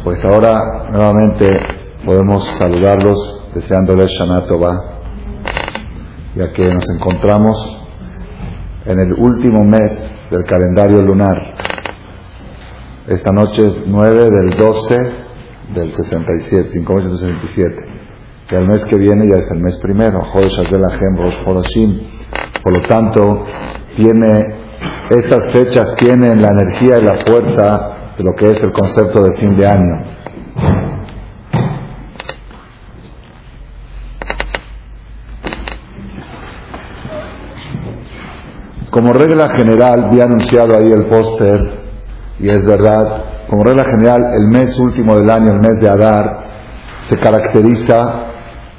Pues 0.05 0.25
ahora 0.25 0.61
nuevamente 0.93 1.59
podemos 2.05 2.45
saludarlos 2.57 3.49
deseándoles 3.53 4.13
Shana 4.13 4.45
ya 6.37 6.53
que 6.53 6.73
nos 6.73 6.89
encontramos 6.89 7.81
en 8.87 9.01
el 9.01 9.13
último 9.15 9.65
mes 9.65 10.12
del 10.33 10.45
calendario 10.45 11.03
lunar. 11.03 11.55
Esta 13.07 13.33
noche 13.33 13.67
es 13.67 13.87
9 13.87 14.31
del 14.31 14.57
12 14.57 15.13
del 15.75 15.93
67, 15.93 16.71
5967. 16.73 17.93
Que 18.49 18.57
el 18.57 18.67
mes 18.67 18.85
que 18.85 18.97
viene 18.97 19.29
ya 19.29 19.37
es 19.37 19.51
el 19.51 19.61
mes 19.61 19.77
primero, 19.79 20.23
Por 22.63 22.75
lo 22.75 22.89
tanto, 22.89 23.45
tiene, 23.97 24.55
estas 25.11 25.53
fechas 25.53 25.95
tienen 25.97 26.41
la 26.41 26.49
energía 26.49 26.99
y 26.99 27.03
la 27.03 27.25
fuerza 27.25 27.91
de 28.17 28.25
lo 28.25 28.35
que 28.35 28.51
es 28.51 28.63
el 28.63 28.73
concepto 28.73 29.23
de 29.25 29.37
fin 29.37 29.55
de 29.57 29.67
año. 29.67 30.12
Como 38.93 39.15
regla 39.15 39.49
general, 39.49 40.11
vi 40.11 40.21
anunciado 40.21 40.77
ahí 40.77 40.93
el 40.93 41.07
póster, 41.07 41.81
y 42.39 42.51
es 42.51 42.63
verdad, 42.67 43.47
como 43.49 43.65
regla 43.65 43.85
general, 43.85 44.23
el 44.35 44.49
mes 44.49 44.79
último 44.79 45.17
del 45.17 45.31
año, 45.31 45.51
el 45.51 45.61
mes 45.61 45.81
de 45.81 45.89
Adar, 45.89 46.47
se 47.09 47.17
caracteriza 47.17 48.27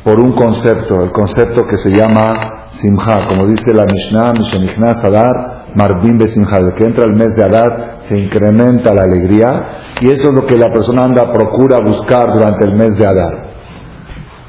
por 0.03 0.19
un 0.19 0.33
concepto, 0.33 1.01
el 1.01 1.09
concepto 1.09 1.65
que 1.65 1.77
se 1.77 1.89
llama 1.89 2.67
Simha, 2.73 3.27
como 3.27 3.47
dice 3.47 3.73
la 3.73 3.85
Mishnah, 3.85 4.33
Mishenichnas 4.33 5.03
Adar, 5.03 5.65
Marbim 5.73 6.21
Simha, 6.27 6.59
de 6.59 6.73
que 6.75 6.85
entra 6.85 7.05
el 7.05 7.15
mes 7.15 7.35
de 7.35 7.45
Adar 7.45 7.95
se 8.07 8.15
incrementa 8.15 8.93
la 8.93 9.05
alegría, 9.05 9.65
y 9.99 10.11
eso 10.11 10.29
es 10.29 10.35
lo 10.35 10.45
que 10.45 10.57
la 10.57 10.71
persona 10.71 11.05
anda, 11.05 11.33
procura 11.33 11.79
buscar 11.79 12.33
durante 12.33 12.65
el 12.65 12.75
mes 12.75 12.95
de 12.99 13.07
Adar. 13.07 13.45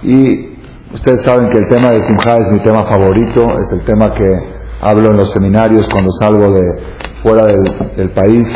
Y 0.02 0.58
ustedes 0.92 1.22
saben 1.22 1.48
que 1.48 1.56
el 1.56 1.68
tema 1.70 1.90
de 1.92 2.02
Simha 2.02 2.36
es 2.36 2.52
mi 2.52 2.58
tema 2.58 2.84
favorito, 2.84 3.58
es 3.58 3.72
el 3.72 3.82
tema 3.86 4.12
que 4.12 4.62
hablo 4.84 5.10
en 5.10 5.16
los 5.16 5.30
seminarios 5.30 5.88
cuando 5.90 6.12
salgo 6.12 6.52
de 6.52 6.62
fuera 7.22 7.46
del, 7.46 8.10
país. 8.10 8.54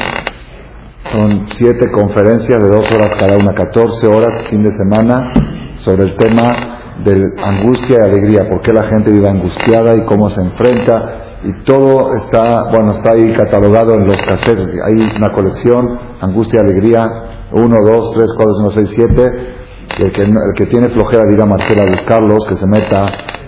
Son 1.04 1.46
siete 1.54 1.90
conferencias 1.90 2.62
de 2.62 2.68
dos 2.68 2.90
horas 2.90 3.12
cada 3.18 3.38
una, 3.38 3.54
14 3.54 4.06
horas 4.06 4.42
fin 4.50 4.62
de 4.62 4.72
semana 4.72 5.32
sobre 5.78 6.04
el 6.04 6.16
tema 6.16 6.96
de 7.02 7.32
angustia 7.42 7.96
y 8.00 8.02
alegría, 8.02 8.48
por 8.48 8.60
qué 8.60 8.72
la 8.72 8.82
gente 8.82 9.10
vive 9.10 9.28
angustiada 9.28 9.94
y 9.94 10.04
cómo 10.04 10.28
se 10.28 10.42
enfrenta. 10.42 11.38
Y 11.44 11.52
todo 11.64 12.14
está, 12.14 12.64
bueno, 12.64 12.90
está 12.92 13.12
ahí 13.12 13.30
catalogado 13.30 13.94
en 13.94 14.06
los 14.06 14.20
cassettes. 14.20 14.68
Hay 14.84 15.00
una 15.16 15.32
colección, 15.32 15.86
angustia 16.20 16.60
y 16.60 16.64
alegría, 16.64 17.10
1, 17.52 17.76
2, 17.80 18.10
3, 18.12 18.28
4, 18.36 18.54
5, 18.58 18.70
6, 18.70 18.90
7. 18.90 19.58
El 19.97 20.12
que, 20.12 20.22
el 20.22 20.55
que 20.56 20.67
tiene 20.67 20.91
flojera 20.91 21.25
diga 21.27 21.47
Marcela 21.47 21.84
a 21.84 21.86
buscarlos, 21.86 22.44
que 22.47 22.56
se 22.56 22.67
meta 22.67 23.06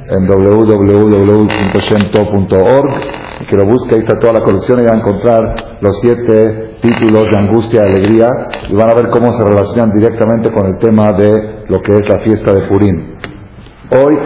en 0.08 0.26
www.shemto.org 0.26 2.90
y 3.40 3.46
que 3.46 3.56
lo 3.56 3.66
busque, 3.66 3.94
ahí 3.94 4.00
está 4.00 4.18
toda 4.18 4.32
la 4.34 4.42
colección 4.42 4.80
y 4.80 4.86
va 4.86 4.92
a 4.92 4.96
encontrar 4.96 5.78
los 5.80 5.98
siete 6.00 6.74
títulos 6.80 7.30
de 7.30 7.38
angustia 7.38 7.86
y 7.86 7.90
alegría 7.90 8.28
y 8.68 8.74
van 8.74 8.90
a 8.90 8.94
ver 8.94 9.10
cómo 9.10 9.32
se 9.32 9.44
relacionan 9.44 9.92
directamente 9.92 10.50
con 10.50 10.66
el 10.66 10.78
tema 10.78 11.12
de 11.12 11.66
lo 11.68 11.80
que 11.80 11.98
es 11.98 12.08
la 12.08 12.18
fiesta 12.18 12.52
de 12.52 12.62
Purim. 12.62 13.14
Hoy 13.90 14.18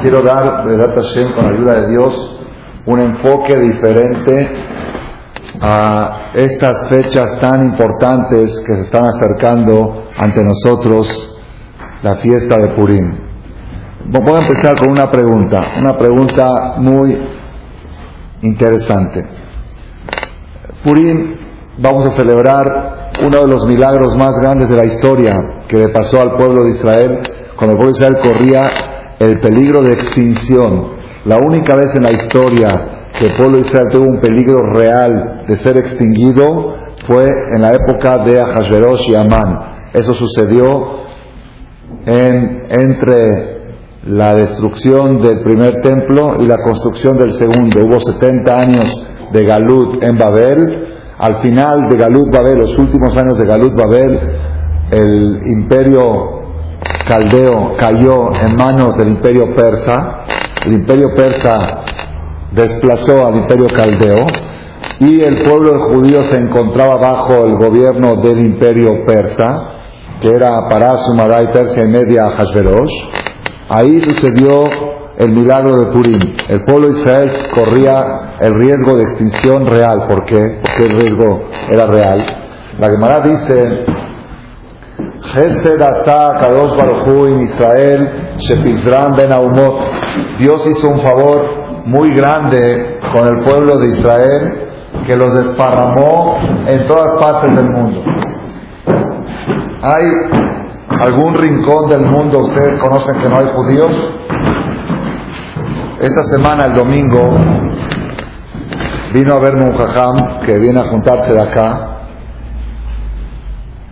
quiero 0.00 0.22
dar, 0.22 0.64
Hashem, 0.64 1.34
con 1.34 1.44
ayuda 1.46 1.82
de 1.82 1.90
Dios, 1.90 2.38
un 2.86 3.00
enfoque 3.00 3.58
diferente 3.58 4.50
a 5.64 6.32
estas 6.34 6.88
fechas 6.88 7.38
tan 7.38 7.64
importantes 7.66 8.60
que 8.66 8.74
se 8.74 8.82
están 8.82 9.04
acercando 9.04 10.08
ante 10.16 10.42
nosotros, 10.42 11.36
la 12.02 12.16
fiesta 12.16 12.58
de 12.58 12.68
Purim. 12.70 13.12
Voy 14.06 14.34
a 14.34 14.40
empezar 14.40 14.76
con 14.76 14.90
una 14.90 15.08
pregunta, 15.08 15.60
una 15.78 15.96
pregunta 15.96 16.74
muy 16.78 17.16
interesante. 18.42 19.24
Purim, 20.82 21.30
vamos 21.78 22.06
a 22.06 22.10
celebrar 22.10 23.12
uno 23.24 23.42
de 23.42 23.46
los 23.46 23.64
milagros 23.64 24.16
más 24.16 24.36
grandes 24.40 24.68
de 24.68 24.76
la 24.76 24.84
historia 24.84 25.40
que 25.68 25.76
le 25.76 25.88
pasó 25.90 26.20
al 26.20 26.32
pueblo 26.32 26.64
de 26.64 26.70
Israel 26.70 27.20
cuando 27.56 27.74
el 27.74 27.78
pueblo 27.78 27.92
de 27.92 27.98
Israel 27.98 28.18
corría 28.20 28.70
el 29.20 29.38
peligro 29.38 29.80
de 29.80 29.92
extinción. 29.92 30.94
La 31.24 31.36
única 31.36 31.76
vez 31.76 31.94
en 31.94 32.02
la 32.02 32.10
historia 32.10 33.01
que 33.18 33.26
el 33.26 33.36
pueblo 33.36 33.58
de 33.58 33.66
Israel 33.66 33.88
tuvo 33.90 34.04
un 34.04 34.20
peligro 34.20 34.72
real 34.72 35.44
de 35.46 35.56
ser 35.56 35.76
extinguido 35.76 36.74
fue 37.06 37.28
en 37.54 37.62
la 37.62 37.72
época 37.74 38.18
de 38.18 38.40
Ahasverosh 38.40 39.10
y 39.10 39.14
Amán. 39.14 39.90
Eso 39.92 40.14
sucedió 40.14 41.02
en, 42.06 42.62
entre 42.70 43.52
la 44.06 44.34
destrucción 44.34 45.20
del 45.20 45.40
primer 45.40 45.80
templo 45.80 46.36
y 46.40 46.46
la 46.46 46.58
construcción 46.62 47.18
del 47.18 47.34
segundo. 47.34 47.84
Hubo 47.84 47.98
70 48.00 48.60
años 48.60 49.06
de 49.32 49.44
Galut 49.44 50.02
en 50.02 50.18
Babel. 50.18 50.88
Al 51.18 51.36
final 51.36 51.88
de 51.88 51.96
Galut 51.96 52.30
Babel, 52.32 52.58
los 52.58 52.78
últimos 52.78 53.16
años 53.16 53.38
de 53.38 53.46
Galut 53.46 53.74
Babel, 53.74 54.18
el 54.90 55.40
imperio 55.44 56.42
caldeo 57.06 57.74
cayó 57.78 58.32
en 58.34 58.56
manos 58.56 58.96
del 58.96 59.08
imperio 59.08 59.54
persa. 59.54 60.24
El 60.64 60.74
imperio 60.74 61.12
persa 61.14 61.82
desplazó 62.54 63.26
al 63.26 63.36
imperio 63.36 63.66
caldeo 63.74 64.26
y 64.98 65.20
el 65.22 65.42
pueblo 65.44 65.72
de 65.72 65.78
judíos 65.78 66.26
se 66.26 66.36
encontraba 66.38 66.96
bajo 66.96 67.44
el 67.44 67.56
gobierno 67.56 68.16
del 68.16 68.38
imperio 68.38 69.04
persa, 69.06 69.70
que 70.20 70.32
era 70.32 70.68
Parás, 70.68 71.10
y 71.42 71.46
Persia 71.48 71.84
y 71.84 71.88
Media 71.88 72.30
Hashverosh. 72.30 72.92
Ahí 73.68 74.00
sucedió 74.00 74.64
el 75.18 75.30
milagro 75.30 75.76
de 75.78 75.86
Purim. 75.86 76.20
El 76.48 76.64
pueblo 76.64 76.88
de 76.88 76.98
Israel 76.98 77.30
corría 77.54 78.36
el 78.40 78.54
riesgo 78.54 78.96
de 78.96 79.04
extinción 79.04 79.66
real. 79.66 80.06
¿Por 80.06 80.24
qué? 80.24 80.60
Porque 80.62 80.84
el 80.84 81.00
riesgo 81.00 81.48
era 81.68 81.86
real. 81.86 82.24
La 82.78 82.90
Gemara 82.90 83.20
dice, 83.20 83.84
Israel, 87.42 88.10
Dios 90.38 90.66
hizo 90.66 90.88
un 90.88 91.00
favor 91.00 91.61
muy 91.84 92.14
grande 92.14 93.00
con 93.12 93.26
el 93.28 93.44
pueblo 93.44 93.78
de 93.78 93.86
Israel 93.88 94.68
que 95.06 95.16
los 95.16 95.34
desparramó 95.34 96.38
en 96.66 96.86
todas 96.86 97.20
partes 97.20 97.56
del 97.56 97.70
mundo. 97.70 98.02
Hay 99.82 100.04
algún 101.00 101.34
rincón 101.34 101.88
del 101.88 102.02
mundo 102.02 102.38
ustedes 102.40 102.78
conocen 102.80 103.18
que 103.18 103.28
no 103.28 103.36
hay 103.38 103.46
judíos? 103.54 103.90
Esta 106.00 106.24
semana, 106.24 106.66
el 106.66 106.74
domingo, 106.74 107.36
vino 109.12 109.34
a 109.34 109.38
verme 109.38 109.70
un 109.70 109.76
jajam 109.76 110.40
que 110.40 110.58
viene 110.58 110.80
a 110.80 110.84
juntarse 110.84 111.32
de 111.32 111.40
acá 111.40 111.88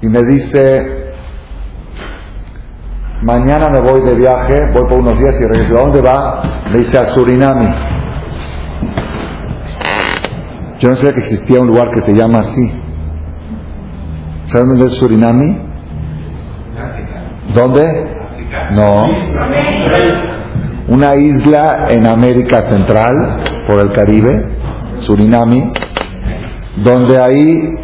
y 0.03 0.09
me 0.09 0.23
dice, 0.25 1.00
mañana 3.23 3.69
me 3.71 3.81
voy 3.81 4.01
de 4.03 4.15
viaje, 4.15 4.71
voy 4.73 4.89
por 4.89 5.01
unos 5.01 5.19
días 5.19 5.35
y 5.41 5.45
regreso. 5.47 5.79
¿A 5.79 5.81
dónde 5.83 6.01
va? 6.01 6.43
Me 6.71 6.79
dice 6.79 6.99
a 6.99 7.07
Surinami. 7.07 7.75
Yo 10.79 10.89
no 10.89 10.97
sabía 10.97 11.15
que 11.15 11.21
existía 11.21 11.61
un 11.61 11.67
lugar 11.67 11.91
que 11.91 12.01
se 12.01 12.15
llama 12.15 12.41
así. 12.41 12.73
¿Saben 14.47 14.69
dónde 14.69 14.87
es 14.87 14.95
Surinami? 14.95 15.59
¿Dónde? 17.55 18.17
No. 18.73 19.07
Una 20.89 21.15
isla 21.15 21.87
en 21.91 22.07
América 22.07 22.63
Central, 22.63 23.45
por 23.69 23.81
el 23.81 23.93
Caribe, 23.93 24.49
Surinami, 24.99 25.73
donde 26.83 27.21
ahí 27.21 27.75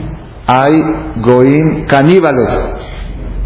hay 0.46 0.82
goim 1.16 1.86
caníbales. 1.86 2.74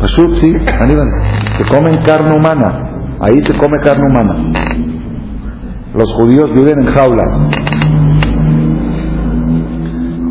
Pues 0.00 0.12
sí, 0.41 0.52
que 0.55 1.64
comen 1.67 1.99
carne 2.05 2.35
humana. 2.35 3.19
Ahí 3.20 3.41
se 3.43 3.55
come 3.58 3.79
carne 3.81 4.06
humana. 4.06 4.35
Los 5.94 6.11
judíos 6.14 6.52
viven 6.55 6.81
en 6.81 6.87
jaulas. 6.87 7.38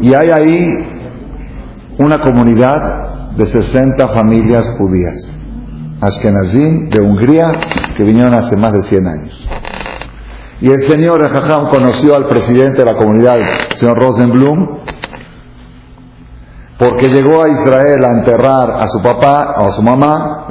Y 0.01 0.13
hay 0.13 0.31
ahí 0.31 0.89
una 1.99 2.19
comunidad 2.21 3.31
de 3.35 3.45
60 3.45 4.07
familias 4.07 4.67
judías. 4.77 5.35
Ashkenazim 6.01 6.89
de 6.89 7.01
Hungría 7.01 7.51
que 7.95 8.03
vinieron 8.03 8.33
hace 8.33 8.55
más 8.57 8.73
de 8.73 8.81
100 8.81 9.07
años. 9.07 9.49
Y 10.61 10.71
el 10.71 10.81
señor 10.83 11.25
Jajam 11.27 11.69
conoció 11.69 12.15
al 12.15 12.27
presidente 12.27 12.79
de 12.79 12.85
la 12.85 12.95
comunidad, 12.95 13.37
el 13.39 13.77
señor 13.77 13.97
Rosenblum, 13.97 14.79
porque 16.79 17.09
llegó 17.09 17.43
a 17.43 17.49
Israel 17.49 18.05
a 18.05 18.11
enterrar 18.19 18.71
a 18.71 18.87
su 18.87 19.03
papá 19.03 19.55
o 19.59 19.65
a 19.67 19.71
su 19.73 19.83
mamá, 19.83 20.47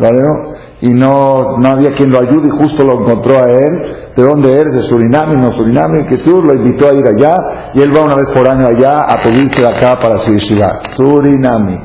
y 0.83 0.93
no, 0.93 1.57
no 1.57 1.69
había 1.69 1.95
quien 1.95 2.11
lo 2.11 2.21
ayude 2.21 2.49
y 2.49 2.51
justo 2.51 2.85
lo 2.85 3.01
encontró 3.01 3.43
a 3.43 3.49
él. 3.49 3.97
¿De 4.15 4.23
dónde 4.23 4.53
eres? 4.53 4.75
De 4.75 4.83
Surinam, 4.83 5.33
no 5.41 5.53
Surinam, 5.53 6.07
que 6.07 6.19
sur 6.19 6.45
lo 6.45 6.55
invitó 6.55 6.89
a 6.89 6.93
ir 6.93 7.07
allá 7.07 7.71
y 7.73 7.81
él 7.81 7.97
va 7.97 8.03
una 8.03 8.17
vez 8.17 8.27
por 8.27 8.47
año 8.47 8.67
allá 8.67 9.01
a 9.01 9.23
pedirse 9.23 9.65
acá 9.65 9.99
para 10.01 10.19
su 10.19 10.33
yeshiva. 10.33 10.81
Surinami. 10.97 11.79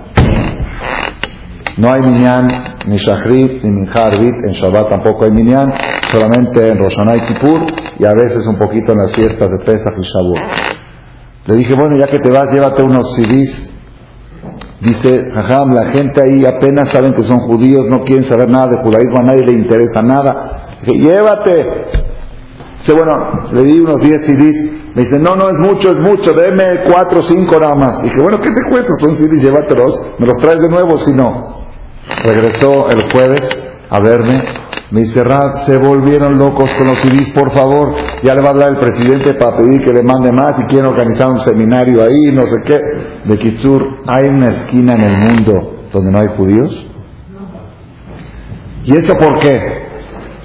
No 1.78 1.94
hay 1.94 2.01
minyan, 2.01 2.48
ni 2.86 2.98
shachrit, 2.98 3.63
ni 3.63 3.72
minjarbit, 3.72 4.44
en 4.44 4.51
Shabbat 4.51 4.90
tampoco 4.90 5.24
hay 5.24 5.31
minyan, 5.31 5.74
solamente 6.12 6.68
en 6.68 6.78
Roshanay 6.78 7.18
y 7.18 7.34
Kippur 7.34 7.62
y 7.98 8.06
a 8.06 8.13
veces 8.13 8.45
un 8.45 8.57
poquito 8.57 8.92
en 8.92 8.98
las 9.00 9.12
fiestas 9.13 9.50
de 9.51 9.60
Pesach 9.60 9.95
y 9.98 10.01
Shavuot. 10.01 10.40
Le 11.45 11.56
dije, 11.56 11.74
bueno, 11.75 11.98
ya 11.98 12.07
que 12.07 12.19
te 12.19 12.30
vas, 12.30 12.51
llévate 12.51 12.84
unos 12.84 13.16
CDs 13.16 13.73
Dice, 14.83 15.31
jajam, 15.31 15.74
la 15.74 15.85
gente 15.91 16.21
ahí 16.21 16.45
apenas 16.45 16.89
saben 16.89 17.13
que 17.13 17.21
son 17.21 17.39
judíos, 17.39 17.85
no 17.88 18.03
quieren 18.03 18.25
saber 18.25 18.50
nada 18.50 18.68
de 18.68 18.77
judaísmo, 18.77 19.18
a 19.19 19.24
nadie 19.24 19.45
le 19.45 19.53
interesa 19.53 20.01
nada. 20.01 20.75
Dice, 20.81 20.97
llévate. 20.97 21.65
Dice, 22.80 22.91
bueno, 22.91 23.47
le 23.53 23.63
di 23.63 23.80
unos 23.80 24.01
10 24.01 24.25
CDs. 24.25 24.65
Me 24.94 25.03
dice, 25.03 25.19
no, 25.19 25.35
no 25.38 25.50
es 25.50 25.57
mucho, 25.57 25.89
es 25.89 26.00
mucho, 26.00 26.33
déme 26.33 26.83
4 26.91 27.19
o 27.19 27.24
5 27.24 27.59
nada 27.59 27.75
más. 27.75 28.03
Dije, 28.03 28.19
bueno, 28.19 28.41
¿qué 28.41 28.50
te 28.51 28.69
cuesta? 28.69 28.91
Son 29.00 29.15
CDs, 29.15 29.41
llévatelos. 29.41 30.06
Me 30.19 30.27
los 30.27 30.38
traes 30.39 30.59
de 30.59 30.69
nuevo 30.69 30.97
si 30.97 31.13
no. 31.13 31.63
Regresó 32.24 32.89
el 32.89 33.09
jueves 33.12 33.73
a 33.89 34.00
verme. 34.00 34.44
Me 34.91 35.01
dice, 35.01 35.24
Rab, 35.24 35.65
se 35.65 35.77
volvieron 35.77 36.38
locos 36.38 36.71
con 36.75 36.88
los 36.88 37.00
CDs, 37.00 37.30
por 37.31 37.51
favor. 37.51 37.95
Ya 38.21 38.33
le 38.33 38.41
va 38.41 38.47
a 38.47 38.51
hablar 38.51 38.69
el 38.69 38.77
presidente 38.77 39.33
para 39.33 39.57
pedir 39.57 39.81
que 39.81 39.91
le 39.91 40.03
mande 40.03 40.31
más 40.31 40.59
y 40.59 40.63
quieren 40.63 40.88
organizar 40.88 41.30
un 41.31 41.39
seminario 41.39 42.03
ahí, 42.03 42.31
no 42.31 42.45
sé 42.45 42.57
qué. 42.63 42.80
De 43.24 43.38
Kitsur, 43.39 44.03
¿hay 44.07 44.27
una 44.27 44.50
esquina 44.50 44.94
en 44.94 45.01
el 45.01 45.18
mundo 45.18 45.88
donde 45.91 46.12
no 46.12 46.19
hay 46.19 46.27
judíos? 46.38 46.88
¿Y 48.85 48.95
eso 48.95 49.15
por 49.15 49.39
qué? 49.39 49.83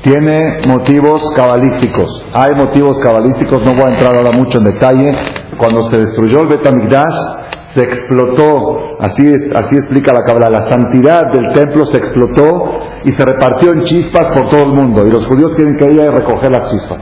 Tiene 0.02 0.60
motivos 0.66 1.22
cabalísticos. 1.34 2.24
Hay 2.32 2.54
motivos 2.54 2.98
cabalísticos, 3.00 3.62
no 3.64 3.74
voy 3.74 3.82
a 3.82 3.94
entrar 3.94 4.16
ahora 4.16 4.30
mucho 4.32 4.58
en 4.58 4.64
detalle. 4.64 5.12
Cuando 5.58 5.82
se 5.82 5.98
destruyó 5.98 6.40
el 6.42 6.46
Betamigdash, 6.46 7.16
se 7.78 7.84
explotó, 7.84 8.96
así, 8.98 9.32
así 9.54 9.76
explica 9.76 10.12
la 10.12 10.24
Kabbalah, 10.24 10.50
la 10.50 10.66
santidad 10.66 11.30
del 11.32 11.52
templo 11.54 11.86
se 11.86 11.98
explotó 11.98 12.80
y 13.04 13.12
se 13.12 13.24
repartió 13.24 13.72
en 13.72 13.82
chispas 13.82 14.32
por 14.32 14.48
todo 14.48 14.62
el 14.62 14.72
mundo. 14.72 15.06
Y 15.06 15.10
los 15.10 15.24
judíos 15.26 15.54
tienen 15.54 15.76
que 15.76 15.84
ir 15.84 16.00
a 16.00 16.10
recoger 16.10 16.50
las 16.50 16.72
chispas. 16.72 16.98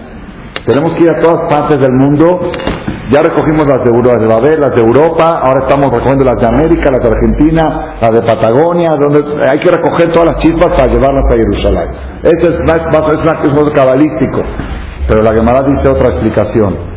Tenemos 0.66 0.92
que 0.94 1.04
ir 1.04 1.10
a 1.10 1.20
todas 1.22 1.48
partes 1.48 1.80
del 1.80 1.92
mundo. 1.92 2.26
Ya 3.08 3.22
recogimos 3.22 3.66
las 3.66 3.84
de, 3.84 3.90
Babel, 4.26 4.60
las 4.60 4.74
de 4.74 4.80
Europa, 4.82 5.40
ahora 5.42 5.60
estamos 5.60 5.92
recogiendo 5.92 6.24
las 6.24 6.40
de 6.40 6.46
América, 6.46 6.90
las 6.90 7.00
de 7.00 7.08
Argentina, 7.08 7.96
las 8.00 8.12
de 8.12 8.22
Patagonia, 8.22 8.96
donde 8.96 9.48
hay 9.48 9.60
que 9.60 9.70
recoger 9.70 10.12
todas 10.12 10.26
las 10.26 10.36
chispas 10.38 10.70
para 10.70 10.88
llevarlas 10.88 11.24
a 11.24 11.36
Jerusalén. 11.36 11.88
Eso 12.22 12.48
es, 12.48 12.58
es, 12.58 13.44
es, 13.44 13.54
es 13.54 13.70
cabalístico. 13.70 14.42
Pero 15.08 15.22
la 15.22 15.32
Gemara 15.32 15.62
dice 15.62 15.88
otra 15.88 16.08
explicación. 16.08 16.95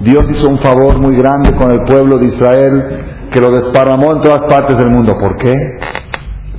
Dios 0.00 0.30
hizo 0.30 0.48
un 0.48 0.58
favor 0.58 0.98
muy 0.98 1.16
grande 1.16 1.54
con 1.56 1.70
el 1.70 1.82
pueblo 1.84 2.18
de 2.18 2.26
Israel 2.26 3.28
que 3.30 3.40
lo 3.40 3.50
desparramó 3.50 4.12
en 4.12 4.20
todas 4.20 4.44
partes 4.44 4.78
del 4.78 4.90
mundo. 4.90 5.18
¿Por 5.18 5.36
qué? 5.36 5.78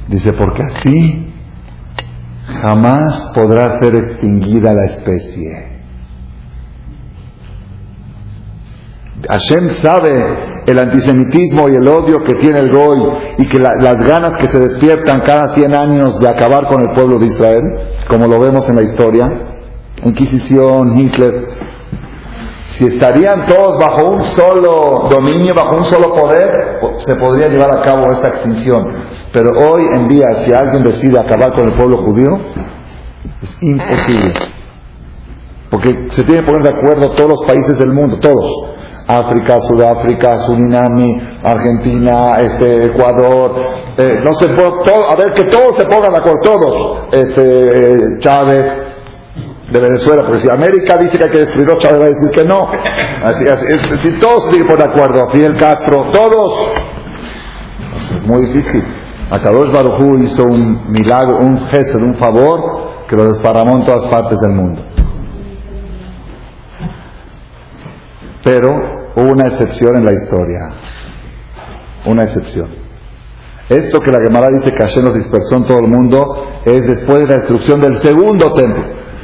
Dice, 0.07 0.33
porque 0.33 0.63
así 0.63 1.33
jamás 2.61 3.31
podrá 3.33 3.79
ser 3.79 3.95
extinguida 3.95 4.73
la 4.73 4.85
especie. 4.85 5.71
Hashem 9.27 9.69
sabe 9.69 10.63
el 10.65 10.79
antisemitismo 10.79 11.69
y 11.69 11.75
el 11.75 11.87
odio 11.87 12.23
que 12.23 12.35
tiene 12.35 12.59
el 12.59 12.71
Goy 12.71 12.99
y 13.37 13.45
que 13.47 13.59
las 13.59 14.05
ganas 14.05 14.33
que 14.37 14.47
se 14.47 14.59
despiertan 14.59 15.21
cada 15.21 15.49
100 15.49 15.75
años 15.75 16.19
de 16.19 16.27
acabar 16.27 16.67
con 16.67 16.81
el 16.81 16.91
pueblo 16.93 17.19
de 17.19 17.27
Israel 17.27 17.63
como 18.11 18.27
lo 18.27 18.41
vemos 18.41 18.67
en 18.67 18.75
la 18.75 18.81
historia, 18.81 19.31
Inquisición, 20.03 20.97
Hitler, 20.97 21.47
si 22.65 22.87
estarían 22.87 23.45
todos 23.45 23.79
bajo 23.79 24.05
un 24.09 24.21
solo 24.21 25.07
dominio, 25.09 25.53
bajo 25.53 25.77
un 25.77 25.85
solo 25.85 26.13
poder, 26.13 26.51
se 26.97 27.15
podría 27.15 27.47
llevar 27.47 27.71
a 27.71 27.81
cabo 27.81 28.11
esa 28.11 28.27
extinción. 28.27 28.87
Pero 29.31 29.51
hoy 29.51 29.83
en 29.95 30.09
día, 30.09 30.27
si 30.43 30.51
alguien 30.51 30.83
decide 30.83 31.19
acabar 31.19 31.53
con 31.53 31.69
el 31.69 31.73
pueblo 31.75 32.03
judío, 32.03 32.31
es 33.41 33.57
imposible. 33.61 34.33
Porque 35.69 36.07
se 36.09 36.23
tienen 36.23 36.43
que 36.43 36.51
poner 36.51 36.63
de 36.63 36.77
acuerdo 36.77 37.11
todos 37.11 37.29
los 37.29 37.43
países 37.45 37.77
del 37.79 37.93
mundo, 37.93 38.19
todos. 38.19 38.73
África, 39.07 39.57
Sudáfrica, 39.61 40.39
Suriname, 40.39 41.30
Argentina, 41.43 42.39
este, 42.39 42.85
Ecuador, 42.87 43.55
eh, 43.97 44.19
no 44.23 44.33
se 44.33 44.47
todo, 44.47 45.09
a 45.09 45.15
ver 45.15 45.33
que 45.33 45.45
todos 45.45 45.75
se 45.75 45.85
pongan 45.85 46.11
de 46.11 46.17
acuerdo, 46.17 46.39
todos, 46.43 47.07
este, 47.11 48.19
Chávez 48.19 48.65
de 49.71 49.79
Venezuela, 49.79 50.23
porque 50.23 50.39
si 50.39 50.49
América 50.49 50.97
dice 50.97 51.17
que 51.17 51.23
hay 51.23 51.29
que 51.29 51.39
destruirlo, 51.39 51.77
Chávez 51.77 51.99
va 51.99 52.05
a 52.05 52.09
decir 52.09 52.29
que 52.29 52.43
no, 52.43 52.69
así, 53.23 53.45
si 53.99 54.11
todos 54.19 54.43
se 54.51 54.63
ponen 54.63 54.77
de 54.77 54.83
acuerdo, 54.83 55.29
Fidel 55.29 55.55
Castro, 55.55 56.07
todos, 56.11 56.73
es 58.17 58.27
muy 58.27 58.45
difícil. 58.45 58.83
Akadosh 59.31 59.71
Barujú 59.71 60.17
hizo 60.17 60.43
un 60.43 60.91
milagro, 60.91 61.37
un 61.37 61.65
gesto, 61.67 61.97
un 61.97 62.15
favor 62.15 63.05
que 63.07 63.15
lo 63.15 63.31
desparramó 63.31 63.77
en 63.77 63.85
todas 63.85 64.05
partes 64.07 64.37
del 64.41 64.51
mundo. 64.53 64.83
Pero 68.43 68.69
hubo 69.15 69.31
una 69.31 69.47
excepción 69.47 69.95
en 69.95 70.05
la 70.05 70.11
historia. 70.11 70.59
Una 72.05 72.23
excepción. 72.23 72.81
Esto 73.69 73.99
que 73.99 74.11
la 74.11 74.19
Gemara 74.19 74.49
dice 74.49 74.71
que 74.71 74.83
Hashem 74.83 75.05
los 75.05 75.15
dispersó 75.15 75.55
en 75.55 75.65
todo 75.65 75.79
el 75.79 75.87
mundo 75.87 76.61
es 76.65 76.85
después 76.87 77.21
de 77.21 77.27
la 77.27 77.39
destrucción 77.39 77.79
del 77.79 77.97
segundo 77.99 78.51
templo. 78.51 78.83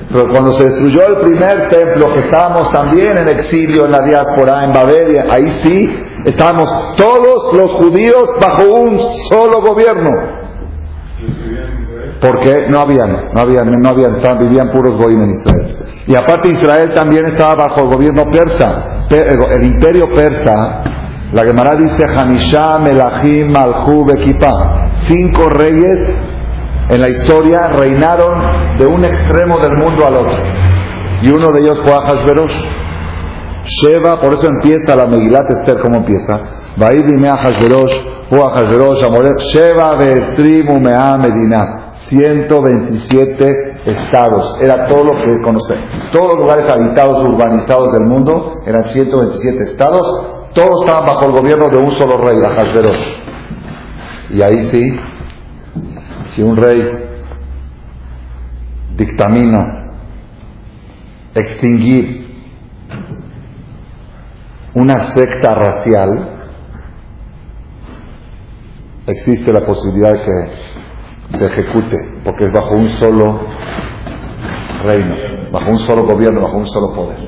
Pero 0.09 0.29
cuando 0.29 0.53
se 0.53 0.69
destruyó 0.69 1.05
el 1.05 1.17
primer 1.17 1.67
templo, 1.67 2.13
que 2.13 2.21
estábamos 2.21 2.71
también 2.71 3.17
en 3.17 3.27
exilio 3.27 3.85
en 3.85 3.91
la 3.91 4.03
diáspora, 4.03 4.63
en 4.63 4.71
Babelia, 4.71 5.25
ahí 5.29 5.49
sí 5.61 5.89
estábamos 6.23 6.95
todos 6.95 7.53
los 7.53 7.73
judíos 7.73 8.29
bajo 8.39 8.63
un 8.63 8.97
solo 9.29 9.61
gobierno. 9.61 10.09
Porque 12.21 12.67
no 12.69 12.79
habían, 12.79 13.33
no 13.33 13.41
habían, 13.41 13.69
no 13.69 13.89
habían, 13.89 14.39
vivían 14.39 14.71
puros 14.71 14.95
goyim 14.95 15.23
en 15.23 15.31
Israel. 15.31 15.77
Y 16.07 16.15
aparte 16.15 16.47
Israel 16.47 16.93
también 16.93 17.25
estaba 17.25 17.55
bajo 17.55 17.81
el 17.81 17.87
gobierno 17.89 18.23
persa. 18.31 19.05
El 19.09 19.63
imperio 19.63 20.07
persa, 20.13 20.83
la 21.33 21.43
Gemara 21.43 21.75
dice 21.75 22.05
Hanishah, 22.05 22.79
Melachim, 22.79 23.51
Malhu, 23.51 24.05
Bekipa. 24.05 24.91
Cinco 25.07 25.49
reyes 25.49 25.99
en 26.89 27.01
la 27.01 27.09
historia 27.09 27.67
reinaron 27.67 28.77
de 28.77 28.85
un 28.85 29.03
extremo 29.03 29.57
del 29.57 29.75
mundo 29.77 30.07
al 30.07 30.15
otro. 30.15 30.41
Y 31.21 31.29
uno 31.29 31.51
de 31.51 31.59
ellos 31.61 31.81
fue 31.81 31.93
Ahasverosh. 31.93 32.55
Sheva, 33.65 34.21
por 34.21 34.33
eso 34.33 34.47
empieza 34.47 34.95
la 34.95 35.07
Megilat 35.07 35.49
Esther, 35.49 35.81
¿cómo 35.81 35.97
empieza? 35.97 36.39
Vaidime 36.77 37.27
Ahasverosh, 37.27 37.93
Ahasverosh, 38.31 39.03
Amoret, 39.03 39.39
Sheva, 39.39 39.95
Beestrim, 39.95 40.69
Umea, 40.69 41.17
Medina. 41.17 41.83
127 42.07 43.81
estados. 43.85 44.61
Era 44.61 44.87
todo 44.87 45.03
lo 45.03 45.21
que 45.21 45.41
conocemos. 45.41 45.83
Todos 46.13 46.27
los 46.27 46.37
lugares 46.37 46.69
habitados, 46.69 47.21
urbanizados 47.27 47.91
del 47.91 48.03
mundo 48.03 48.61
eran 48.65 48.85
127 48.85 49.63
estados. 49.63 50.36
Todos 50.57 50.81
estaban 50.81 51.05
bajo 51.05 51.25
el 51.25 51.31
gobierno 51.33 51.69
de 51.69 51.77
un 51.77 51.91
solo 51.91 52.17
rey, 52.17 52.35
Ahasverosh. 52.43 53.13
Y 54.31 54.41
ahí 54.41 54.69
sí, 54.71 54.99
si 56.31 56.41
un 56.41 56.57
rey 56.57 56.81
dictamina 58.95 59.91
extinguir 61.35 62.25
una 64.73 65.13
secta 65.13 65.53
racial, 65.53 66.27
existe 69.05 69.53
la 69.53 69.63
posibilidad 69.63 70.13
de 70.13 70.21
que 70.23 71.37
se 71.37 71.45
ejecute, 71.45 71.97
porque 72.23 72.45
es 72.45 72.51
bajo 72.51 72.73
un 72.73 72.89
solo 72.89 73.41
reino, 74.83 75.15
bajo 75.51 75.69
un 75.69 75.79
solo 75.81 76.07
gobierno, 76.07 76.41
bajo 76.41 76.57
un 76.57 76.65
solo 76.65 76.93
poder. 76.95 77.26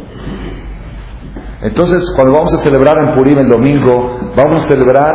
Entonces, 1.61 2.03
cuando 2.15 2.33
vamos 2.33 2.53
a 2.53 2.57
celebrar 2.59 2.97
en 2.99 3.15
Purim 3.15 3.37
el 3.39 3.49
domingo, 3.49 4.17
vamos 4.35 4.63
a 4.63 4.67
celebrar 4.67 5.13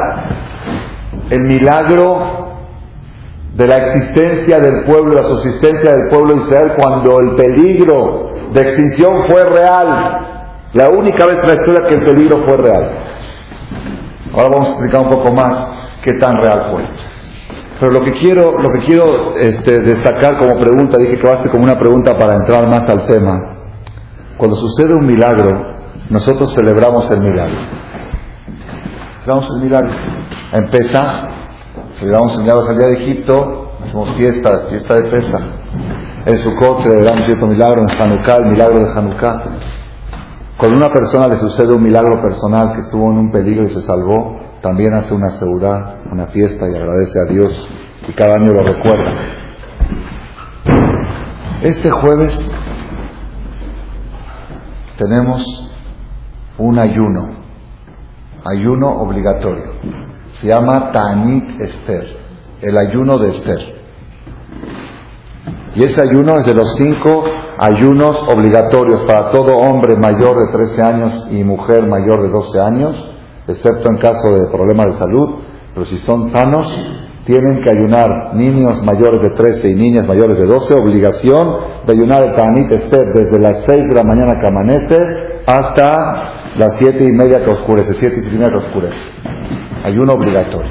el 1.31 1.41
milagro 1.41 2.45
de 3.55 3.67
la 3.67 3.79
existencia 3.79 4.61
del 4.61 4.85
pueblo, 4.85 5.15
la 5.15 5.23
subsistencia 5.23 5.95
del 5.97 6.09
pueblo 6.11 6.35
de 6.35 6.43
Israel, 6.43 6.73
cuando 6.77 7.21
el 7.21 7.37
peligro 7.37 8.35
de 8.53 8.61
extinción 8.61 9.27
fue 9.29 9.45
real. 9.45 10.69
La 10.75 10.91
única 10.91 11.25
vez 11.27 11.43
en 11.43 11.49
la 11.49 11.55
historia 11.55 11.89
que 11.89 11.95
el 11.95 12.05
peligro 12.05 12.43
fue 12.45 12.57
real. 12.57 12.91
Ahora 14.35 14.49
vamos 14.49 14.69
a 14.69 14.73
explicar 14.73 15.01
un 15.01 15.11
poco 15.11 15.33
más 15.33 15.67
qué 16.03 16.13
tan 16.21 16.37
real 16.37 16.73
fue. 16.73 16.85
Pero 17.81 17.93
lo 17.93 18.01
que 18.03 18.13
quiero, 18.13 18.59
lo 18.59 18.71
que 18.71 18.79
quiero 18.81 19.35
este, 19.37 19.81
destacar 19.81 20.39
como 20.39 20.59
pregunta, 20.61 20.99
dije 20.99 21.17
que 21.17 21.27
va 21.27 21.35
a 21.35 21.51
como 21.51 21.65
una 21.65 21.79
pregunta 21.79 22.19
para 22.19 22.35
entrar 22.35 22.69
más 22.69 22.89
al 22.89 23.07
tema. 23.07 23.57
Cuando 24.37 24.57
sucede 24.57 24.95
un 24.95 25.07
milagro, 25.07 25.74
nosotros 26.11 26.55
celebramos 26.55 27.11
el 27.11 27.21
milagro. 27.21 27.57
Celebramos 29.25 29.51
el 29.51 29.63
milagro. 29.63 29.93
En 30.53 30.71
Pesa, 30.71 31.29
celebramos 31.99 32.35
el 32.37 32.43
milagro 32.43 32.69
al 32.69 32.79
día 32.79 32.87
de 32.89 32.95
Egipto, 32.95 33.73
hacemos 33.83 34.11
fiesta, 34.13 34.67
fiesta 34.69 34.95
de 34.95 35.11
Pesa. 35.11 35.41
En 36.27 36.39
Sukkot 36.39 36.83
celebramos 36.83 37.25
cierto 37.25 37.47
milagro, 37.47 37.83
en 37.83 37.91
Hanukkah, 37.91 38.37
el 38.37 38.47
milagro 38.47 38.79
de 38.81 38.93
Hanukkah. 38.93 39.43
Cuando 40.59 40.77
una 40.77 40.93
persona 40.93 41.27
le 41.29 41.37
sucede 41.37 41.73
un 41.73 41.83
milagro 41.83 42.21
personal 42.23 42.75
que 42.75 42.81
estuvo 42.81 43.11
en 43.11 43.19
un 43.19 43.33
peligro 43.33 43.65
y 43.65 43.71
se 43.71 43.83
salvó, 43.83 44.41
también 44.63 44.95
hace 44.95 45.13
una 45.13 45.31
seguridad, 45.31 45.97
una 46.11 46.29
fiesta 46.29 46.67
y 46.69 46.75
agradece 46.75 47.19
a 47.19 47.31
Dios 47.31 47.69
y 48.09 48.13
cada 48.13 48.37
año 48.37 48.53
lo 48.53 48.63
recuerda. 48.63 49.13
Este 51.61 51.91
jueves 51.91 52.51
tenemos 54.97 55.64
un 56.59 56.79
ayuno, 56.79 57.37
ayuno 58.45 58.89
obligatorio. 59.01 59.73
Se 60.41 60.49
llama 60.49 60.93
Tanit 60.93 61.61
Esther, 61.61 62.17
el 62.61 62.77
ayuno 62.77 63.19
de 63.19 63.29
Esther. 63.29 63.75
Y 65.75 65.83
ese 65.83 66.01
ayuno 66.01 66.37
es 66.37 66.47
de 66.47 66.55
los 66.55 66.75
cinco 66.77 67.25
ayunos 67.59 68.23
obligatorios 68.29 69.05
para 69.05 69.31
todo 69.31 69.57
hombre 69.57 69.97
mayor 69.97 70.39
de 70.39 70.53
13 70.53 70.83
años 70.83 71.27
y 71.31 71.43
mujer 71.43 71.87
mayor 71.89 72.23
de 72.23 72.29
12 72.29 72.61
años, 72.61 73.11
excepto 73.49 73.89
en 73.89 73.99
caso 73.99 74.33
de 74.33 74.49
problemas 74.51 74.87
de 74.87 74.99
salud, 74.99 75.41
pero 75.73 75.87
si 75.87 75.99
son 75.99 76.31
sanos, 76.31 76.67
tienen 77.25 77.63
que 77.63 77.71
ayunar 77.71 78.35
niños 78.35 78.83
mayores 78.83 79.23
de 79.23 79.31
13 79.31 79.69
y 79.71 79.75
niñas 79.75 80.07
mayores 80.07 80.39
de 80.39 80.47
12, 80.47 80.75
obligación 80.75 81.57
de 81.87 81.93
ayunar 81.93 82.23
el 82.23 82.37
Tanit 82.37 82.71
Esther 82.71 83.13
desde 83.15 83.39
las 83.39 83.65
6 83.67 83.89
de 83.89 83.95
la 83.95 84.05
mañana 84.05 84.39
que 84.39 84.47
amanece 84.47 85.43
hasta 85.47 86.34
las 86.57 86.77
7 86.77 87.05
y 87.05 87.13
media 87.13 87.45
que 87.45 87.51
oscurece, 87.51 87.95
7 87.95 88.23
y 88.27 88.35
media 88.35 88.51
que 88.51 88.57
oscurece. 88.57 88.99
Ayuno 89.85 90.15
obligatorio. 90.15 90.71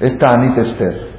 Es 0.00 0.18
Tanit 0.18 0.58
Esther. 0.58 1.12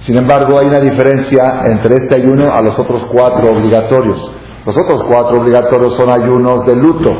Sin 0.00 0.16
embargo, 0.16 0.58
hay 0.58 0.66
una 0.66 0.80
diferencia 0.80 1.62
entre 1.66 1.96
este 1.96 2.14
ayuno 2.14 2.52
a 2.52 2.62
los 2.62 2.78
otros 2.78 3.04
cuatro 3.12 3.50
obligatorios. 3.52 4.30
Los 4.64 4.76
otros 4.76 5.04
cuatro 5.04 5.40
obligatorios 5.40 5.94
son 5.94 6.10
ayunos 6.10 6.64
de 6.66 6.76
luto 6.76 7.14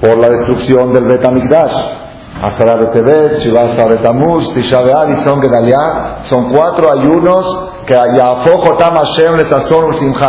por 0.00 0.18
la 0.18 0.28
destrucción 0.30 0.92
del 0.92 1.04
Betamigdash. 1.04 1.74
Asara 2.42 2.74
Betebet, 2.76 3.38
Shivasa 3.38 3.86
Betamuz, 3.86 4.52
Tisha 4.54 4.80
Son 5.22 5.40
Gedalia, 5.40 6.18
son 6.22 6.52
cuatro 6.52 6.90
ayunos 6.90 7.71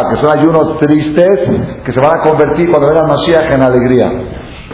que 0.10 0.16
son 0.18 0.40
ayunos 0.40 0.78
tristes 0.80 1.40
que 1.84 1.92
se 1.92 2.00
van 2.00 2.20
a 2.20 2.24
convertir 2.24 2.70
cuando 2.70 2.88
venga 2.88 3.08
Mashiach 3.08 3.52
en 3.52 3.62
alegría. 3.62 4.12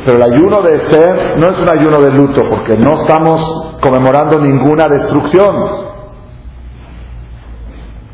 Pero 0.06 0.18
el 0.18 0.34
ayuno 0.34 0.62
de 0.62 0.76
Esther 0.76 1.38
no 1.38 1.48
es 1.48 1.60
un 1.60 1.70
ayuno 1.70 2.02
de 2.02 2.12
luto, 2.12 2.42
porque 2.50 2.78
no 2.78 2.94
estamos 2.94 3.78
conmemorando 3.82 4.40
ninguna 4.40 4.86
destrucción. 4.88 5.56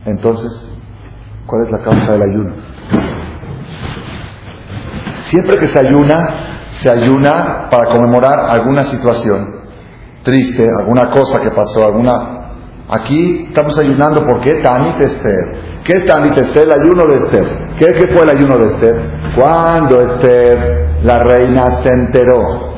Entonces, 0.05 0.51
¿cuál 1.45 1.65
es 1.65 1.71
la 1.71 1.79
causa 1.79 2.13
del 2.13 2.21
ayuno? 2.21 2.53
Siempre 5.25 5.57
que 5.57 5.67
se 5.67 5.79
ayuna, 5.79 6.67
se 6.81 6.89
ayuna 6.89 7.67
para 7.69 7.85
conmemorar 7.85 8.39
alguna 8.49 8.83
situación 8.83 9.55
triste, 10.25 10.67
alguna 10.77 11.11
cosa 11.11 11.39
que 11.39 11.51
pasó, 11.51 11.85
alguna... 11.85 12.34
Aquí 12.87 13.45
estamos 13.47 13.77
ayunando 13.79 14.25
porque 14.27 14.55
Tanit 14.61 15.01
Esther. 15.01 15.81
¿Qué 15.83 15.97
es 15.97 16.05
Tanit 16.05 16.37
Esther? 16.37 16.63
El 16.63 16.71
ayuno 16.71 17.07
de 17.07 17.15
Esther. 17.15 17.75
¿Qué, 17.79 17.85
¿Qué 17.93 18.07
fue 18.07 18.23
el 18.23 18.29
ayuno 18.29 18.57
de 18.59 18.73
Esther? 18.73 19.11
Cuando 19.35 20.01
Esther, 20.01 20.89
la 21.03 21.19
reina, 21.19 21.81
se 21.81 21.89
enteró 21.89 22.75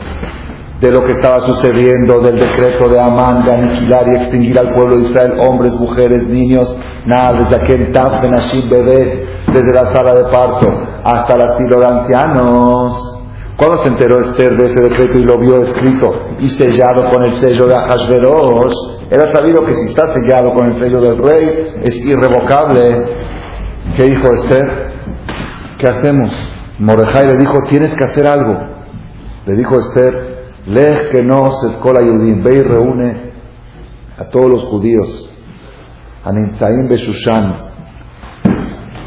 de 0.79 0.91
lo 0.91 1.03
que 1.03 1.13
estaba 1.13 1.41
sucediendo, 1.41 2.21
del 2.21 2.39
decreto 2.39 2.87
de 2.87 2.99
Amán 2.99 3.43
de 3.43 3.51
aniquilar 3.51 4.07
y 4.07 4.15
extinguir 4.15 4.57
al 4.59 4.73
pueblo 4.75 4.97
de 4.97 5.09
Israel, 5.09 5.33
hombres, 5.39 5.73
mujeres, 5.73 6.25
niños, 6.27 6.73
nada, 7.05 7.41
desde 7.41 7.55
aquel 7.63 7.91
Taf 7.91 8.21
Benashim 8.21 8.69
bebés, 8.69 9.27
desde 9.53 9.73
la 9.73 9.87
sala 9.87 10.13
de 10.13 10.23
parto 10.25 10.67
hasta 11.03 11.33
el 11.33 11.41
asilo 11.41 11.79
de 11.79 11.85
ancianos. 11.85 13.13
Cuando 13.57 13.77
se 13.79 13.87
enteró 13.89 14.19
Esther 14.19 14.55
de 14.55 14.65
ese 14.65 14.81
decreto 14.81 15.17
y 15.17 15.23
lo 15.23 15.37
vio 15.39 15.61
escrito 15.63 16.13
y 16.39 16.47
sellado 16.47 17.09
con 17.09 17.23
el 17.23 17.33
sello 17.33 17.65
de 17.65 17.75
Ahasveros, 17.75 18.96
era 19.09 19.27
sabido 19.27 19.63
que 19.63 19.73
si 19.73 19.89
está 19.89 20.13
sellado 20.13 20.53
con 20.53 20.67
el 20.67 20.77
sello 20.77 20.99
del 20.99 21.17
rey 21.17 21.75
es 21.81 21.95
irrevocable. 21.95 23.05
¿Qué 23.95 24.03
dijo 24.03 24.27
Esther? 24.33 24.91
¿Qué 25.77 25.87
hacemos? 25.87 26.29
Mordejai 26.79 27.27
le 27.27 27.37
dijo, 27.37 27.63
tienes 27.69 27.93
que 27.95 28.03
hacer 28.03 28.27
algo. 28.27 28.57
Le 29.45 29.55
dijo 29.55 29.79
Esther, 29.79 30.37
Lej 30.65 31.11
que 31.13 31.23
no 31.23 31.49
se 31.51 31.67
escola 31.67 32.01
Yudim, 32.01 32.43
ve 32.43 32.55
y 32.55 32.61
reúne 32.61 33.31
a 34.17 34.25
todos 34.25 34.49
los 34.49 34.63
judíos, 34.65 35.29
a 36.25 36.31
Ninzaim 36.33 36.89
Beshushan, 36.89 37.55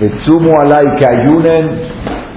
Betzumu 0.00 0.58
alay, 0.58 0.94
que 0.96 1.04
ayunen, 1.04 1.70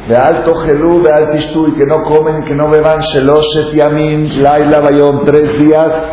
de 0.09 0.15
alto 0.17 0.55
gelú, 0.55 1.01
de 1.01 1.13
alto 1.13 1.37
y 1.69 1.73
que 1.75 1.85
no 1.85 2.03
comen 2.03 2.39
y 2.39 2.43
que 2.43 2.55
no 2.55 2.67
beban, 2.67 2.99
Sheloshet 2.99 3.71
Yamim, 3.73 4.41
Laila 4.41 4.81
Bayom, 4.81 5.23
tres 5.23 5.57
días 5.57 6.12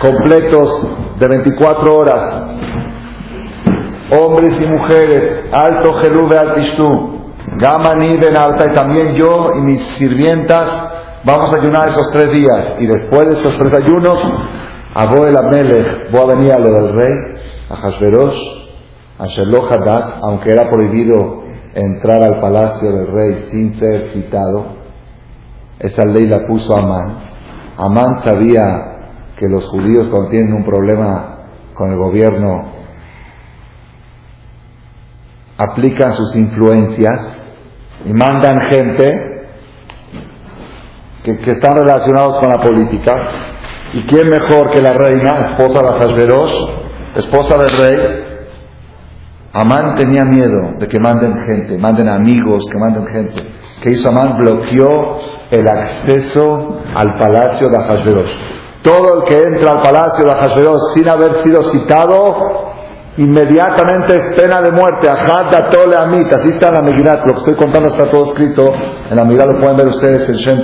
completos 0.00 0.82
de 1.18 1.28
24 1.28 1.96
horas, 1.96 2.44
hombres 4.18 4.60
y 4.60 4.66
mujeres, 4.66 5.44
alto 5.52 6.00
de 6.28 6.38
alto 6.38 7.12
Gamani 7.58 8.16
Ben 8.16 8.36
Alta, 8.36 8.66
y 8.66 8.74
también 8.74 9.14
yo 9.14 9.52
y 9.56 9.60
mis 9.60 9.80
sirvientas, 9.96 10.96
Vamos 11.26 11.52
a 11.52 11.56
ayunar 11.56 11.88
esos 11.88 12.08
tres 12.12 12.30
días 12.30 12.76
y 12.78 12.86
después 12.86 13.26
de 13.26 13.34
esos 13.34 13.58
tres 13.58 13.74
ayunos, 13.74 14.16
Aboel 14.94 15.36
Amelech, 15.36 16.08
voy 16.12 16.20
a 16.20 16.26
venir 16.26 16.52
a 16.52 16.58
lo 16.60 16.70
del 16.70 16.94
rey, 16.94 17.12
a 17.68 17.74
Hashverosh, 17.74 18.38
a 19.18 19.26
Sheloh 19.26 19.66
Hadat, 19.68 20.18
aunque 20.22 20.52
era 20.52 20.70
prohibido 20.70 21.42
entrar 21.74 22.22
al 22.22 22.40
palacio 22.40 22.92
del 22.92 23.08
rey 23.08 23.48
sin 23.50 23.76
ser 23.76 24.10
citado. 24.12 24.66
Esa 25.80 26.04
ley 26.04 26.28
la 26.28 26.46
puso 26.46 26.76
Amán. 26.76 27.16
Amán 27.76 28.22
sabía 28.22 28.95
que 29.36 29.48
los 29.48 29.66
judíos 29.66 30.08
cuando 30.08 30.30
tienen 30.30 30.52
un 30.54 30.64
problema 30.64 31.38
con 31.74 31.90
el 31.90 31.98
gobierno 31.98 32.76
aplican 35.58 36.12
sus 36.12 36.34
influencias 36.36 37.38
y 38.04 38.12
mandan 38.12 38.60
gente 38.62 39.48
que, 41.22 41.52
están 41.52 41.76
relacionados 41.76 42.38
con 42.38 42.48
la 42.50 42.62
política. 42.62 43.14
¿Y 43.92 44.02
quién 44.02 44.28
mejor 44.28 44.70
que 44.70 44.80
la 44.80 44.92
reina, 44.92 45.38
esposa 45.38 45.82
de 45.82 45.88
Hashverosh, 45.88 46.66
esposa 47.16 47.58
del 47.58 47.70
rey? 47.70 48.24
Amán 49.52 49.94
tenía 49.94 50.24
miedo 50.24 50.74
de 50.78 50.86
que 50.86 51.00
manden 51.00 51.38
gente, 51.44 51.78
manden 51.78 52.08
amigos, 52.08 52.68
que 52.70 52.78
manden 52.78 53.06
gente. 53.06 53.42
¿Qué 53.82 53.90
hizo 53.90 54.08
Amán? 54.10 54.36
Bloqueó 54.36 54.88
el 55.50 55.66
acceso 55.66 56.80
al 56.94 57.16
palacio 57.16 57.68
de 57.70 57.78
Hashverosh. 57.78 58.56
Todo 58.86 59.18
el 59.18 59.24
que 59.24 59.36
entra 59.36 59.72
al 59.72 59.82
palacio 59.82 60.24
de 60.24 60.32
Hashverosh 60.32 60.94
sin 60.94 61.08
haber 61.08 61.42
sido 61.42 61.60
citado, 61.64 62.36
inmediatamente 63.16 64.14
es 64.14 64.34
pena 64.36 64.62
de 64.62 64.70
muerte. 64.70 65.08
Ajad 65.08 65.70
tole 65.72 65.96
amit. 65.96 66.32
Así 66.32 66.50
está 66.50 66.68
en 66.68 66.74
la 66.74 66.82
Megirat. 66.82 67.26
Lo 67.26 67.32
que 67.32 67.38
estoy 67.40 67.54
contando 67.54 67.88
está 67.88 68.08
todo 68.08 68.26
escrito. 68.26 68.72
En 69.10 69.16
la 69.16 69.24
Megirat 69.24 69.48
lo 69.48 69.58
pueden 69.58 69.76
ver 69.76 69.88
ustedes 69.88 70.28
en 70.28 70.36
Shem 70.36 70.62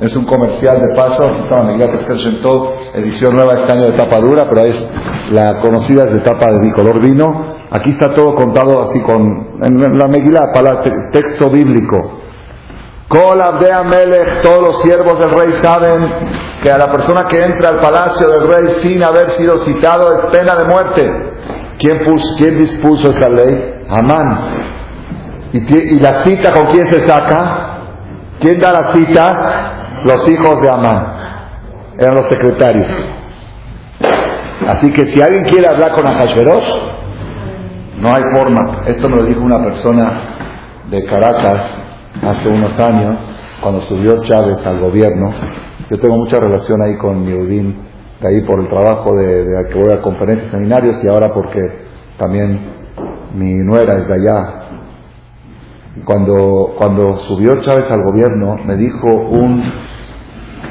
Es 0.00 0.16
un 0.16 0.24
comercial 0.24 0.80
de 0.80 0.94
paso. 0.94 1.26
Aquí 1.26 1.42
está 1.42 1.62
la 1.62 1.64
Megirat 1.64 2.08
de 2.08 2.16
Shem 2.16 2.40
Edición 2.94 3.36
nueva 3.36 3.52
este 3.56 3.72
año 3.72 3.84
de 3.88 3.92
tapa 3.92 4.20
dura, 4.20 4.46
pero 4.48 4.62
es 4.62 4.88
la 5.30 5.60
conocida 5.60 6.04
es 6.04 6.14
de 6.14 6.20
tapa 6.20 6.50
de 6.50 6.72
color 6.72 6.98
vino. 6.98 7.56
Aquí 7.70 7.90
está 7.90 8.14
todo 8.14 8.34
contado 8.36 8.88
así 8.88 9.02
con 9.02 9.60
en 9.62 9.98
la 9.98 10.08
Megilat, 10.08 10.54
para 10.54 10.82
texto 11.12 11.50
bíblico. 11.50 12.13
Todos 13.08 14.62
los 14.62 14.82
siervos 14.82 15.18
del 15.18 15.30
rey 15.30 15.52
saben 15.62 16.12
que 16.62 16.70
a 16.70 16.78
la 16.78 16.90
persona 16.90 17.24
que 17.24 17.44
entra 17.44 17.68
al 17.68 17.80
palacio 17.80 18.28
del 18.28 18.48
rey 18.48 18.76
sin 18.80 19.02
haber 19.02 19.30
sido 19.32 19.58
citado 19.58 20.18
es 20.18 20.24
pena 20.26 20.56
de 20.56 20.64
muerte. 20.64 21.12
¿Quién, 21.78 22.00
¿Quién 22.38 22.58
dispuso 22.58 23.10
esa 23.10 23.28
ley? 23.28 23.82
Amán. 23.88 24.40
¿Y, 25.52 26.00
la 26.00 26.24
cita 26.24 26.52
con 26.52 26.66
quién 26.66 26.86
se 26.88 27.06
saca? 27.06 27.78
¿Quién 28.40 28.58
da 28.58 28.72
la 28.72 28.92
cita? 28.92 30.02
Los 30.04 30.26
hijos 30.28 30.60
de 30.60 30.70
Amán. 30.70 31.06
Eran 31.98 32.14
los 32.14 32.26
secretarios. 32.26 32.90
Así 34.66 34.90
que 34.90 35.06
si 35.06 35.20
alguien 35.20 35.44
quiere 35.44 35.68
hablar 35.68 35.94
con 35.94 36.06
Ahasverosh, 36.06 36.68
no 37.98 38.08
hay 38.08 38.22
forma. 38.32 38.82
Esto 38.86 39.08
me 39.08 39.16
lo 39.16 39.22
dijo 39.24 39.42
una 39.42 39.62
persona 39.62 40.22
de 40.90 41.04
Caracas 41.04 41.83
hace 42.22 42.48
unos 42.48 42.78
años, 42.78 43.16
cuando 43.60 43.80
subió 43.82 44.20
Chávez 44.20 44.64
al 44.66 44.80
gobierno. 44.80 45.30
Yo 45.90 45.98
tengo 45.98 46.16
mucha 46.16 46.36
relación 46.36 46.82
ahí 46.82 46.96
con 46.96 47.24
Yehudim 47.24 47.74
de 48.20 48.28
ahí 48.28 48.40
por 48.42 48.60
el 48.60 48.68
trabajo 48.68 49.14
de, 49.16 49.44
de 49.44 49.68
que 49.68 49.78
voy 49.78 49.92
a 49.92 50.00
conferencias, 50.00 50.50
seminarios 50.50 51.02
y 51.02 51.08
ahora 51.08 51.32
porque 51.34 51.60
también 52.16 52.60
mi 53.34 53.54
nuera 53.54 53.98
es 53.98 54.08
de 54.08 54.14
allá. 54.14 54.60
Cuando, 56.04 56.74
cuando 56.78 57.16
subió 57.18 57.60
Chávez 57.60 57.90
al 57.90 58.02
gobierno, 58.02 58.56
me 58.64 58.76
dijo 58.76 59.06
un 59.06 59.62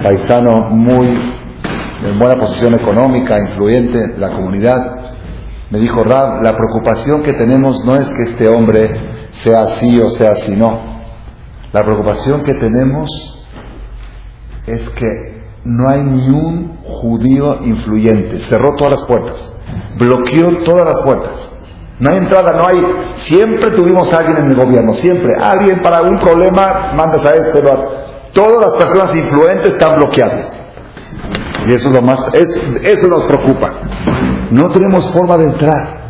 paisano 0.02 0.70
muy 0.70 1.08
en 1.08 2.20
buena 2.20 2.36
posición 2.38 2.74
económica, 2.74 3.40
influyente 3.40 3.98
en 3.98 4.20
la 4.20 4.36
comunidad, 4.36 5.04
me 5.70 5.80
dijo 5.80 6.04
Rab, 6.04 6.44
la 6.44 6.56
preocupación 6.56 7.24
que 7.24 7.34
tenemos 7.34 7.84
no 7.86 7.96
es 7.96 8.08
que 8.10 8.24
este 8.32 8.48
hombre 8.48 8.90
sea 9.32 9.64
así 9.64 10.00
o 10.00 10.10
sea 10.10 10.32
así, 10.32 10.56
no. 10.56 10.93
La 11.74 11.84
preocupación 11.84 12.44
que 12.44 12.54
tenemos 12.54 13.10
es 14.68 14.90
que 14.92 15.44
no 15.66 15.90
hay 15.90 16.04
ni 16.04 16.30
un 16.30 16.78
judío 16.84 17.58
influyente. 17.64 18.40
Cerró 18.42 18.76
todas 18.76 19.00
las 19.00 19.04
puertas, 19.04 19.54
bloqueó 19.98 20.60
todas 20.64 20.86
las 20.86 21.04
puertas. 21.04 21.50
No 22.00 22.12
hay 22.12 22.18
entrada, 22.18 22.54
no 22.54 22.68
hay. 22.68 22.86
Siempre 23.16 23.72
tuvimos 23.72 24.14
a 24.14 24.18
alguien 24.18 24.38
en 24.38 24.52
el 24.52 24.56
gobierno, 24.56 24.94
siempre. 24.94 25.34
Alguien 25.36 25.82
para 25.82 26.04
un 26.04 26.18
problema, 26.18 26.94
mandas 26.96 27.26
a 27.26 27.34
este. 27.36 27.64
Todas 28.34 28.68
las 28.68 28.74
personas 28.76 29.16
influentes 29.16 29.74
están 29.74 29.96
bloqueadas. 29.98 30.56
Y 31.66 31.74
eso 31.74 31.88
es 31.88 31.94
lo 31.94 32.02
más, 32.02 32.20
eso, 32.34 32.60
eso 32.84 33.08
nos 33.08 33.24
preocupa. 33.24 33.74
No 34.52 34.70
tenemos 34.70 35.10
forma 35.12 35.38
de 35.38 35.46
entrar. 35.46 36.04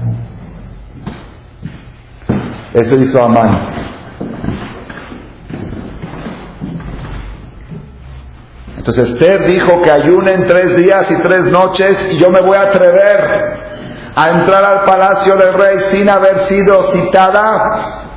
Eso 2.74 2.96
hizo 2.96 3.24
Amán. 3.24 3.83
Entonces 8.84 9.12
Esther 9.12 9.48
dijo 9.48 9.82
que 9.82 9.90
ayunen 9.90 10.46
tres 10.46 10.76
días 10.76 11.10
y 11.10 11.16
tres 11.22 11.46
noches 11.46 12.10
y 12.12 12.18
yo 12.18 12.30
me 12.30 12.42
voy 12.42 12.58
a 12.58 12.64
atrever 12.64 14.14
a 14.14 14.30
entrar 14.30 14.62
al 14.62 14.84
palacio 14.84 15.38
del 15.38 15.54
rey 15.54 15.78
sin 15.92 16.10
haber 16.10 16.40
sido 16.48 16.92
citada. 16.92 18.10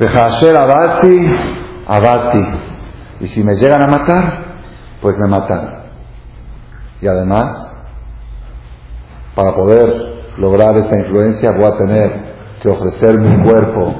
Hacer 0.00 0.56
abati, 0.56 1.36
abati. 1.86 2.46
Y 3.20 3.26
si 3.26 3.44
me 3.44 3.56
llegan 3.56 3.82
a 3.82 3.88
matar, 3.88 4.44
pues 5.02 5.18
me 5.18 5.26
matan. 5.26 5.90
Y 7.02 7.08
además, 7.08 7.68
para 9.34 9.54
poder 9.54 10.32
lograr 10.38 10.78
esa 10.78 10.96
influencia 10.96 11.52
voy 11.52 11.66
a 11.66 11.76
tener 11.76 12.20
que 12.62 12.70
ofrecer 12.70 13.18
mi 13.18 13.44
cuerpo 13.44 13.96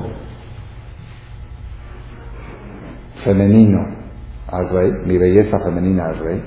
femenino 3.22 3.97
al 4.50 4.68
rey, 4.70 4.92
mi 5.04 5.18
belleza 5.18 5.60
femenina 5.60 6.06
al 6.06 6.18
rey, 6.18 6.44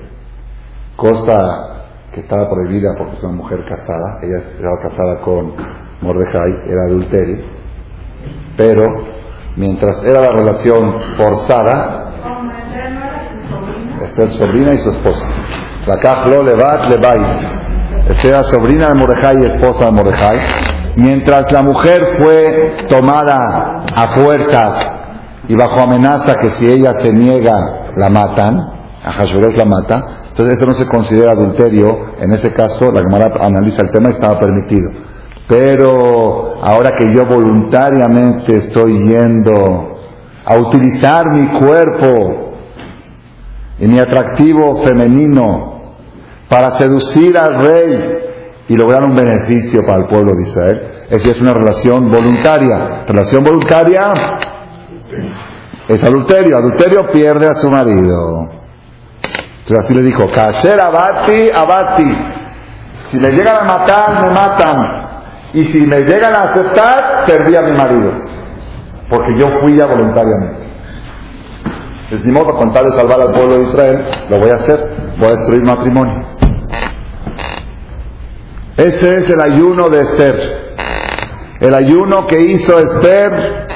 cosa 0.96 1.84
que 2.12 2.20
estaba 2.20 2.48
prohibida 2.48 2.94
porque 2.96 3.16
es 3.16 3.22
una 3.22 3.32
mujer 3.32 3.58
casada, 3.68 4.18
ella 4.22 4.38
estaba 4.38 4.80
casada 4.80 5.20
con 5.20 5.54
Mordejai, 6.00 6.68
era 6.68 6.84
adulterio, 6.84 7.44
pero 8.56 8.84
mientras 9.56 10.02
era 10.04 10.20
la 10.20 10.32
relación 10.32 11.00
forzada, 11.16 12.02
Esther 14.02 14.30
sobrina 14.30 14.74
y 14.74 14.78
su 14.78 14.90
esposa. 14.90 15.26
La 15.86 16.26
lo 16.26 16.42
levat 16.42 16.88
levait. 16.88 17.40
Esta 18.08 18.28
era 18.28 18.42
sobrina 18.44 18.88
de 18.88 18.94
Mordejai 18.94 19.42
y 19.42 19.46
esposa 19.46 19.86
de 19.86 19.92
Mordejai. 19.92 20.38
Mientras 20.96 21.50
la 21.52 21.62
mujer 21.62 22.16
fue 22.18 22.86
tomada 22.88 23.84
a 23.94 24.08
fuerzas 24.08 24.86
y 25.48 25.56
bajo 25.56 25.80
amenaza 25.80 26.34
que 26.36 26.50
si 26.50 26.68
ella 26.68 26.94
se 26.94 27.12
niega 27.12 27.81
la 27.96 28.08
matan, 28.08 28.58
a 29.04 29.12
Hashverosh 29.12 29.56
la 29.56 29.64
mata, 29.64 30.22
entonces 30.28 30.56
eso 30.56 30.66
no 30.66 30.74
se 30.74 30.86
considera 30.86 31.32
adulterio, 31.32 32.14
en 32.20 32.32
ese 32.32 32.52
caso 32.52 32.90
la 32.90 33.02
Gemara 33.02 33.32
analiza 33.40 33.82
el 33.82 33.90
tema 33.90 34.08
y 34.10 34.12
estaba 34.12 34.38
permitido. 34.38 34.90
Pero 35.46 36.62
ahora 36.62 36.92
que 36.96 37.06
yo 37.14 37.26
voluntariamente 37.26 38.56
estoy 38.56 39.08
yendo 39.08 39.98
a 40.44 40.56
utilizar 40.56 41.30
mi 41.32 41.58
cuerpo 41.58 42.54
y 43.78 43.86
mi 43.86 43.98
atractivo 43.98 44.76
femenino 44.82 45.72
para 46.48 46.78
seducir 46.78 47.36
al 47.36 47.62
rey 47.62 48.18
y 48.68 48.76
lograr 48.76 49.04
un 49.04 49.14
beneficio 49.14 49.84
para 49.84 49.98
el 49.98 50.06
pueblo 50.06 50.34
de 50.34 50.42
Israel. 50.42 50.82
Esa 51.10 51.30
es 51.30 51.40
una 51.40 51.52
relación 51.52 52.10
voluntaria. 52.10 53.04
Relación 53.06 53.42
voluntaria 53.42 54.12
es 55.88 56.02
adulterio. 56.02 56.56
Adulterio 56.56 57.08
pierde 57.08 57.48
a 57.48 57.54
su 57.56 57.70
marido. 57.70 58.50
Entonces 59.58 59.78
así 59.78 59.94
le 59.94 60.02
dijo, 60.02 60.26
Kasher 60.26 60.80
abati, 60.80 61.50
abati. 61.50 62.16
Si 63.10 63.18
me 63.18 63.30
llegan 63.30 63.56
a 63.56 63.64
matar, 63.64 64.22
me 64.22 64.30
matan. 64.30 65.02
Y 65.54 65.64
si 65.64 65.86
me 65.86 66.00
llegan 66.00 66.34
a 66.34 66.42
aceptar, 66.44 67.24
perdí 67.26 67.54
a 67.54 67.62
mi 67.62 67.72
marido. 67.72 68.10
Porque 69.10 69.38
yo 69.38 69.60
fui 69.60 69.76
ya 69.76 69.86
voluntariamente. 69.86 70.62
Es 72.10 72.24
mi 72.24 72.32
modo 72.32 72.54
con 72.56 72.72
tal 72.72 72.86
de 72.86 72.92
salvar 72.92 73.20
al 73.20 73.32
pueblo 73.32 73.58
de 73.58 73.62
Israel, 73.64 74.04
lo 74.28 74.38
voy 74.38 74.50
a 74.50 74.54
hacer, 74.54 75.14
voy 75.18 75.28
a 75.28 75.30
destruir 75.30 75.62
matrimonio. 75.62 76.26
Ese 78.76 79.18
es 79.18 79.30
el 79.30 79.40
ayuno 79.40 79.88
de 79.88 80.00
Esther. 80.00 80.74
El 81.60 81.74
ayuno 81.74 82.26
que 82.26 82.40
hizo 82.40 82.78
Esther 82.78 83.66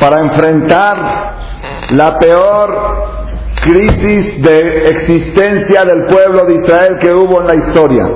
para 0.00 0.20
enfrentar 0.20 1.34
la 1.90 2.18
peor 2.18 3.16
crisis 3.62 4.42
de 4.42 4.90
existencia 4.90 5.84
del 5.84 6.06
pueblo 6.06 6.44
de 6.44 6.54
Israel 6.54 6.98
que 7.00 7.12
hubo 7.12 7.40
en 7.40 7.46
la 7.46 7.54
historia. 7.54 8.06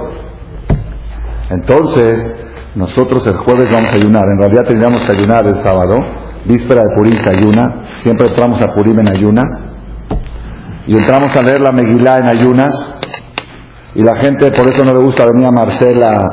Entonces, 1.51 2.37
nosotros 2.75 3.27
el 3.27 3.35
jueves 3.35 3.67
vamos 3.73 3.93
a 3.93 3.97
ayunar. 3.97 4.25
En 4.33 4.39
realidad 4.39 4.67
tendríamos 4.67 5.05
que 5.05 5.13
ayunar 5.13 5.47
el 5.47 5.57
sábado. 5.57 5.99
Víspera 6.45 6.85
de 6.85 6.95
Purim 6.95 7.19
se 7.23 7.29
ayuna. 7.29 7.83
Siempre 7.99 8.29
entramos 8.29 8.63
a 8.63 8.69
Purim 8.69 9.01
en 9.01 9.09
ayunas. 9.09 9.65
Y 10.87 10.97
entramos 10.97 11.35
a 11.37 11.43
leer 11.43 11.61
la 11.61 11.73
Megilá 11.73 12.21
en 12.21 12.29
ayunas. 12.29 12.97
Y 13.95 14.03
la 14.03 14.17
gente 14.17 14.53
por 14.53 14.69
eso 14.69 14.85
no 14.85 14.93
le 14.93 15.01
gusta 15.01 15.27
venir 15.27 15.47
a 15.47 15.51
Marcela 15.51 16.29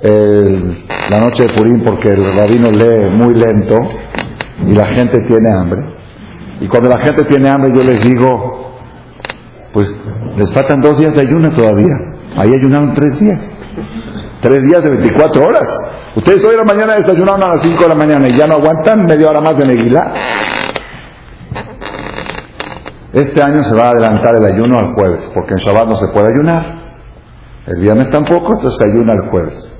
la 0.00 1.20
noche 1.20 1.44
de 1.44 1.54
Purim 1.54 1.82
porque 1.84 2.12
el 2.12 2.36
rabino 2.36 2.70
lee 2.70 3.10
muy 3.10 3.34
lento 3.34 3.78
y 4.66 4.72
la 4.72 4.86
gente 4.86 5.18
tiene 5.26 5.50
hambre. 5.50 5.82
Y 6.60 6.68
cuando 6.68 6.88
la 6.88 6.98
gente 6.98 7.24
tiene 7.24 7.48
hambre 7.48 7.72
yo 7.74 7.82
les 7.82 8.02
digo, 8.02 8.78
pues 9.72 9.94
les 10.36 10.52
faltan 10.52 10.80
dos 10.80 10.98
días 10.98 11.14
de 11.14 11.22
ayuno 11.22 11.52
todavía. 11.52 11.94
Ahí 12.36 12.54
ayunaron 12.54 12.94
tres 12.94 13.18
días. 13.18 13.40
Tres 14.40 14.62
días 14.62 14.84
de 14.84 14.90
24 14.90 15.42
horas. 15.42 15.66
Ustedes 16.16 16.44
hoy 16.44 16.52
en 16.52 16.58
la 16.58 16.64
mañana 16.64 16.94
desayunaron 16.94 17.42
a 17.42 17.54
las 17.56 17.62
5 17.64 17.82
de 17.82 17.88
la 17.88 17.94
mañana 17.94 18.28
y 18.28 18.36
ya 18.36 18.46
no 18.46 18.54
aguantan 18.54 19.04
media 19.04 19.30
hora 19.30 19.40
más 19.40 19.56
de 19.58 19.66
Neguilá. 19.66 20.12
Este 23.12 23.42
año 23.42 23.62
se 23.64 23.74
va 23.74 23.86
a 23.86 23.90
adelantar 23.90 24.34
el 24.36 24.44
ayuno 24.44 24.78
al 24.78 24.92
jueves, 24.94 25.30
porque 25.34 25.54
en 25.54 25.58
Shabbat 25.58 25.88
no 25.88 25.96
se 25.96 26.08
puede 26.08 26.32
ayunar. 26.32 26.84
El 27.66 27.80
viernes 27.80 28.10
tampoco, 28.10 28.54
entonces 28.54 28.76
se 28.78 28.84
ayuna 28.84 29.12
el 29.12 29.30
jueves. 29.30 29.78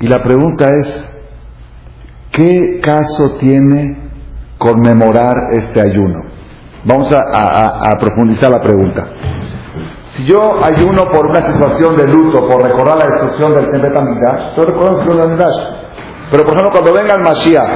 Y 0.00 0.06
la 0.06 0.22
pregunta 0.22 0.70
es, 0.74 1.09
¿qué 2.40 2.80
caso 2.80 3.32
tiene 3.32 3.98
conmemorar 4.56 5.52
este 5.52 5.78
ayuno? 5.78 6.22
Vamos 6.84 7.12
a, 7.12 7.90
profundizar 8.00 8.50
la 8.50 8.62
pregunta. 8.62 9.06
Si 10.08 10.24
yo 10.24 10.64
ayuno 10.64 11.10
por 11.10 11.26
una 11.26 11.42
situación 11.42 11.98
de 11.98 12.08
luto, 12.08 12.48
por 12.48 12.62
recordar 12.62 12.96
la 12.96 13.06
destrucción 13.06 13.54
del 13.54 13.70
Templo 13.70 14.00
Amidash, 14.00 14.56
yo 14.56 14.64
recuerdo 14.64 14.92
la 14.92 14.96
destrucción 14.96 15.38
del 15.38 15.46
Pero 16.30 16.44
por 16.44 16.54
ejemplo, 16.54 16.70
cuando 16.72 16.92
venga 16.94 17.14
el 17.14 17.20
Mashiach, 17.20 17.70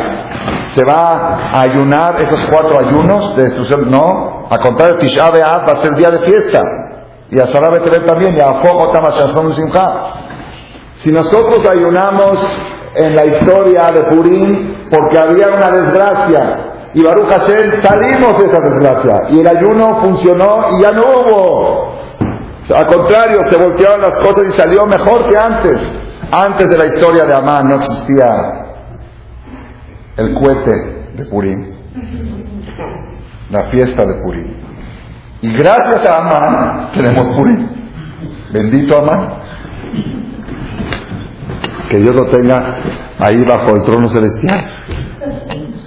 ¿se 0.74 0.82
va 0.82 1.36
a 1.52 1.60
ayunar 1.60 2.16
esos 2.22 2.42
cuatro 2.46 2.78
ayunos 2.78 3.36
de 3.36 3.42
destrucción? 3.42 3.90
No, 3.90 4.46
al 4.48 4.60
contrario, 4.60 4.96
Tisha 4.96 5.30
B'Av 5.30 5.68
va 5.68 5.72
a 5.74 5.82
ser 5.82 5.94
día 5.94 6.10
de 6.10 6.20
fiesta 6.20 6.62
y 7.30 7.38
a 7.38 7.46
Sarah 7.48 7.82
también, 8.06 8.34
y 8.34 8.40
a 8.40 8.62
Si 10.96 11.12
nosotros 11.12 11.66
ayunamos 11.66 12.38
en 12.94 13.16
la 13.16 13.24
historia 13.26 13.90
de 13.92 14.02
Purim 14.04 14.88
porque 14.90 15.18
había 15.18 15.48
una 15.48 15.70
desgracia 15.70 16.74
y 16.94 17.02
Baruch 17.02 17.28
Hashem 17.28 17.72
salimos 17.82 18.38
de 18.38 18.44
esa 18.44 18.60
desgracia 18.60 19.22
y 19.30 19.40
el 19.40 19.46
ayuno 19.48 20.00
funcionó 20.00 20.64
y 20.78 20.82
ya 20.82 20.92
no 20.92 21.02
hubo. 21.02 21.94
Al 22.74 22.86
contrario, 22.86 23.42
se 23.44 23.56
voltearon 23.56 24.00
las 24.00 24.16
cosas 24.16 24.48
y 24.48 24.52
salió 24.52 24.86
mejor 24.86 25.28
que 25.28 25.36
antes. 25.36 25.78
Antes 26.30 26.70
de 26.70 26.78
la 26.78 26.86
historia 26.86 27.24
de 27.26 27.34
Amán 27.34 27.68
no 27.68 27.74
existía 27.76 28.64
el 30.16 30.34
cohete 30.34 31.10
de 31.14 31.26
Purim, 31.26 31.74
la 33.50 33.64
fiesta 33.64 34.06
de 34.06 34.14
Purim. 34.22 34.64
Y 35.42 35.52
gracias 35.52 36.06
a 36.06 36.18
Amán 36.18 36.90
tenemos 36.92 37.28
Purim. 37.36 37.68
Bendito 38.52 38.98
Amán. 38.98 39.42
Que 41.94 42.00
Dios 42.00 42.16
lo 42.16 42.26
tenga 42.26 42.78
ahí 43.20 43.44
bajo 43.44 43.76
el 43.76 43.82
trono 43.82 44.08
celestial. 44.08 44.68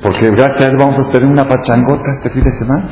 Porque 0.01 0.31
gracias 0.31 0.61
a 0.61 0.71
él 0.71 0.77
vamos 0.77 0.97
a 0.97 1.11
tener 1.11 1.27
una 1.27 1.45
pachangota 1.45 2.13
este 2.13 2.29
fin 2.29 2.45
de 2.45 2.51
semana. 2.51 2.89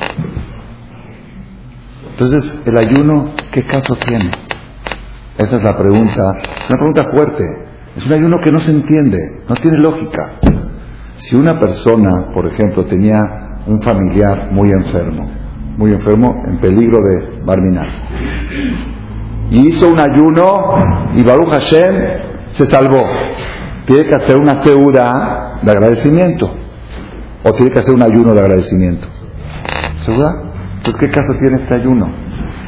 Entonces, 2.09 2.59
¿el 2.65 2.77
ayuno 2.77 3.31
qué 3.53 3.63
caso 3.63 3.95
tiene? 4.05 4.31
Esa 5.37 5.55
es 5.55 5.63
la 5.63 5.77
pregunta. 5.77 6.41
Es 6.59 6.69
una 6.69 6.77
pregunta 6.77 7.03
fuerte. 7.05 7.43
Es 7.95 8.05
un 8.05 8.11
ayuno 8.11 8.41
que 8.41 8.51
no 8.51 8.59
se 8.59 8.71
entiende, 8.71 9.17
no 9.47 9.55
tiene 9.55 9.77
lógica. 9.77 10.33
Si 11.15 11.37
una 11.37 11.57
persona, 11.57 12.33
por 12.33 12.45
ejemplo, 12.47 12.83
tenía 12.83 13.61
un 13.65 13.81
familiar 13.81 14.49
muy 14.51 14.71
enfermo, 14.71 15.31
muy 15.77 15.91
enfermo, 15.91 16.43
en 16.45 16.57
peligro 16.57 17.01
de 17.01 17.39
barminar, 17.45 17.87
y 19.51 19.67
hizo 19.67 19.87
un 19.87 20.01
ayuno 20.01 21.11
y 21.13 21.23
Baruch 21.23 21.47
Hashem 21.47 22.24
se 22.55 22.65
salvó, 22.67 23.05
tiene 23.85 24.05
que 24.07 24.15
hacer 24.15 24.37
una 24.37 24.63
ceuda 24.63 25.59
de 25.61 25.71
agradecimiento 25.71 26.49
o 27.43 27.53
tiene 27.53 27.71
que 27.71 27.79
hacer 27.79 27.93
un 27.93 28.01
ayuno 28.01 28.33
de 28.33 28.39
agradecimiento. 28.39 29.07
¿Ceuda? 29.97 30.41
Entonces, 30.77 30.95
¿qué 30.97 31.09
caso 31.09 31.33
tiene 31.37 31.57
este 31.57 31.73
ayuno? 31.73 32.07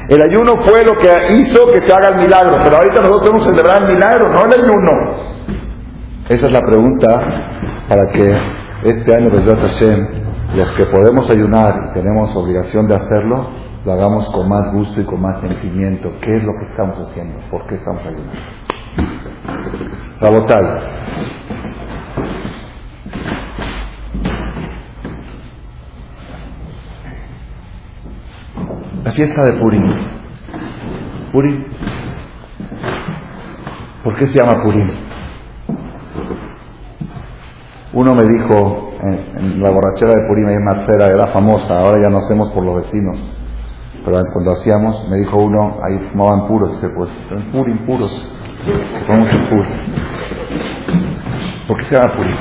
El 0.09 0.21
ayuno 0.21 0.57
fue 0.57 0.83
lo 0.83 0.97
que 0.97 1.09
hizo 1.39 1.67
que 1.71 1.79
se 1.81 1.93
haga 1.93 2.09
el 2.09 2.17
milagro, 2.17 2.57
pero 2.63 2.77
ahorita 2.77 3.01
nosotros 3.01 3.23
tenemos 3.23 3.47
que 3.47 3.51
celebrar 3.51 3.83
el 3.83 3.93
milagro, 3.93 4.29
no 4.29 4.45
el 4.45 4.53
ayuno. 4.53 4.91
Esa 6.29 6.47
es 6.47 6.51
la 6.51 6.61
pregunta 6.61 7.23
para 7.87 8.07
que 8.11 8.37
este 8.83 9.15
año, 9.15 9.29
Hashem, 9.31 10.07
los 10.55 10.71
que 10.73 10.85
podemos 10.85 11.29
ayunar 11.29 11.91
y 11.91 11.93
tenemos 11.93 12.35
obligación 12.35 12.87
de 12.87 12.95
hacerlo, 12.95 13.47
lo 13.85 13.91
hagamos 13.93 14.27
con 14.29 14.49
más 14.49 14.73
gusto 14.73 14.99
y 14.99 15.05
con 15.05 15.21
más 15.21 15.39
sentimiento. 15.39 16.11
¿Qué 16.21 16.35
es 16.35 16.43
lo 16.43 16.53
que 16.59 16.65
estamos 16.65 16.97
haciendo? 16.99 17.39
¿Por 17.49 17.65
qué 17.67 17.75
estamos 17.75 18.01
ayunando? 18.01 18.33
Rabotay. 20.19 20.65
La 29.03 29.11
fiesta 29.11 29.43
de 29.43 29.53
Purim. 29.53 29.93
Purim. 31.31 31.65
¿Por 34.03 34.15
qué 34.15 34.27
se 34.27 34.39
llama 34.39 34.63
Purim? 34.63 34.89
Uno 37.93 38.15
me 38.15 38.23
dijo 38.27 38.93
en, 39.01 39.61
la 39.61 39.69
borrachera 39.69 40.15
de 40.15 40.27
Purim, 40.27 40.49
en 40.49 40.63
Marcela, 40.63 41.07
era 41.07 41.27
famosa, 41.27 41.79
ahora 41.79 42.01
ya 42.01 42.09
no 42.09 42.17
hacemos 42.17 42.49
por 42.51 42.63
los 42.63 42.83
vecinos. 42.83 43.17
Pero 44.03 44.19
cuando 44.33 44.51
hacíamos, 44.51 45.09
me 45.09 45.17
dijo 45.17 45.37
uno, 45.37 45.77
ahí 45.81 45.99
fumaban 46.11 46.47
puros, 46.47 46.71
dice, 46.71 46.89
pues, 46.89 47.09
Purim, 47.51 47.85
puros. 47.85 48.36
Vamos 49.07 49.29
a 49.29 49.49
Purim. 49.49 49.65
¿Por 51.67 51.77
qué 51.77 51.83
se 51.85 51.95
llama 51.95 52.13
Purim? 52.15 52.35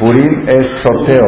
Purim 0.00 0.44
es 0.46 0.66
sorteo. 0.82 1.26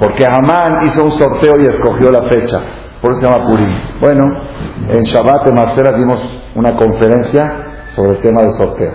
Porque 0.00 0.26
Hamán 0.26 0.86
hizo 0.86 1.04
un 1.04 1.12
sorteo 1.12 1.60
y 1.60 1.66
escogió 1.66 2.10
la 2.10 2.22
fecha. 2.22 2.60
Por 3.00 3.12
eso 3.12 3.20
se 3.20 3.26
llama 3.26 3.46
Purim. 3.46 3.68
Bueno, 4.00 4.24
en 4.88 5.02
Shabbat 5.02 5.46
en 5.48 5.54
Marcela 5.54 5.92
dimos 5.92 6.20
una 6.54 6.76
conferencia 6.76 7.84
sobre 7.90 8.12
el 8.12 8.18
tema 8.20 8.42
del 8.42 8.54
sorteo. 8.54 8.92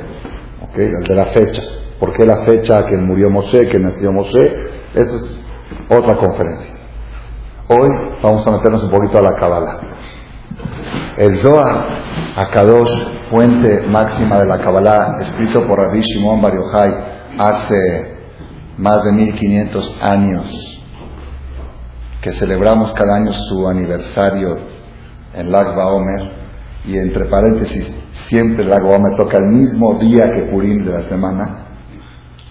¿okay? 0.69 0.89
De 1.07 1.15
la 1.15 1.25
fecha. 1.27 1.61
¿Por 1.99 2.13
qué 2.13 2.25
la 2.25 2.37
fecha 2.37 2.85
que 2.85 2.97
murió 2.97 3.29
Mosé, 3.29 3.67
que 3.67 3.79
nació 3.79 4.11
Mosé? 4.11 4.55
Esa 4.93 5.15
es 5.15 5.37
otra 5.89 6.17
conferencia. 6.17 6.73
Hoy 7.69 7.89
vamos 8.23 8.47
a 8.47 8.51
meternos 8.51 8.83
un 8.83 8.89
poquito 8.89 9.17
a 9.17 9.21
la 9.21 9.35
Kabbalah. 9.35 9.79
El 11.17 11.37
Zohar, 11.37 11.87
Akadosh, 12.35 12.91
fuente 13.29 13.81
máxima 13.81 14.37
de 14.39 14.45
la 14.45 14.59
Kabbalah, 14.59 15.17
escrito 15.21 15.65
por 15.65 15.79
Rabbi 15.79 16.01
Shimon 16.01 16.41
Bar 16.41 16.53
hace 17.37 18.17
más 18.77 19.03
de 19.03 19.11
1500 19.11 19.97
años, 20.01 20.81
que 22.21 22.31
celebramos 22.31 22.93
cada 22.93 23.15
año 23.15 23.33
su 23.33 23.67
aniversario 23.67 24.59
en 25.33 25.51
Lag 25.51 25.77
Omer, 25.77 26.31
y 26.85 26.97
entre 26.97 27.25
paréntesis, 27.25 27.95
siempre 28.27 28.65
Lag 28.65 28.83
Omer 28.85 29.15
toca 29.17 29.37
el 29.37 29.47
mismo 29.47 29.95
día 29.95 30.31
que 30.31 30.43
Purim 30.51 30.85
de 30.85 30.91
la 30.91 31.09
semana. 31.09 31.65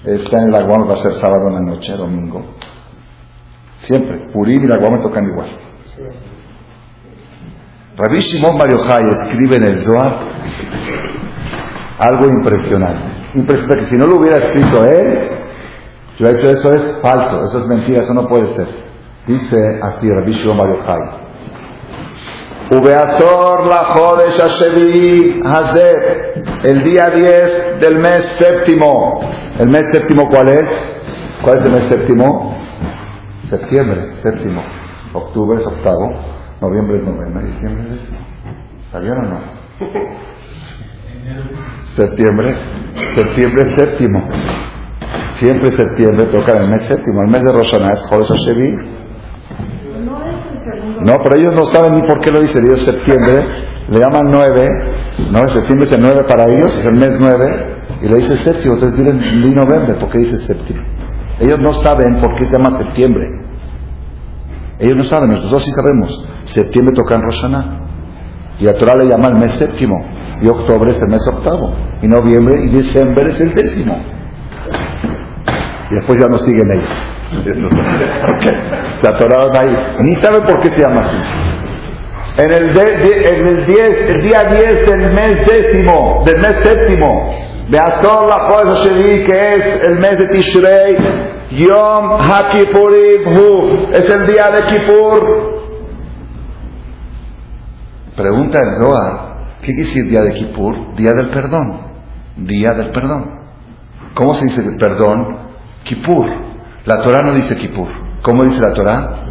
Este 0.05 0.37
año 0.37 0.49
Lag 0.49 0.69
Omer 0.69 0.91
va 0.91 0.95
a 0.95 1.03
ser 1.03 1.15
sábado 1.15 1.49
en 1.49 1.55
la 1.55 1.61
noche, 1.61 1.93
domingo. 1.93 2.45
Siempre, 3.79 4.29
Purim 4.33 4.65
y 4.65 4.67
Lag 4.67 4.83
Omer 4.83 5.01
tocan 5.01 5.25
igual. 5.25 5.49
Rabbi 7.97 8.21
Shimon 8.21 8.59
Bar 8.59 8.69
escribe 8.69 9.57
en 9.57 9.65
el 9.65 9.79
Zohar 9.79 10.19
algo 11.99 12.27
impresionante. 12.27 13.01
Impresionante 13.35 13.85
que 13.85 13.87
si 13.87 13.97
no 13.97 14.07
lo 14.07 14.17
hubiera 14.17 14.37
escrito 14.37 14.85
él, 14.85 15.31
yo 16.19 16.29
he 16.29 16.33
hecho 16.33 16.51
eso 16.51 16.73
es 16.75 16.99
falso, 17.01 17.47
eso 17.47 17.59
es 17.59 17.67
mentira, 17.67 18.03
eso 18.03 18.13
no 18.13 18.29
puede 18.29 18.55
ser. 18.55 18.69
Dice 19.27 19.81
así 19.83 20.11
Rabbi 20.11 20.33
Shimon 20.33 20.59
Hashevi 24.41 25.41
Hazer, 25.43 26.43
el 26.65 26.83
día 26.83 27.09
10 27.11 27.81
del 27.81 27.99
mes 27.99 28.25
séptimo. 28.39 29.21
¿El 29.59 29.69
mes 29.69 29.91
séptimo 29.91 30.29
cuál 30.29 30.49
es? 30.49 30.69
¿Cuál 31.43 31.59
es 31.61 31.65
el 31.65 31.73
mes 31.73 31.85
séptimo? 31.87 32.59
Septiembre, 33.49 34.17
séptimo. 34.23 34.63
Octubre 35.15 35.61
es 35.61 35.67
octavo. 35.67 36.36
Noviembre 36.61 36.99
es 36.99 37.05
noveno. 37.05 37.41
Diciembre 37.41 37.83
es 37.83 37.91
décimo. 37.91 38.19
¿Sabían 38.93 39.19
o 39.19 39.23
no? 39.23 39.41
Septiembre, 41.97 42.55
septiembre 43.15 43.63
es 43.63 43.69
séptimo. 43.71 44.29
Siempre 45.35 45.73
septiembre 45.73 46.27
toca 46.27 46.53
el 46.53 46.69
mes 46.69 46.83
séptimo. 46.83 47.23
El 47.23 47.31
mes 47.31 47.45
de 47.45 47.53
Roshaná 47.53 47.93
es 47.93 48.07
Jodesh 48.07 48.33
Hashevi 48.33 48.97
no, 51.07 51.15
pero 51.23 51.37
ellos 51.37 51.55
no 51.55 51.67
saben 51.67 51.95
ni 51.95 52.03
por 52.03 52.21
qué 52.21 52.31
lo 52.31 52.41
dice 52.41 52.61
Dios 52.61 52.81
septiembre. 52.81 53.47
Le 53.89 54.01
llaman 54.01 54.31
nueve, 54.31 54.69
¿no? 55.31 55.49
Septiembre 55.49 55.87
es 55.87 55.93
el 55.93 56.01
nueve 56.01 56.25
para 56.25 56.49
ellos, 56.49 56.77
es 56.77 56.85
el 56.85 56.97
mes 56.97 57.13
nueve, 57.21 57.85
y 58.03 58.09
le 58.09 58.17
dice 58.17 58.37
séptimo, 58.39 58.75
entonces 58.75 58.99
dicen 58.99 59.41
ni 59.41 59.51
noviembre, 59.51 59.95
¿por 59.95 60.11
qué 60.11 60.19
dice 60.19 60.39
séptimo? 60.39 60.83
Ellos 61.39 61.61
no 61.61 61.73
saben 61.73 62.21
por 62.21 62.35
qué 62.35 62.47
se 62.47 62.51
llama 62.51 62.79
septiembre. 62.79 63.31
Ellos 64.81 64.97
no 64.97 65.05
saben, 65.05 65.31
nosotros 65.31 65.63
sí 65.63 65.71
sabemos. 65.71 66.27
Septiembre 66.47 66.95
toca 66.95 67.15
en 67.15 67.23
Rosana. 67.23 67.81
Y 68.59 68.67
a 68.69 68.77
Torah 68.77 68.95
le 68.97 69.07
llama 69.07 69.29
el 69.29 69.37
mes 69.37 69.53
séptimo. 69.53 70.05
Y 70.41 70.49
octubre 70.49 70.91
es 70.91 71.01
el 71.01 71.09
mes 71.09 71.27
octavo. 71.29 71.73
Y 72.03 72.09
noviembre 72.09 72.63
y 72.65 72.69
diciembre 72.69 73.33
es 73.33 73.41
el 73.41 73.55
décimo. 73.55 74.01
Y 75.91 75.95
después 75.95 76.21
ya 76.21 76.27
nos 76.29 76.43
siguen 76.43 76.71
ellos. 76.71 76.93
Se 79.01 79.09
atoraron 79.09 79.57
ahí. 79.57 79.77
Ni 80.01 80.15
sabe 80.17 80.41
por 80.43 80.61
qué 80.61 80.71
se 80.71 80.81
llama 80.81 81.01
así. 81.03 81.17
En 82.39 82.53
el, 82.53 82.65
en 82.69 83.47
el, 83.47 83.67
diez, 83.67 84.11
el 84.11 84.23
día 84.23 84.45
10 84.45 84.87
del 84.87 85.13
mes 85.15 85.47
décimo, 85.47 86.23
del 86.27 86.37
mes 86.37 86.57
séptimo, 86.63 87.31
de 87.69 87.79
la 87.79 88.01
que 89.27 89.55
es 89.55 89.85
el 89.85 89.99
mes 89.99 90.19
de 90.19 90.27
Tishrei, 90.27 90.97
Yom 91.53 92.13
HaKippurim 92.13 93.39
Hu, 93.39 93.89
es 93.91 94.11
el 94.11 94.27
día 94.27 94.51
de 94.51 94.63
Kippur. 94.65 95.56
Pregunta 98.17 98.61
el 98.61 98.77
Zohar, 98.79 99.59
¿qué 99.61 99.75
quiere 99.75 99.83
decir 99.83 100.09
día 100.09 100.23
de 100.23 100.33
Kippur? 100.33 100.95
Día 100.97 101.13
del 101.13 101.29
perdón. 101.29 101.81
Día 102.37 102.73
del 102.73 102.91
perdón. 102.91 103.31
¿Cómo 104.15 104.35
se 104.35 104.47
dice 104.47 104.63
perdón? 104.79 105.37
Kippur. 105.85 106.27
La 106.87 107.03
Torah 107.03 107.23
no 107.23 107.35
dice 107.35 107.57
Kippur. 107.57 107.89
¿Cómo 108.23 108.45
dice 108.45 108.61
la 108.61 108.73
Torah? 108.73 109.27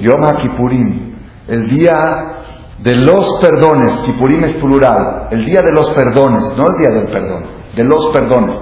Yom 0.00 0.22
HaKippurim. 0.22 1.14
El 1.48 1.68
día 1.68 2.42
de 2.78 2.96
los 2.96 3.38
perdones. 3.40 3.92
Kippurim 4.00 4.44
es 4.44 4.56
plural. 4.56 5.28
El 5.30 5.44
día 5.44 5.62
de 5.62 5.72
los 5.72 5.90
perdones. 5.90 6.54
No 6.56 6.68
el 6.68 6.76
día 6.78 6.90
del 6.90 7.06
perdón. 7.06 7.44
De 7.74 7.84
los 7.84 8.08
perdones. 8.08 8.56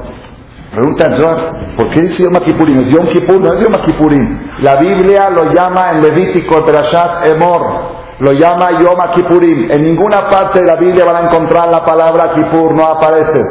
Pregunta 0.72 1.12
Zohar, 1.12 1.50
¿por 1.76 1.88
qué 1.90 2.02
dice 2.02 2.24
Yom 2.24 2.36
HaKippurim? 2.36 2.80
Es 2.80 2.90
Yom 2.90 3.06
Kippur, 3.06 3.40
no 3.40 3.52
es 3.52 3.60
Yom 3.60 3.74
HaKippurim. 3.74 4.40
La 4.60 4.76
Biblia 4.76 5.30
lo 5.30 5.52
llama 5.52 5.92
en 5.92 6.02
Levítico, 6.02 6.64
Perashat 6.64 7.26
Emor. 7.26 7.93
Lo 8.24 8.32
llama 8.32 8.70
Yom 8.80 8.98
HaKippurim. 8.98 9.70
En 9.70 9.82
ninguna 9.82 10.30
parte 10.30 10.60
de 10.60 10.66
la 10.66 10.76
Biblia 10.76 11.04
van 11.04 11.16
a 11.16 11.20
encontrar 11.26 11.68
la 11.68 11.84
palabra 11.84 12.32
Kippur, 12.32 12.74
no 12.74 12.86
aparece. 12.86 13.44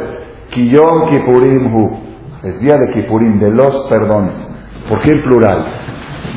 Ki 0.50 0.68
Yom 0.68 1.06
Kippurim 1.06 1.72
Hu. 1.72 1.98
Es 2.42 2.58
día 2.58 2.76
de 2.78 2.90
Kippurim, 2.90 3.38
de 3.38 3.52
los 3.52 3.86
perdones. 3.86 4.34
¿Por 4.88 4.98
qué 4.98 5.12
en 5.12 5.22
plural? 5.22 5.58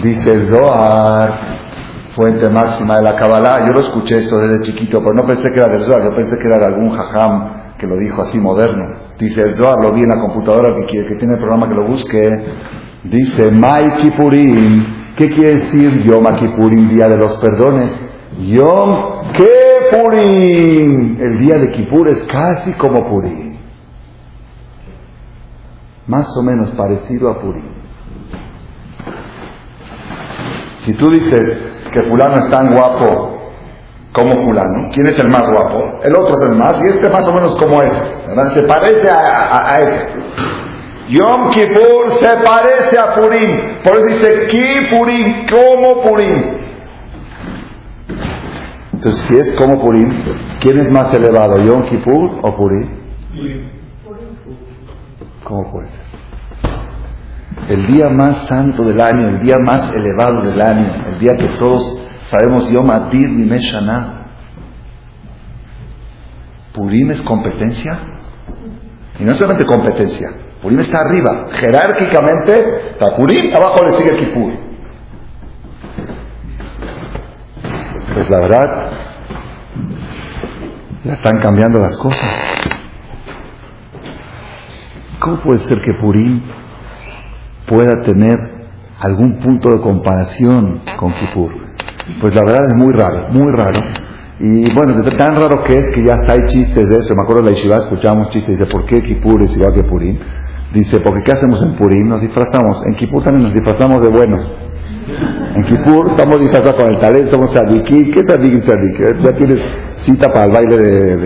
Dice 0.03 0.31
el 0.31 0.49
Zohar, 0.49 1.39
fuente 2.15 2.47
máxima 2.49 2.97
de 2.97 3.01
la 3.01 3.15
Kabbalah. 3.15 3.65
Yo 3.65 3.73
lo 3.73 3.79
escuché 3.79 4.19
esto 4.19 4.37
desde 4.37 4.61
chiquito, 4.61 4.99
pero 4.99 5.15
no 5.15 5.25
pensé 5.25 5.51
que 5.51 5.57
era 5.57 5.69
del 5.69 5.81
Zohar, 5.81 6.03
yo 6.03 6.13
pensé 6.13 6.37
que 6.37 6.45
era 6.45 6.59
de 6.59 6.65
algún 6.67 6.91
jajam 6.91 7.49
que 7.79 7.87
lo 7.87 7.97
dijo 7.97 8.21
así 8.21 8.37
moderno. 8.39 8.85
Dice 9.17 9.41
el 9.41 9.55
Zohar, 9.55 9.79
lo 9.81 9.93
vi 9.93 10.03
en 10.03 10.09
la 10.09 10.19
computadora, 10.19 10.75
que, 10.75 11.07
que 11.07 11.15
tiene 11.15 11.33
el 11.33 11.39
programa 11.39 11.67
que 11.67 11.73
lo 11.73 11.85
busque. 11.85 12.45
Dice, 13.03 13.49
Mai 13.49 13.93
Kippurim. 13.93 15.07
¿Qué 15.15 15.31
quiere 15.31 15.55
decir 15.55 16.03
Yom 16.03 16.25
Kippurim, 16.35 16.89
día 16.89 17.09
de 17.09 17.17
los 17.17 17.37
perdones? 17.37 18.06
Yom 18.37 19.33
Kippurim. 19.33 21.17
El 21.19 21.39
día 21.39 21.57
de 21.57 21.71
Kippur 21.71 22.07
es 22.07 22.23
casi 22.23 22.73
como 22.73 23.07
Purim. 23.09 23.57
Más 26.07 26.27
o 26.37 26.43
menos 26.43 26.71
parecido 26.71 27.29
a 27.29 27.39
Purim. 27.39 27.77
Si 30.79 30.93
tú 30.93 31.09
dices, 31.11 31.57
que 31.91 32.03
fulano 32.03 32.37
es 32.37 32.49
tan 32.49 32.73
guapo 32.73 33.51
como 34.13 34.35
fulano. 34.45 34.89
¿Quién 34.93 35.07
es 35.07 35.19
el 35.19 35.29
más 35.29 35.49
guapo? 35.49 35.99
El 36.03 36.15
otro 36.15 36.33
es 36.35 36.49
el 36.49 36.55
más, 36.55 36.81
y 36.81 36.87
este 36.87 37.09
más 37.09 37.27
o 37.27 37.33
menos 37.33 37.55
como 37.57 37.81
ese. 37.81 38.01
¿verdad? 38.27 38.53
Se 38.53 38.61
parece 38.63 39.09
a, 39.09 39.79
ese. 39.79 40.07
Yom 41.09 41.49
Kippur 41.49 42.13
se 42.19 42.27
parece 42.43 42.99
a 42.99 43.15
Purim. 43.15 43.81
Por 43.83 43.97
eso 43.97 44.07
dice 44.07 44.47
Ki 44.47 44.95
Purim, 44.95 45.45
como 45.47 46.01
Purim. 46.01 46.56
Entonces, 48.97 49.25
si 49.27 49.37
es 49.37 49.51
como 49.51 49.79
Purim, 49.79 50.09
¿quién 50.59 50.79
es 50.79 50.89
más 50.89 51.13
elevado, 51.13 51.59
Yom 51.59 51.83
Kippur 51.83 52.39
o 52.41 52.55
Purim? 52.55 52.89
¿Cómo 55.43 55.71
puede 55.71 55.87
ser? 55.89 56.01
El 57.69 57.93
día 57.93 58.09
más 58.09 58.47
santo 58.47 58.83
del 58.83 58.99
año, 58.99 59.27
el 59.27 59.39
día 59.41 59.57
más 59.59 59.93
elevado 59.93 60.41
del 60.41 60.59
año, 60.59 60.95
el 61.09 61.19
día 61.19 61.37
que 61.37 61.47
todos 61.59 61.95
sabemos 62.31 62.71
Yom 62.71 62.89
Adir 62.89 63.29
Meshana. 63.29 64.31
Purim 66.73 67.11
es 67.11 67.21
competencia. 67.21 67.99
Y 69.19 69.25
no 69.25 69.35
solamente 69.35 69.67
competencia, 69.67 70.29
Purim 70.59 70.79
está 70.79 71.01
arriba. 71.01 71.49
Jerárquicamente 71.51 72.89
está 72.93 73.15
Purim, 73.15 73.53
abajo 73.55 73.85
le 73.85 73.97
sigue 73.99 74.17
Kippur. 74.17 74.66
Pues 78.17 78.31
la 78.31 78.39
verdad, 78.39 78.91
ya 81.03 81.13
están 81.13 81.37
cambiando 81.37 81.77
las 81.77 81.95
cosas. 81.97 82.33
¿Cómo 85.19 85.37
puede 85.41 85.59
ser 85.59 85.81
que 85.81 85.93
Purim 85.93 86.41
pueda 87.67 88.01
tener 88.01 88.39
algún 89.01 89.37
punto 89.37 89.69
de 89.69 89.81
comparación 89.81 90.81
con 90.99 91.13
Kippur? 91.13 91.51
Pues 92.19 92.33
la 92.33 92.41
verdad 92.41 92.65
es 92.65 92.75
muy 92.75 92.91
raro, 92.91 93.27
muy 93.29 93.51
raro. 93.51 93.81
Y 94.39 94.73
bueno, 94.73 94.99
tan 95.15 95.35
raro 95.35 95.61
que 95.63 95.77
es 95.77 95.89
que 95.91 96.03
ya 96.03 96.15
hasta 96.15 96.31
hay 96.31 96.45
chistes 96.47 96.89
de 96.89 96.97
eso. 96.97 97.13
Me 97.13 97.21
acuerdo 97.21 97.43
de 97.43 97.51
la 97.51 97.55
Yeshiva, 97.55 97.77
escuchábamos 97.77 98.29
chistes, 98.29 98.57
dice, 98.57 98.65
¿por 98.65 98.83
qué 98.85 99.03
Kippur 99.03 99.43
es 99.43 99.55
igual 99.55 99.75
que 99.75 99.83
Purim? 99.83 100.17
Dice, 100.73 101.01
porque 101.01 101.21
¿qué 101.21 101.33
hacemos 101.33 101.61
en 101.61 101.75
Purim? 101.75 102.07
Nos 102.07 102.21
disfrazamos. 102.21 102.81
En 102.87 102.95
Kippur 102.95 103.21
también 103.21 103.43
nos 103.43 103.53
disfrazamos 103.53 104.01
de 104.01 104.09
buenos. 104.09 104.66
En 105.55 105.63
Kippur 105.63 106.07
estamos 106.07 106.41
disfrazados 106.41 106.75
con 106.75 106.93
el 106.93 106.99
talento, 106.99 107.31
somos 107.31 107.51
sadiki. 107.51 108.11
¿Qué 108.11 108.23
sadiki 108.27 108.61
sadiki? 108.61 109.03
Ya 109.23 109.31
tienes 109.33 109.65
cita 110.03 110.31
para 110.31 110.45
el 110.45 110.51
baile 110.51 110.77
de, 110.77 111.17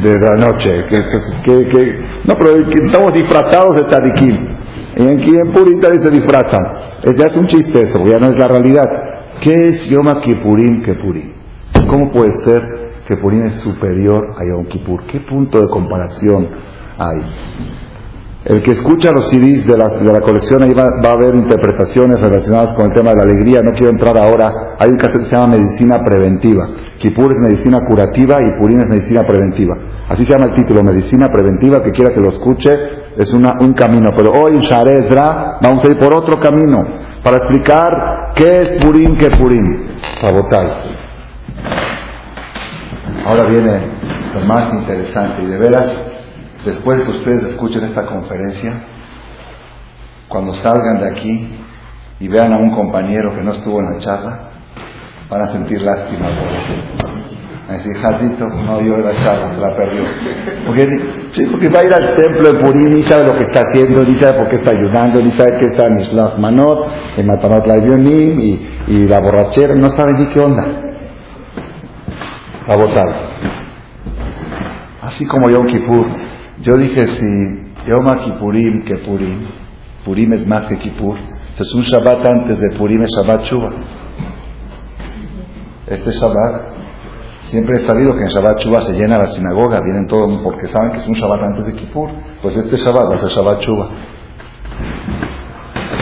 de, 0.00 0.20
la 0.20 0.36
noche. 0.36 0.84
Que, 0.88 1.66
que, 1.66 1.98
no, 2.24 2.34
pero 2.38 2.68
estamos 2.68 3.14
disfrazados 3.14 3.76
de 3.76 3.90
sadiki. 3.90 4.38
Y 4.96 5.02
en 5.02 5.52
también 5.80 6.00
se 6.00 6.10
disfrazan. 6.10 6.62
Ya 7.16 7.26
es 7.26 7.36
un 7.36 7.46
chiste 7.46 7.80
eso, 7.80 8.06
ya 8.06 8.18
no 8.18 8.28
es 8.28 8.38
la 8.38 8.46
realidad. 8.46 8.88
¿Qué 9.40 9.70
es 9.70 9.88
Yom 9.88 10.20
Kippurim 10.20 10.82
que 10.82 10.94
Purim? 10.94 11.32
¿Cómo 11.88 12.12
puede 12.12 12.32
ser 12.44 12.92
que 13.06 13.16
Purim 13.16 13.46
es 13.46 13.54
superior 13.54 14.34
a 14.36 14.44
Yom 14.44 14.66
Kippur? 14.66 15.04
¿Qué 15.06 15.20
punto 15.20 15.60
de 15.60 15.68
comparación 15.68 16.46
hay? 16.98 17.22
El 18.42 18.62
que 18.62 18.70
escucha 18.70 19.12
los 19.12 19.28
CDs 19.28 19.66
de 19.66 19.76
la, 19.76 19.88
de 19.90 20.10
la 20.10 20.22
colección 20.22 20.62
ahí 20.62 20.72
va, 20.72 20.84
a 21.02 21.12
haber 21.12 21.34
interpretaciones 21.34 22.20
relacionadas 22.20 22.72
con 22.72 22.86
el 22.86 22.92
tema 22.94 23.10
de 23.10 23.16
la 23.16 23.22
alegría. 23.24 23.62
No 23.62 23.72
quiero 23.72 23.90
entrar 23.90 24.16
ahora. 24.16 24.76
Hay 24.78 24.90
un 24.90 24.96
caso 24.96 25.18
que 25.18 25.26
se 25.26 25.36
llama 25.36 25.58
medicina 25.58 26.02
preventiva. 26.02 26.66
Kippur 26.96 27.32
es 27.32 27.40
medicina 27.40 27.84
curativa 27.84 28.42
y 28.42 28.52
Purim 28.52 28.80
es 28.80 28.88
medicina 28.88 29.26
preventiva. 29.26 29.76
Así 30.08 30.24
se 30.24 30.32
llama 30.32 30.46
el 30.46 30.52
título, 30.52 30.82
medicina 30.82 31.28
preventiva. 31.30 31.82
Que 31.82 31.92
quiera 31.92 32.14
que 32.14 32.20
lo 32.20 32.30
escuche 32.30 32.78
es 33.14 33.30
una, 33.34 33.58
un 33.60 33.74
camino. 33.74 34.10
Pero 34.16 34.32
hoy 34.32 34.54
en 34.54 34.60
Sharezra 34.60 35.58
vamos 35.60 35.84
a 35.84 35.88
ir 35.88 35.98
por 35.98 36.14
otro 36.14 36.40
camino 36.40 36.82
para 37.22 37.36
explicar 37.36 38.32
qué 38.34 38.62
es 38.62 38.82
Purim, 38.82 39.18
qué 39.18 39.28
Purim. 39.38 39.96
Rabotai. 40.22 40.70
Ahora 43.26 43.44
viene 43.44 43.82
lo 44.34 44.40
más 44.46 44.72
interesante 44.72 45.42
y 45.42 45.46
de 45.46 45.58
veras, 45.58 46.09
después 46.64 47.00
que 47.02 47.10
ustedes 47.10 47.42
escuchen 47.44 47.84
esta 47.84 48.06
conferencia, 48.06 48.72
cuando 50.28 50.54
salgan 50.54 51.00
de 51.00 51.08
aquí 51.08 51.60
y 52.20 52.28
vean 52.28 52.52
a 52.52 52.58
un 52.58 52.74
compañero 52.74 53.34
que 53.34 53.42
no 53.42 53.52
estuvo 53.52 53.80
en 53.80 53.86
la 53.86 53.98
charla, 53.98 54.50
van 55.28 55.40
a 55.40 55.46
sentir 55.48 55.82
lástima 55.82 56.28
por 56.28 56.48
él. 56.48 56.58
Van 57.66 57.70
a 57.70 57.72
decir, 57.74 57.96
Jadito, 57.96 58.46
no 58.46 58.80
vio 58.80 58.98
la 58.98 59.14
charla, 59.16 59.54
se 59.54 59.60
la 59.60 59.76
perdió. 59.76 60.02
Porque, 60.66 61.00
sí, 61.32 61.46
porque 61.46 61.68
va 61.68 61.80
a 61.80 61.84
ir 61.84 61.94
al 61.94 62.14
templo 62.14 62.52
de 62.52 62.60
Purim, 62.60 62.94
ni 62.94 63.02
sabe 63.02 63.26
lo 63.26 63.34
que 63.34 63.44
está 63.44 63.60
haciendo, 63.60 64.02
ni 64.02 64.14
sabe 64.14 64.38
por 64.38 64.48
qué 64.48 64.56
está 64.56 64.70
ayunando, 64.70 65.22
ni 65.22 65.30
sabe 65.32 65.58
qué 65.58 65.66
está 65.66 65.86
en 65.86 66.00
Islam 66.00 66.40
Manot, 66.40 66.88
en 67.16 67.26
Matanot 67.26 67.66
la 67.66 67.78
y, 67.78 68.82
y 68.88 69.08
la 69.08 69.20
borrachera, 69.20 69.74
no 69.74 69.96
sabe 69.96 70.12
ni 70.14 70.26
qué 70.26 70.40
onda 70.40 70.64
a 72.66 72.76
votar. 72.76 73.08
Así 75.02 75.26
como 75.26 75.50
Yom 75.50 75.66
Kippur. 75.66 76.06
Yo 76.62 76.74
dije, 76.76 77.06
si 77.06 77.72
Yom 77.86 78.18
Kippurim 78.20 78.84
que 78.84 78.96
Purim, 78.96 79.46
Purim 80.04 80.32
es 80.34 80.46
más 80.46 80.66
que 80.66 80.76
Kippur, 80.76 81.16
entonces 81.50 81.74
un 81.74 81.82
Shabbat 81.82 82.26
antes 82.26 82.60
de 82.60 82.70
Purim 82.72 83.02
es 83.02 83.10
Shabbat 83.16 83.44
Shuba. 83.44 83.70
Este 85.86 86.10
Shabbat, 86.10 86.62
siempre 87.44 87.76
he 87.76 87.80
sabido 87.80 88.14
que 88.14 88.24
en 88.24 88.28
Shabbat 88.28 88.60
Shuba 88.60 88.82
se 88.82 88.92
llena 88.92 89.16
la 89.16 89.28
sinagoga, 89.28 89.80
vienen 89.80 90.06
todos 90.06 90.40
porque 90.42 90.68
saben 90.68 90.92
que 90.92 90.98
es 90.98 91.08
un 91.08 91.14
Shabbat 91.14 91.42
antes 91.42 91.66
de 91.66 91.74
Kippur. 91.74 92.10
Pues 92.42 92.54
este 92.56 92.76
Shabbat 92.76 93.10
va 93.10 93.14
a 93.14 93.18
ser 93.18 93.30
Shabbat 93.30 93.60
Shuba. 93.62 93.88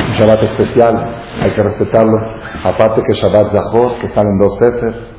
Un 0.09 0.13
Shabbat 0.15 0.43
especial, 0.43 1.09
hay 1.41 1.51
que 1.53 1.63
respetarlo. 1.63 2.19
Aparte 2.65 3.03
que 3.05 3.15
Shabbat 3.15 3.53
Zahor, 3.53 3.93
que 4.01 4.09
salen 4.09 4.39
dos 4.39 4.59
Sefer, 4.59 5.18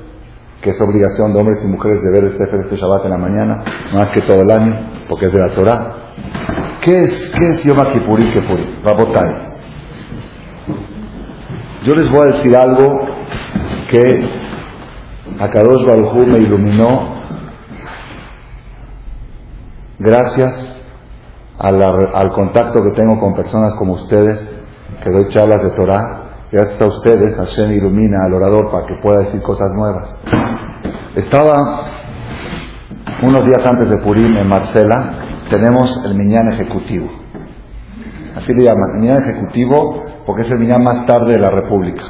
que 0.62 0.72
es 0.72 0.82
obligación 0.82 1.34
de 1.34 1.39
hombres 1.39 1.63
y 1.63 1.67
mujeres 1.67 2.02
de 2.02 2.12
ver 2.12 2.24
el 2.26 2.38
Sefer 2.38 2.62
este 2.62 2.76
Shabbat 2.76 3.06
en 3.06 3.12
la 3.12 3.17
mañana, 3.17 3.63
más 3.93 4.10
que 4.10 4.22
todo 4.22 4.41
el 4.41 4.52
año, 4.52 4.76
porque 5.08 5.28
es 5.28 5.34
de 5.34 5.39
la 5.39 5.50
Torah. 5.50 5.93
¿Qué 6.82 7.02
es, 7.02 7.32
qué 7.38 7.50
es 7.50 7.63
Yom 7.63 7.78
Kippur 7.93 8.19
y 8.19 8.30
Kippur? 8.30 8.60
Rabotai. 8.84 9.50
Yo 11.84 11.95
les 11.95 12.10
voy 12.10 12.22
a 12.24 12.32
decir 12.34 12.56
algo 12.56 13.00
que 13.89 14.30
Akadosh 15.39 15.86
Baruj 15.86 16.13
me 16.28 16.39
iluminó 16.39 17.15
gracias 19.98 20.82
al, 21.58 21.82
al 21.82 22.32
contacto 22.34 22.84
que 22.84 22.91
tengo 22.91 23.19
con 23.19 23.34
personas 23.34 23.76
como 23.76 23.93
ustedes, 23.93 24.39
que 25.04 25.10
doy 25.10 25.28
charlas 25.30 25.63
de 25.63 25.72
Torah, 25.72 26.29
Gracias 26.52 26.82
a 26.82 26.88
ustedes, 26.88 27.36
Hashem 27.36 27.74
ilumina 27.74 28.26
al 28.26 28.34
orador 28.34 28.72
para 28.72 28.88
que 28.88 28.96
pueda 28.96 29.20
decir 29.20 29.40
cosas 29.44 29.72
nuevas. 29.72 30.20
Estaba 31.14 31.92
unos 33.22 33.46
días 33.46 33.64
antes 33.68 33.88
de 33.88 33.98
Purim 33.98 34.36
en 34.36 34.48
Marcela, 34.48 35.12
tenemos 35.48 36.04
el 36.06 36.16
Miñán 36.16 36.52
Ejecutivo. 36.52 37.08
Así 38.36 38.52
le 38.56 38.64
llaman, 38.64 38.96
el 38.96 39.00
Miñán 39.02 39.22
Ejecutivo 39.22 40.04
porque 40.26 40.42
es 40.42 40.50
el 40.50 40.58
Miñán 40.58 40.84
más 40.84 41.06
tarde 41.06 41.34
de 41.34 41.40
la 41.40 41.52
República. 41.52 42.04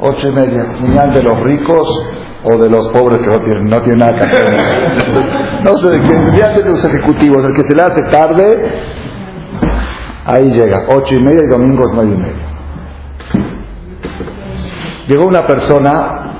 Ocho 0.00 0.28
y 0.28 0.32
media, 0.32 0.76
Miñán 0.78 1.14
de 1.14 1.22
los 1.22 1.40
ricos 1.40 2.06
o 2.44 2.58
de 2.58 2.68
los 2.68 2.86
pobres 2.88 3.18
que 3.18 3.28
no 3.28 3.40
tienen, 3.40 3.64
no 3.64 3.80
tienen 3.80 3.98
nada 4.00 4.14
que 4.14 4.24
hacer. 4.24 4.56
No 5.64 5.76
sé 5.78 5.88
de 5.88 6.00
quién, 6.00 6.30
Miñán 6.30 6.54
de 6.54 6.64
los 6.64 6.84
ejecutivos, 6.84 7.48
el 7.48 7.54
que 7.54 7.64
se 7.64 7.74
le 7.74 7.82
hace 7.82 8.02
tarde, 8.10 8.95
Ahí 10.26 10.50
llega, 10.50 10.86
ocho 10.88 11.14
y 11.14 11.20
media 11.20 11.44
y 11.44 11.46
domingos 11.46 11.90
nueve 11.94 12.12
y 12.12 12.18
media. 12.18 12.46
Llegó 15.06 15.24
una 15.26 15.46
persona 15.46 16.32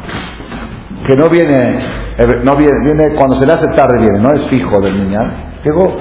que 1.06 1.14
no 1.14 1.28
viene, 1.28 1.78
no 2.42 2.56
viene, 2.56 2.80
viene 2.82 3.14
cuando 3.14 3.36
se 3.36 3.46
le 3.46 3.52
hace 3.52 3.68
tarde 3.68 3.98
viene, 3.98 4.18
no 4.18 4.32
es 4.32 4.42
fijo 4.46 4.80
del 4.80 4.96
niñal. 4.98 5.60
Llegó 5.64 5.96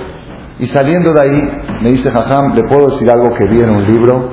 y 0.57 0.65
saliendo 0.65 1.13
de 1.13 1.21
ahí 1.21 1.61
me 1.81 1.89
dice 1.89 2.09
Jajam, 2.09 2.55
le 2.55 2.63
puedo 2.63 2.89
decir 2.89 3.09
algo 3.11 3.33
que 3.33 3.45
vi 3.45 3.59
en 3.59 3.69
un 3.69 3.83
libro 3.85 4.31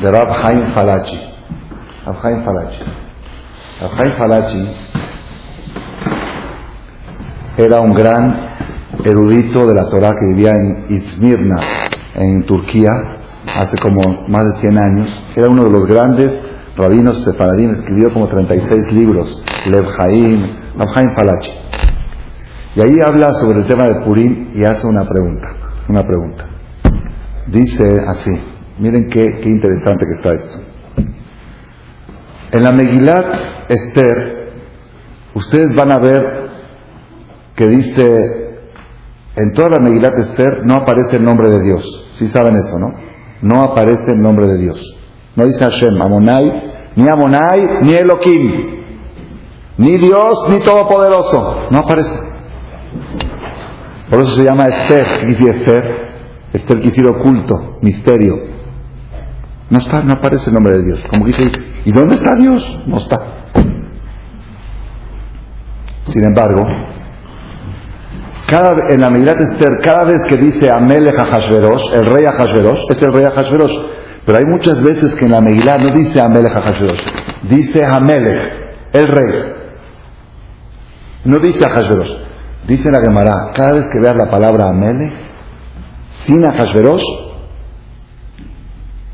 de 0.00 0.10
Rab 0.10 0.30
Haim 0.42 0.72
Falachi. 0.72 1.20
Rab 2.06 2.16
Haim 2.24 2.44
Falachi. 2.44 2.78
Rab 3.80 4.00
Haim 4.00 4.16
Falachi 4.16 4.68
era 7.56 7.80
un 7.80 7.92
gran 7.92 8.54
erudito 9.04 9.66
de 9.66 9.74
la 9.74 9.88
Torah 9.88 10.14
que 10.14 10.26
vivía 10.26 10.52
en 10.52 10.86
Izmirna, 10.88 11.56
en 12.14 12.44
Turquía 12.46 12.90
hace 13.54 13.76
como 13.78 14.26
más 14.28 14.44
de 14.46 14.60
100 14.60 14.78
años. 14.78 15.24
Era 15.36 15.48
uno 15.48 15.64
de 15.64 15.70
los 15.70 15.86
grandes 15.86 16.40
rabinos 16.76 17.22
sefaradín, 17.24 17.70
escribió 17.70 18.12
como 18.12 18.26
36 18.26 18.92
libros, 18.92 19.42
Lev 19.66 19.86
Haim, 19.98 20.50
Haim 20.94 21.10
Falachi. 21.10 21.50
Y 22.76 22.80
ahí 22.80 23.00
habla 23.00 23.34
sobre 23.34 23.60
el 23.60 23.66
tema 23.66 23.86
de 23.86 24.00
Purim 24.04 24.50
y 24.54 24.64
hace 24.64 24.86
una 24.86 25.08
pregunta, 25.08 25.48
una 25.88 26.02
pregunta. 26.02 26.46
Dice 27.46 28.00
así, 28.08 28.30
miren 28.78 29.08
qué, 29.08 29.38
qué 29.40 29.48
interesante 29.48 30.06
que 30.06 30.14
está 30.14 30.32
esto. 30.32 30.58
En 32.50 32.62
la 32.62 32.72
Megilat 32.72 33.26
Esther, 33.68 34.52
ustedes 35.34 35.74
van 35.74 35.92
a 35.92 35.98
ver 35.98 36.44
que 37.54 37.68
dice, 37.68 38.43
en 39.36 39.52
toda 39.52 39.70
la 39.70 39.78
Megilat 39.78 40.18
Esther 40.18 40.64
no 40.64 40.74
aparece 40.74 41.16
el 41.16 41.24
nombre 41.24 41.48
de 41.48 41.60
Dios. 41.62 42.08
Sí 42.14 42.28
saben 42.28 42.56
eso, 42.56 42.78
¿no? 42.78 42.94
No 43.42 43.62
aparece 43.62 44.12
el 44.12 44.22
nombre 44.22 44.46
de 44.46 44.58
Dios. 44.58 44.96
No 45.34 45.44
dice 45.44 45.64
Hashem, 45.64 46.00
Amonai, 46.00 46.92
ni 46.96 47.08
Amonai, 47.08 47.82
ni 47.82 47.94
Elohim, 47.94 48.50
ni 49.78 49.98
Dios, 49.98 50.48
ni 50.50 50.60
Todopoderoso. 50.60 51.68
No 51.70 51.78
aparece. 51.78 52.16
Por 54.08 54.20
eso 54.20 54.30
se 54.36 54.44
llama 54.44 54.66
Esther. 54.66 55.06
¿Qué 55.20 55.50
Esther? 55.50 56.04
Esther 56.52 56.80
quiere 56.80 57.10
oculto, 57.10 57.78
misterio. 57.82 58.36
No 59.70 59.78
está, 59.78 60.02
no 60.04 60.12
aparece 60.12 60.50
el 60.50 60.54
nombre 60.54 60.78
de 60.78 60.84
Dios. 60.84 61.04
Como 61.10 61.26
dice, 61.26 61.42
¿y 61.84 61.90
dónde 61.90 62.14
está 62.14 62.36
Dios? 62.36 62.82
No 62.86 62.98
está. 62.98 63.50
Sin 66.04 66.22
embargo, 66.22 66.64
cada, 68.54 68.88
en 68.88 69.00
la 69.00 69.10
Megillat 69.10 69.40
Esther, 69.40 69.80
cada 69.82 70.04
vez 70.04 70.22
que 70.28 70.36
dice 70.36 70.70
Amelech 70.70 71.16
Hashverosh, 71.16 71.92
el 71.92 72.06
rey 72.06 72.24
Hashverosh, 72.24 72.84
es 72.88 73.02
el 73.02 73.12
rey 73.12 73.24
Hashverosh. 73.24 73.76
Pero 74.24 74.38
hay 74.38 74.44
muchas 74.44 74.80
veces 74.80 75.12
que 75.16 75.24
en 75.24 75.32
la 75.32 75.40
Megillah 75.40 75.78
no 75.78 75.92
dice 75.92 76.20
Amelech 76.20 76.52
Hashverosh, 76.52 77.00
dice 77.50 77.84
Amelech, 77.84 78.52
el 78.92 79.08
rey. 79.08 79.52
No 81.24 81.38
dice 81.40 81.64
Hashverosh. 81.68 82.12
Dice 82.68 82.92
la 82.92 83.00
Gemara, 83.00 83.50
cada 83.54 83.72
vez 83.72 83.88
que 83.88 83.98
veas 84.00 84.16
la 84.16 84.30
palabra 84.30 84.68
Amelech, 84.68 85.12
sin 86.24 86.44
Hashverosh, 86.44 87.02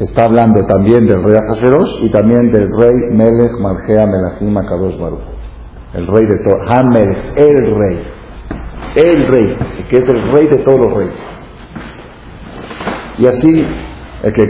está 0.01 0.25
hablando 0.25 0.67
también 0.67 1.07
del 1.07 1.25
rey 1.25 1.37
Hashverosh 1.49 2.03
y 2.03 2.11
también 2.11 2.53
del 2.53 2.69
rey 2.77 2.95
Melech 3.11 3.53
Malgea 3.59 4.07
Melachim 4.07 4.55
Akadosh 4.59 4.99
Baruch. 4.99 5.23
El 5.95 6.07
rey 6.07 6.27
de 6.27 6.39
todo, 6.41 6.61
Hamelech, 6.69 7.39
el 7.39 7.75
rey 7.75 8.20
el 8.95 9.27
rey, 9.27 9.57
que 9.89 9.99
es 9.99 10.09
el 10.09 10.33
rey 10.33 10.49
de 10.49 10.63
todos 10.65 10.81
los 10.81 10.95
reyes. 10.95 11.15
Y 13.19 13.27
así, 13.27 13.67
el 14.23 14.33
que, 14.33 14.45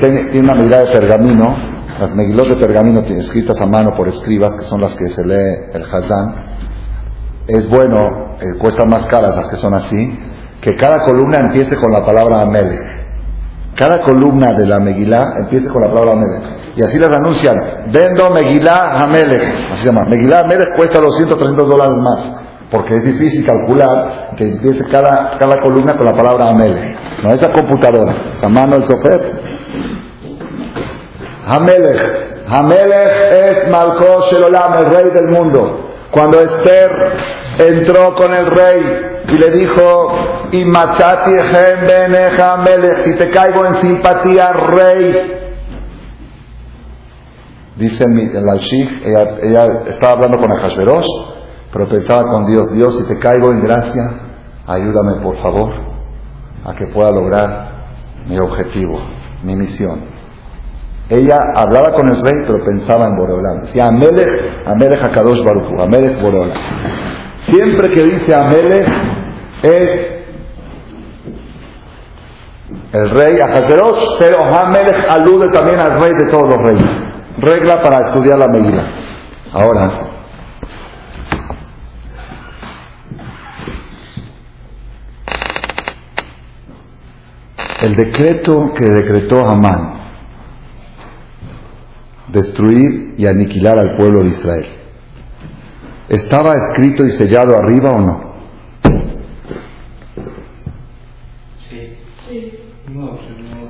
tiene 0.00 0.40
una 0.40 0.54
medida 0.54 0.84
de 0.84 0.92
pergamino, 0.92 1.56
las 1.98 2.14
megilot 2.14 2.48
de 2.48 2.56
pergamino 2.56 3.00
escritas 3.00 3.60
a 3.60 3.66
mano 3.66 3.94
por 3.94 4.08
escribas, 4.08 4.54
que 4.54 4.64
son 4.64 4.80
las 4.80 4.94
que 4.94 5.08
se 5.08 5.24
lee 5.24 5.70
el 5.72 5.82
Hazán, 5.82 6.34
es 7.46 7.68
bueno, 7.68 8.36
eh, 8.40 8.54
cuestan 8.60 8.88
más 8.88 9.06
caras 9.06 9.36
las 9.36 9.48
que 9.48 9.56
son 9.56 9.74
así, 9.74 10.18
que 10.60 10.76
cada 10.76 11.04
columna 11.04 11.38
empiece 11.38 11.76
con 11.76 11.92
la 11.92 12.04
palabra 12.04 12.42
Amelech. 12.42 13.04
Cada 13.76 14.02
columna 14.02 14.52
de 14.52 14.66
la 14.66 14.78
Megilá 14.78 15.38
empiece 15.38 15.68
con 15.68 15.82
la 15.82 15.88
palabra 15.88 16.12
Amelech. 16.12 16.42
Y 16.76 16.82
así 16.82 16.98
las 16.98 17.12
anuncian. 17.12 17.56
Vendo 17.92 18.30
Megilá 18.30 19.02
Amelech. 19.02 19.72
Así 19.72 19.82
se 19.82 19.86
llama. 19.86 20.04
Megilá 20.04 20.40
Amelech 20.40 20.74
cuesta 20.76 21.00
200, 21.00 21.36
300 21.36 21.68
dólares 21.68 21.96
más 21.98 22.43
porque 22.74 22.96
es 22.96 23.04
difícil 23.04 23.46
calcular 23.46 24.30
que 24.36 24.48
empiece 24.48 24.84
cada, 24.90 25.38
cada 25.38 25.60
columna 25.62 25.96
con 25.96 26.06
la 26.06 26.12
palabra 26.12 26.50
Amelech. 26.50 27.22
No 27.22 27.32
esa 27.32 27.52
computadora, 27.52 28.16
a 28.42 28.48
mano 28.48 28.74
el 28.74 28.82
sofer. 28.82 29.40
Amelech. 31.46 32.02
Amelech 32.48 33.32
es 33.32 33.70
Malkosh 33.70 34.32
Shelolam, 34.32 34.72
el 34.78 34.86
rey 34.86 35.10
del 35.10 35.28
mundo. 35.28 35.88
Cuando 36.10 36.40
Esther 36.40 37.12
entró 37.58 38.12
con 38.16 38.34
el 38.34 38.46
rey 38.46 39.22
y 39.28 39.38
le 39.38 39.50
dijo, 39.52 40.12
y 40.50 40.64
si 43.04 43.14
te 43.14 43.30
caigo 43.30 43.66
en 43.66 43.76
simpatía, 43.76 44.52
rey. 44.52 45.40
Dice 47.76 48.04
el 48.04 48.48
Alshik, 48.48 49.06
ella, 49.06 49.36
ella 49.42 49.82
estaba 49.86 50.14
hablando 50.14 50.38
con 50.38 50.52
Ahasveros 50.52 51.34
pero 51.74 51.88
pensaba 51.88 52.30
con 52.30 52.46
Dios, 52.46 52.72
Dios, 52.72 52.96
si 52.98 53.02
te 53.08 53.18
caigo 53.18 53.50
en 53.50 53.60
gracia, 53.60 54.02
ayúdame 54.64 55.20
por 55.20 55.36
favor 55.38 55.72
a 56.64 56.72
que 56.72 56.86
pueda 56.86 57.10
lograr 57.10 57.68
mi 58.28 58.38
objetivo, 58.38 59.00
mi 59.42 59.56
misión. 59.56 59.98
Ella 61.08 61.36
hablaba 61.56 61.92
con 61.94 62.08
el 62.08 62.24
rey, 62.24 62.44
pero 62.46 62.64
pensaba 62.64 63.06
en 63.06 63.16
Boreolán. 63.16 63.62
Decía 63.62 63.88
Amelech, 63.88 64.68
Amelech 64.68 65.02
Akadosh 65.02 65.42
Baruchu, 65.44 65.82
Amelech 65.82 66.22
Boreolán. 66.22 66.56
Siempre 67.38 67.90
que 67.90 68.04
dice 68.04 68.32
Amelech 68.32 68.88
es 69.64 70.24
el 72.92 73.10
rey 73.10 73.40
Ajaterosh, 73.40 74.18
pero 74.20 74.44
Amelech 74.44 75.10
alude 75.10 75.48
también 75.48 75.80
al 75.80 76.00
rey 76.00 76.12
de 76.14 76.30
todos 76.30 76.48
los 76.50 76.58
reyes. 76.58 76.90
Regla 77.38 77.82
para 77.82 77.98
estudiar 78.06 78.38
la 78.38 78.46
medida. 78.46 78.86
Ahora, 79.52 80.13
el 87.84 87.96
decreto 87.96 88.72
que 88.74 88.86
decretó 88.86 89.46
Amán, 89.46 90.00
destruir 92.28 93.14
y 93.18 93.26
aniquilar 93.26 93.78
al 93.78 93.94
pueblo 93.96 94.22
de 94.22 94.30
Israel, 94.30 94.66
¿estaba 96.08 96.54
escrito 96.54 97.04
y 97.04 97.10
sellado 97.10 97.54
arriba 97.54 97.90
o 97.90 98.00
no? 98.00 98.34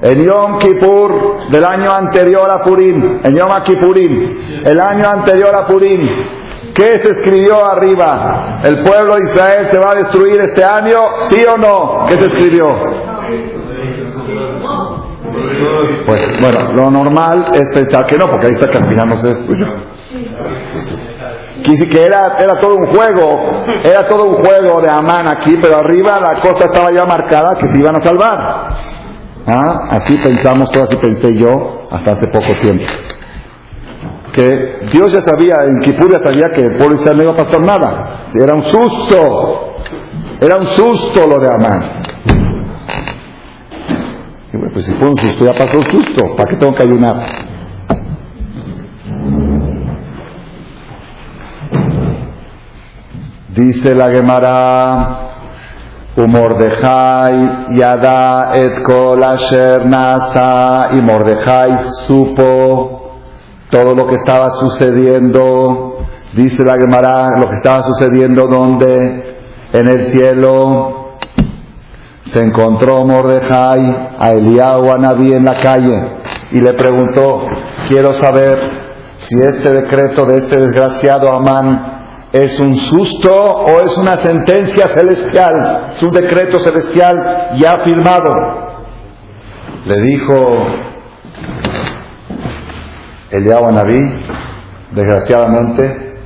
En 0.01 0.23
Yom 0.23 0.59
Kippur 0.59 1.51
del 1.51 1.65
año 1.65 1.93
anterior 1.93 2.49
a 2.49 2.63
Purim, 2.63 3.19
en 3.21 3.37
Yom 3.37 3.63
Kippurim, 3.65 4.39
el 4.65 4.79
año 4.79 5.09
anterior 5.09 5.53
a 5.57 5.67
Purim, 5.67 6.07
¿qué 6.73 7.01
se 7.01 7.11
escribió 7.11 7.67
arriba? 7.67 8.61
¿El 8.63 8.85
pueblo 8.85 9.17
de 9.17 9.25
Israel 9.25 9.67
se 9.67 9.79
va 9.79 9.91
a 9.91 9.95
destruir 9.97 10.41
este 10.41 10.63
año? 10.63 11.01
¿Sí 11.31 11.45
o 11.45 11.57
no? 11.57 12.07
¿Qué 12.07 12.15
se 12.15 12.27
escribió? 12.27 13.14
Pues 16.07 16.23
bueno, 16.41 16.73
lo 16.73 16.91
normal 16.91 17.47
es 17.53 17.69
pensar 17.73 18.07
que 18.07 18.17
no, 18.17 18.29
porque 18.31 18.47
ahí 18.47 18.53
está 18.53 18.69
que 18.69 18.79
al 18.79 19.17
se 19.19 19.27
destruyó. 19.29 19.67
que 21.63 22.03
era, 22.03 22.37
era 22.39 22.61
todo 22.61 22.77
un 22.77 22.87
juego, 22.87 23.65
era 23.83 24.07
todo 24.07 24.25
un 24.25 24.35
juego 24.45 24.81
de 24.81 24.91
Amán 24.91 25.29
aquí, 25.29 25.59
pero 25.61 25.79
arriba 25.79 26.21
la 26.21 26.41
cosa 26.41 26.67
estaba 26.67 26.91
ya 26.91 27.05
marcada 27.05 27.57
que 27.57 27.69
se 27.69 27.79
iban 27.79 27.97
a 27.97 28.01
salvar. 28.01 28.77
¿Ah? 29.47 29.81
Así 29.91 30.17
pensamos, 30.19 30.71
todo 30.71 30.85
así 30.85 30.97
pensé 30.97 31.35
yo 31.37 31.87
hasta 31.91 32.13
hace 32.13 32.27
poco 32.29 32.53
tiempo. 32.61 32.85
Que 34.33 34.89
Dios 34.91 35.13
ya 35.13 35.21
sabía, 35.21 35.55
en 35.67 35.81
Kipur 35.81 36.11
ya 36.11 36.19
sabía 36.19 36.51
que 36.51 36.61
el 36.61 36.77
pueblo 36.77 36.97
Israel 36.97 37.17
no 37.19 37.23
iba 37.23 37.33
a 37.33 37.37
pasar 37.37 37.61
nada. 37.61 38.27
Era 38.35 38.55
un 38.55 38.65
susto, 38.65 39.77
era 40.41 40.57
un 40.57 40.67
susto 40.67 41.27
lo 41.27 41.39
de 41.39 41.49
Amán 41.49 42.14
pues 44.59 44.85
si 44.85 44.95
fue 44.95 45.09
un 45.09 45.17
susto, 45.17 45.45
ya 45.45 45.55
pasó 45.55 45.79
el 45.79 45.87
susto, 45.91 46.37
¿para 46.37 46.51
qué 46.51 46.57
tengo 46.57 46.75
que 46.75 46.83
ayunar? 46.83 47.17
Dice 53.55 53.95
la 53.95 54.11
Gemara, 54.11 55.19
Umordejai 56.17 57.77
yada 57.77 58.55
et 58.55 58.83
kol 58.83 59.23
asher 59.23 59.87
nasa, 59.87 60.91
y 60.93 61.01
Mordejai 61.01 61.79
supo 62.07 63.19
todo 63.71 63.95
lo 63.95 64.07
que 64.07 64.17
estaba 64.17 64.51
sucediendo. 64.53 65.99
Dice 66.33 66.65
la 66.65 66.77
Gemara, 66.77 67.39
lo 67.39 67.49
que 67.49 67.57
estaba 67.57 67.83
sucediendo 67.83 68.47
donde? 68.47 69.35
En 69.73 69.89
el 69.89 70.07
cielo 70.07 71.04
se 72.35 72.43
encontró 72.43 73.07
Mordejai 73.07 74.09
a 74.19 74.33
Eliyahu 74.33 74.91
Anabí 74.91 75.33
en 75.33 75.45
la 75.45 75.63
calle 75.63 76.03
y 76.51 76.61
le 76.61 76.73
preguntó, 76.73 77.47
quiero 77.87 78.13
saber 78.13 78.59
si 79.19 79.41
este 79.41 79.71
decreto 79.71 80.27
de 80.27 80.39
este 80.39 80.59
desgraciado 80.59 81.31
Amán 81.33 82.27
es 82.33 82.59
un 82.59 82.77
susto 82.77 83.33
o 83.33 83.81
es 83.83 83.97
una 83.97 84.17
sentencia 84.17 84.89
celestial, 84.89 85.91
es 85.93 86.03
un 86.03 86.11
decreto 86.11 86.59
celestial 86.59 87.53
ya 87.57 87.85
firmado. 87.85 88.31
Le 89.87 90.01
dijo 90.01 90.67
Eliyahu 93.31 93.65
Anabí, 93.65 94.01
desgraciadamente, 94.91 96.17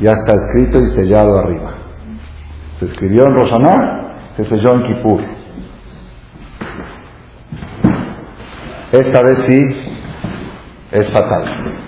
ya 0.00 0.10
está 0.14 0.32
escrito 0.34 0.80
y 0.80 0.86
sellado 0.86 1.38
arriba. 1.38 1.70
Se 2.80 2.86
escribió 2.86 3.26
en 3.26 3.34
Rosaná 3.36 4.07
selló 4.44 4.74
en 4.74 4.82
Kippur. 4.84 5.20
Esta 8.92 9.22
vez 9.22 9.38
sí 9.40 9.64
es 10.90 11.10
fatal. 11.10 11.78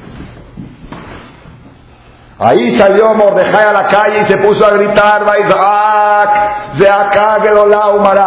Ahí 2.42 2.78
salió 2.78 3.14
Mordejai 3.14 3.66
a 3.68 3.72
la 3.72 3.86
calle 3.86 4.22
y 4.22 4.24
se 4.24 4.38
puso 4.38 4.64
a 4.64 4.70
gritar, 4.70 5.26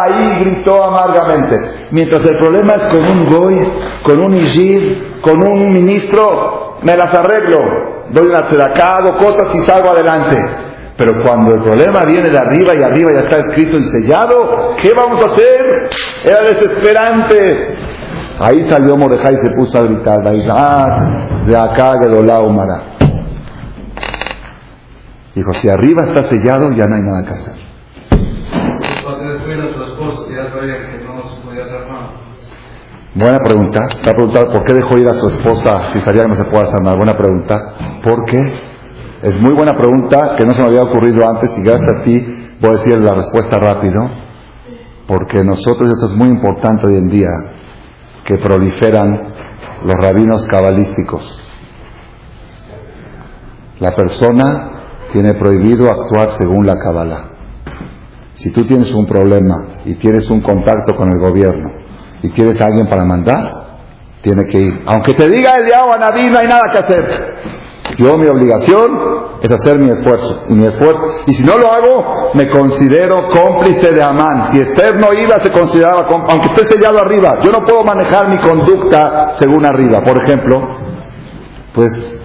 Ahí 0.02 0.36
gritó 0.38 0.84
amargamente. 0.84 1.88
Mientras 1.90 2.24
el 2.24 2.38
problema 2.38 2.74
es 2.74 2.82
con 2.82 3.04
un 3.04 3.26
goy, 3.26 3.72
con 4.04 4.20
un 4.20 4.36
ishir, 4.36 5.20
con 5.20 5.42
un 5.42 5.72
ministro, 5.72 6.78
me 6.82 6.96
las 6.96 7.12
arreglo. 7.12 8.04
Doy 8.10 8.28
una 8.28 8.46
tzedakah, 8.46 8.96
hago 8.98 9.16
cosas 9.16 9.52
y 9.52 9.64
salgo 9.64 9.90
adelante. 9.90 10.63
Pero 10.96 11.22
cuando 11.22 11.54
el 11.54 11.62
problema 11.62 12.04
viene 12.04 12.30
de 12.30 12.38
arriba 12.38 12.74
y 12.74 12.82
arriba 12.82 13.12
ya 13.12 13.20
está 13.20 13.38
escrito 13.38 13.76
y 13.78 13.84
sellado, 13.84 14.76
¿qué 14.80 14.90
vamos 14.94 15.20
a 15.22 15.26
hacer? 15.26 15.90
Era 16.24 16.42
desesperante. 16.42 17.76
Ahí 18.38 18.62
salió 18.64 18.96
Mordejai 18.96 19.34
y 19.34 19.36
se 19.38 19.50
puso 19.50 19.78
a 19.78 19.82
gritar, 19.82 20.22
de 21.46 21.56
acá, 21.56 21.94
de 21.98 22.38
Humara. 22.38 22.82
Dijo, 25.34 25.52
si 25.54 25.68
arriba 25.68 26.04
está 26.04 26.22
sellado, 26.24 26.70
ya 26.72 26.86
no 26.86 26.94
hay 26.94 27.02
nada 27.02 27.24
que 27.24 27.30
hacer. 27.30 27.54
Buena 33.14 33.38
pregunta. 33.40 33.80
Ha 33.84 34.10
preguntado 34.12 34.52
por 34.52 34.64
qué 34.64 34.74
dejó 34.74 34.98
ir 34.98 35.08
a 35.08 35.14
su 35.14 35.28
esposa 35.28 35.92
si 35.92 36.00
sabía 36.00 36.22
que 36.22 36.28
no 36.28 36.34
se 36.36 36.44
puede 36.44 36.66
nada. 36.80 36.96
Buena 36.96 37.16
pregunta. 37.16 37.74
¿Por 38.02 38.24
qué? 38.24 38.73
Es 39.24 39.40
muy 39.40 39.54
buena 39.54 39.72
pregunta 39.72 40.36
que 40.36 40.44
no 40.44 40.52
se 40.52 40.60
me 40.60 40.68
había 40.68 40.82
ocurrido 40.82 41.26
antes 41.26 41.56
y 41.56 41.62
gracias 41.62 41.88
a 41.88 42.02
ti 42.02 42.56
voy 42.60 42.68
a 42.68 42.72
decir 42.74 42.98
la 42.98 43.14
respuesta 43.14 43.56
rápido. 43.56 44.06
Porque 45.06 45.42
nosotros, 45.42 45.88
esto 45.88 46.08
es 46.08 46.14
muy 46.14 46.28
importante 46.28 46.86
hoy 46.86 46.98
en 46.98 47.08
día, 47.08 47.30
que 48.22 48.36
proliferan 48.36 49.32
los 49.82 49.96
rabinos 49.96 50.44
cabalísticos. 50.44 51.42
La 53.78 53.92
persona 53.92 54.82
tiene 55.10 55.32
prohibido 55.32 55.90
actuar 55.90 56.32
según 56.32 56.66
la 56.66 56.78
cabala. 56.78 57.30
Si 58.34 58.52
tú 58.52 58.66
tienes 58.66 58.92
un 58.92 59.06
problema 59.06 59.78
y 59.86 59.94
tienes 59.94 60.28
un 60.28 60.42
contacto 60.42 60.96
con 60.96 61.10
el 61.10 61.18
gobierno 61.18 61.70
y 62.20 62.28
quieres 62.28 62.60
a 62.60 62.66
alguien 62.66 62.90
para 62.90 63.06
mandar, 63.06 63.78
tiene 64.20 64.46
que 64.48 64.60
ir. 64.60 64.82
Aunque 64.84 65.14
te 65.14 65.30
diga 65.30 65.56
el 65.56 65.64
diablo 65.64 65.94
a 65.94 65.98
Naví, 65.98 66.26
no 66.26 66.38
hay 66.40 66.46
nada 66.46 66.70
que 66.70 66.78
hacer. 66.78 67.64
Yo 67.98 68.16
mi 68.16 68.26
obligación 68.26 68.98
es 69.42 69.50
hacer 69.52 69.78
mi 69.78 69.90
esfuerzo. 69.90 70.44
Y 70.48 70.54
mi 70.54 70.66
esfuerzo, 70.66 71.02
y 71.26 71.34
si 71.34 71.44
no 71.44 71.58
lo 71.58 71.70
hago, 71.70 72.30
me 72.34 72.50
considero 72.50 73.28
cómplice 73.28 73.92
de 73.92 74.02
Amán. 74.02 74.48
Si 74.48 74.58
Esther 74.58 74.98
no 74.98 75.12
iba, 75.12 75.38
se 75.40 75.52
consideraba, 75.52 76.06
aunque 76.28 76.46
esté 76.46 76.64
sellado 76.64 76.98
arriba. 76.98 77.38
Yo 77.40 77.52
no 77.52 77.64
puedo 77.64 77.84
manejar 77.84 78.28
mi 78.28 78.38
conducta 78.38 79.34
según 79.34 79.64
arriba. 79.64 80.02
Por 80.02 80.16
ejemplo, 80.16 80.60
pues, 81.74 82.20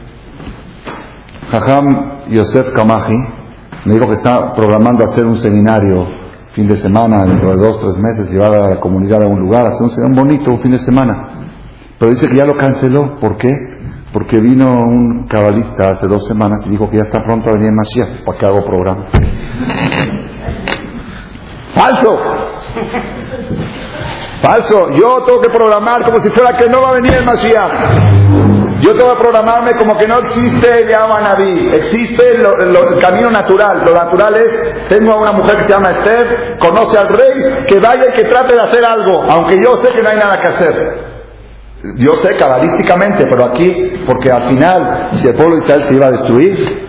Jajam 1.52 2.26
Yosef 2.30 2.72
Kamaji 2.72 3.18
me 3.86 3.94
dijo 3.94 4.08
que 4.08 4.14
está 4.14 4.54
programando 4.54 5.04
hacer 5.04 5.26
un 5.26 5.38
seminario 5.38 6.08
fin 6.52 6.68
de 6.68 6.78
semana, 6.78 7.26
dentro 7.26 7.56
de 7.56 7.58
dos, 7.58 7.80
tres 7.80 7.98
meses, 7.98 8.32
llevar 8.32 8.54
a 8.54 8.70
la 8.70 8.80
comunidad 8.80 9.22
a 9.24 9.28
un 9.28 9.40
lugar, 9.40 9.68
hacer 9.68 10.06
un 10.06 10.16
bonito, 10.16 10.52
un 10.52 10.60
fin 10.60 10.72
de 10.72 10.80
semana. 10.80 11.50
Pero 11.98 12.12
dice 12.12 12.28
que 12.28 12.36
ya 12.36 12.46
lo 12.46 12.58
canceló. 12.58 13.20
¿Por 13.20 13.38
qué? 13.38 13.79
Porque 14.12 14.38
vino 14.38 14.66
un 14.66 15.28
cabalista 15.28 15.90
hace 15.90 16.08
dos 16.08 16.26
semanas 16.26 16.66
y 16.66 16.70
dijo 16.70 16.90
que 16.90 16.98
ya 16.98 17.04
está 17.04 17.22
pronto 17.24 17.50
a 17.50 17.54
venir 17.54 17.72
Mashiach. 17.72 18.24
¿Para 18.26 18.38
qué 18.40 18.46
hago 18.48 18.66
programas? 18.66 19.06
¡Falso! 21.76 22.18
¡Falso! 24.42 24.90
Yo 24.92 25.24
tengo 25.24 25.42
que 25.42 25.50
programar 25.50 26.04
como 26.04 26.20
si 26.20 26.30
fuera 26.30 26.58
que 26.58 26.68
no 26.68 26.82
va 26.82 26.90
a 26.90 26.94
venir 26.94 27.14
el 27.14 27.26
Mashiach. 27.26 28.80
Yo 28.82 28.96
tengo 28.96 29.12
que 29.12 29.22
programarme 29.22 29.74
como 29.74 29.98
que 29.98 30.08
no 30.08 30.20
existe 30.20 30.84
el 30.84 30.90
Naví. 30.90 31.70
Existe 31.74 32.24
el 32.36 33.00
camino 33.00 33.30
natural. 33.30 33.82
Lo 33.86 33.94
natural 33.94 34.36
es, 34.36 34.88
tengo 34.88 35.14
a 35.14 35.18
una 35.18 35.34
mujer 35.34 35.58
que 35.58 35.64
se 35.64 35.70
llama 35.70 35.92
Esther, 35.92 36.58
conoce 36.58 36.98
al 36.98 37.10
rey, 37.10 37.66
que 37.68 37.80
vaya 37.80 38.06
y 38.10 38.14
que 38.14 38.24
trate 38.24 38.56
de 38.56 38.62
hacer 38.62 38.84
algo, 38.84 39.22
aunque 39.24 39.62
yo 39.62 39.78
sé 39.78 39.90
que 39.90 40.02
no 40.02 40.10
hay 40.10 40.18
nada 40.18 40.40
que 40.40 40.48
hacer. 40.48 41.09
Yo 41.96 42.14
sé 42.16 42.36
cabalísticamente, 42.38 43.26
pero 43.30 43.46
aquí, 43.46 44.04
porque 44.06 44.32
al 44.32 44.44
final, 44.44 45.10
si 45.14 45.28
el 45.28 45.36
pueblo 45.36 45.56
de 45.56 45.62
Israel 45.62 45.84
se 45.84 45.94
iba 45.96 46.08
a 46.08 46.12
destruir, 46.12 46.88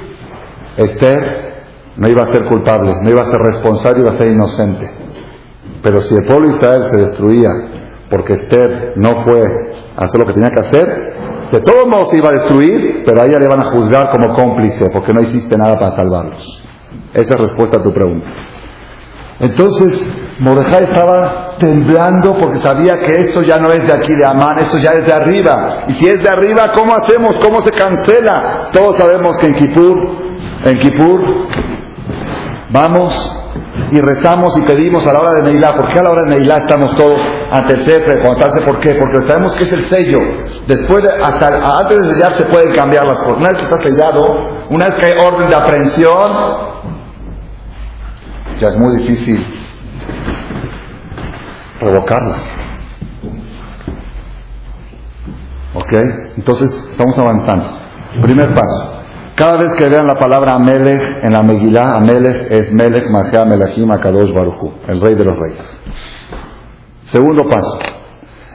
Esther 0.77 1.51
no 1.97 2.09
iba 2.09 2.23
a 2.23 2.27
ser 2.27 2.45
culpable, 2.47 2.95
no 3.03 3.11
iba 3.11 3.23
a 3.23 3.31
ser 3.31 3.41
responsable, 3.41 4.01
iba 4.01 4.13
a 4.13 4.19
ser 4.19 4.29
inocente. 4.29 4.91
Pero 5.83 6.01
si 6.01 6.15
el 6.15 6.25
pueblo 6.25 6.49
de 6.49 6.55
Israel 6.55 6.85
se 6.91 6.97
destruía 6.97 7.51
porque 8.09 8.33
Esther 8.33 8.95
no 8.97 9.23
fue 9.23 9.73
a 9.97 10.05
hacer 10.05 10.21
lo 10.21 10.27
que 10.27 10.33
tenía 10.33 10.51
que 10.51 10.61
hacer, 10.61 11.15
de 11.53 11.61
todos 11.61 11.87
modos 11.87 12.11
se 12.11 12.17
iba 12.17 12.31
a 12.31 12.33
destruir, 12.33 13.03
pero 13.05 13.23
a 13.23 13.27
ella 13.27 13.39
le 13.39 13.47
van 13.47 13.61
a 13.61 13.71
juzgar 13.71 14.11
como 14.11 14.35
cómplice 14.35 14.91
porque 14.91 15.13
no 15.13 15.21
hiciste 15.21 15.57
nada 15.57 15.79
para 15.79 15.93
salvarlos. 15.93 16.63
Esa 17.15 17.35
es 17.35 17.41
respuesta 17.41 17.79
a 17.79 17.83
tu 17.83 17.93
pregunta. 17.93 18.27
Entonces, 19.41 20.13
Mordejai 20.39 20.85
estaba 20.85 21.57
temblando 21.59 22.37
porque 22.39 22.59
sabía 22.59 22.99
que 23.01 23.21
esto 23.21 23.43
ya 23.43 23.59
no 23.59 23.73
es 23.73 23.87
de 23.87 23.93
aquí 23.93 24.15
de 24.15 24.25
Amán, 24.25 24.59
esto 24.59 24.79
ya 24.79 24.93
es 24.93 25.07
de 25.07 25.13
arriba. 25.13 25.83
Y 25.89 25.93
si 25.93 26.09
es 26.09 26.23
de 26.23 26.29
arriba, 26.29 26.73
¿cómo 26.75 26.95
hacemos? 26.95 27.37
¿Cómo 27.37 27.61
se 27.63 27.71
cancela? 27.73 28.69
Todos 28.73 28.97
sabemos 28.97 29.37
que 29.39 29.47
en 29.47 29.55
Kipur, 29.55 29.99
en 30.65 30.79
Kipur, 30.79 31.21
vamos 32.71 33.37
y 33.91 34.01
rezamos 34.01 34.57
y 34.57 34.63
pedimos 34.63 35.07
a 35.07 35.13
la 35.13 35.21
hora 35.21 35.33
de 35.35 35.43
Neilá. 35.43 35.75
¿Por 35.75 35.89
qué 35.89 35.99
a 35.99 36.03
la 36.03 36.11
hora 36.11 36.23
de 36.23 36.31
Neilá 36.31 36.59
estamos 36.59 36.97
todos 36.97 37.21
ante 37.51 37.75
el 37.75 37.85
Sefer, 37.85 38.23
¿Por 38.23 38.79
qué? 38.79 38.95
Porque 38.95 39.23
sabemos 39.23 39.55
que 39.57 39.65
es 39.65 39.73
el 39.73 39.87
sello. 39.87 40.21
Después, 40.67 41.03
de, 41.03 41.11
hasta 41.11 41.79
antes 41.81 42.07
de 42.07 42.15
sellar 42.15 42.33
se 42.33 42.45
pueden 42.45 42.75
cambiar 42.75 43.07
las 43.07 43.19
cosas. 43.19 43.39
Una 43.39 43.49
vez 43.49 43.59
que 43.59 43.65
está 43.65 43.83
sellado, 43.83 44.49
una 44.71 44.87
vez 44.87 44.95
que 44.95 45.07
hay 45.07 45.19
orden 45.19 45.49
de 45.49 45.57
aprehensión, 45.57 46.33
ya 48.61 48.69
es 48.69 48.77
muy 48.77 48.97
difícil 48.99 49.45
revocarla. 51.81 52.37
¿Ok? 55.75 55.93
Entonces, 56.37 56.89
estamos 56.91 57.19
avanzando. 57.19 57.81
Primer 58.21 58.53
paso. 58.53 59.01
Cada 59.35 59.57
vez 59.57 59.73
que 59.79 59.89
vean 59.89 60.07
la 60.07 60.19
palabra 60.19 60.55
Amelech 60.55 61.25
en 61.25 61.33
la 61.33 61.43
Megilá, 61.43 61.95
Amelech 61.97 62.51
es 62.51 62.73
Melech 62.73 63.09
Mahea 63.09 63.47
Melachim 63.47 63.91
Akadosh 63.91 64.33
Baruchu, 64.35 64.75
el 64.87 65.01
rey 65.01 65.15
de 65.15 65.25
los 65.25 65.39
reyes. 65.39 65.81
Segundo 67.05 67.49
paso. 67.49 67.79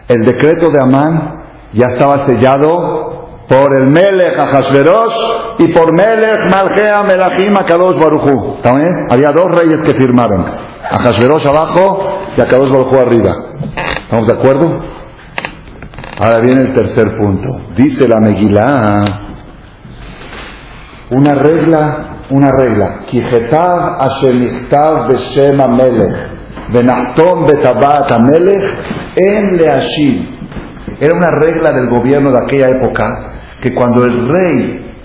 El 0.07 0.23
decreto 0.23 0.69
de 0.69 0.79
Amán 0.79 1.45
ya 1.73 1.87
estaba 1.87 2.25
sellado 2.27 3.14
por 3.47 3.75
el 3.75 3.87
Melech 3.87 4.37
Ahasverosh 4.37 5.15
y 5.59 5.67
por 5.67 5.93
Melech 5.93 6.49
Malgea 6.49 7.03
Melachim 7.03 7.55
Akadosh 7.55 7.97
Baruchu. 7.97 8.59
¿También? 8.61 9.07
Había 9.09 9.31
dos 9.31 9.51
reyes 9.51 9.81
que 9.83 9.93
firmaron. 9.93 10.45
Ahasverosh 10.89 11.45
abajo 11.47 12.21
y 12.35 12.41
Akadosh 12.41 12.71
Baruchu 12.71 12.99
arriba. 12.99 13.35
¿Estamos 14.03 14.27
de 14.27 14.33
acuerdo? 14.33 14.83
Ahora 16.19 16.39
viene 16.39 16.61
el 16.61 16.73
tercer 16.73 17.17
punto. 17.17 17.49
Dice 17.75 18.07
la 18.07 18.19
Megilá 18.19 19.25
una 21.09 21.35
regla, 21.35 22.17
una 22.31 22.51
regla. 22.51 23.01
Kijetav 23.05 24.01
ashemichtav 24.01 25.07
beshem 25.09 25.61
amelech, 25.61 26.15
benachton 26.73 27.45
betabat 27.45 28.11
amelech, 28.11 28.63
en 29.15 29.57
leashim. 29.57 30.27
Era 30.99 31.13
una 31.13 31.29
regla 31.29 31.73
del 31.73 31.89
gobierno 31.89 32.31
de 32.31 32.39
aquella 32.39 32.69
época 32.69 33.34
que 33.65 33.73
cuando 33.73 34.05
el 34.05 34.27
rey 34.27 34.95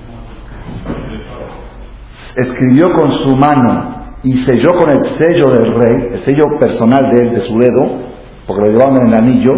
escribió 2.37 2.93
con 2.93 3.11
su 3.11 3.35
mano 3.35 4.17
y 4.23 4.37
selló 4.45 4.75
con 4.79 4.91
el 4.91 5.17
sello 5.17 5.49
del 5.49 5.73
rey, 5.73 6.09
el 6.13 6.25
sello 6.27 6.59
personal 6.59 7.09
de 7.09 7.23
él, 7.23 7.35
de 7.37 7.41
su 7.41 7.59
dedo, 7.59 7.81
porque 8.47 8.67
lo 8.67 8.73
llevaban 8.73 9.01
en 9.01 9.07
el 9.07 9.15
anillo, 9.15 9.53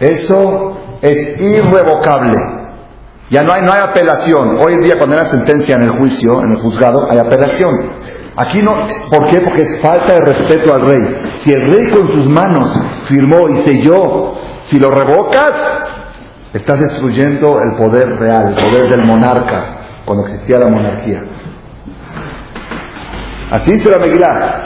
eso 0.00 0.76
es 1.02 1.40
irrevocable. 1.40 2.36
Ya 3.30 3.44
no 3.44 3.52
hay, 3.52 3.62
no 3.62 3.72
hay 3.72 3.82
apelación. 3.82 4.58
Hoy 4.58 4.72
en 4.72 4.82
día 4.82 4.98
cuando 4.98 5.14
hay 5.14 5.20
una 5.20 5.30
sentencia 5.30 5.76
en 5.76 5.82
el 5.82 5.98
juicio, 6.00 6.42
en 6.42 6.50
el 6.50 6.62
juzgado, 6.62 7.06
hay 7.08 7.18
apelación. 7.18 7.92
Aquí 8.34 8.60
no, 8.60 8.74
¿por 9.08 9.26
qué? 9.26 9.40
Porque 9.40 9.62
es 9.62 9.80
falta 9.80 10.14
de 10.14 10.20
respeto 10.20 10.74
al 10.74 10.80
rey. 10.80 11.22
Si 11.42 11.52
el 11.52 11.68
rey 11.68 11.90
con 11.92 12.08
sus 12.08 12.26
manos 12.28 12.76
firmó 13.04 13.48
y 13.50 13.58
selló, 13.58 14.34
si 14.64 14.80
lo 14.80 14.90
revocas, 14.90 15.52
estás 16.52 16.80
destruyendo 16.80 17.60
el 17.60 17.76
poder 17.76 18.18
real, 18.18 18.48
el 18.48 18.54
poder 18.54 18.90
del 18.90 19.04
monarca, 19.04 19.64
cuando 20.04 20.26
existía 20.26 20.58
la 20.58 20.68
monarquía. 20.68 21.22
Así 23.52 23.70
dice 23.72 23.90
la 23.90 23.98
Megilá. 23.98 24.62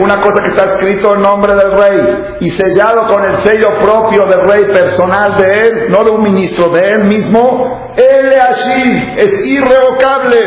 Una 0.00 0.22
cosa 0.22 0.42
que 0.42 0.48
está 0.48 0.64
escrito 0.64 1.14
en 1.14 1.20
nombre 1.20 1.54
del 1.54 1.72
rey 1.72 2.36
y 2.40 2.50
sellado 2.52 3.06
con 3.06 3.22
el 3.22 3.36
sello 3.40 3.68
propio 3.82 4.24
del 4.24 4.40
rey 4.48 4.64
personal 4.64 5.36
de 5.36 5.68
él, 5.68 5.90
no 5.90 6.02
de 6.02 6.10
un 6.10 6.22
ministro, 6.22 6.70
de 6.70 6.92
él 6.92 7.04
mismo. 7.04 7.92
Él 7.96 8.32
es 9.14 9.46
irrevocable. 9.46 10.38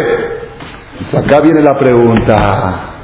acá 1.16 1.40
viene 1.42 1.62
la 1.62 1.78
pregunta. 1.78 2.95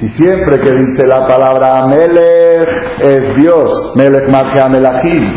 Si 0.00 0.08
siempre 0.08 0.58
que 0.62 0.72
dice 0.72 1.06
la 1.06 1.26
palabra 1.26 1.86
Melech 1.86 3.00
es 3.00 3.36
Dios, 3.36 3.92
Melech 3.96 4.30
marca 4.30 4.66
Melachim, 4.66 5.30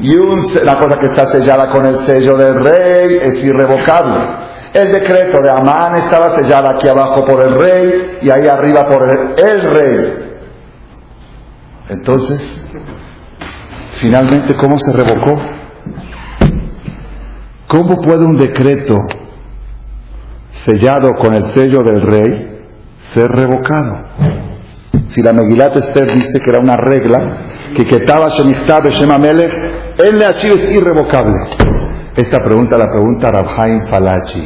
y 0.00 0.16
una 0.16 0.78
cosa 0.78 0.98
que 0.98 1.06
está 1.06 1.30
sellada 1.30 1.68
con 1.68 1.84
el 1.84 1.98
sello 2.06 2.34
del 2.38 2.64
rey 2.64 3.18
es 3.20 3.44
irrevocable. 3.44 4.20
El 4.72 4.90
decreto 4.90 5.42
de 5.42 5.50
Amán 5.50 5.96
estaba 5.96 6.34
sellado 6.34 6.70
aquí 6.70 6.88
abajo 6.88 7.26
por 7.26 7.46
el 7.46 7.54
rey 7.58 8.18
y 8.22 8.30
ahí 8.30 8.48
arriba 8.48 8.88
por 8.88 9.02
el, 9.02 9.70
rey. 9.70 10.14
Entonces, 11.90 12.66
finalmente, 14.00 14.56
¿cómo 14.56 14.78
se 14.78 14.92
revocó? 14.94 15.38
¿Cómo 17.68 18.00
puede 18.00 18.24
un 18.24 18.38
decreto 18.38 18.96
sellado 20.64 21.16
con 21.16 21.34
el 21.34 21.44
sello 21.50 21.82
del 21.82 22.00
rey 22.00 22.53
ser 23.14 23.30
revocado? 23.30 24.04
Si 25.08 25.22
la 25.22 25.32
Megilat 25.32 25.76
Esther 25.76 26.12
dice 26.12 26.40
que 26.40 26.50
era 26.50 26.60
una 26.60 26.76
regla, 26.76 27.38
que 27.74 27.86
Ketaba 27.86 28.28
Shemichtab 28.28 28.88
Shem 28.88 29.10
Amelech, 29.10 29.52
el 29.98 30.20
es 30.20 30.74
irrevocable. 30.74 31.36
Esta 32.16 32.38
pregunta 32.38 32.76
la 32.76 32.90
pregunta 32.90 33.30
Rabhaim 33.30 33.86
Falachi. 33.86 34.44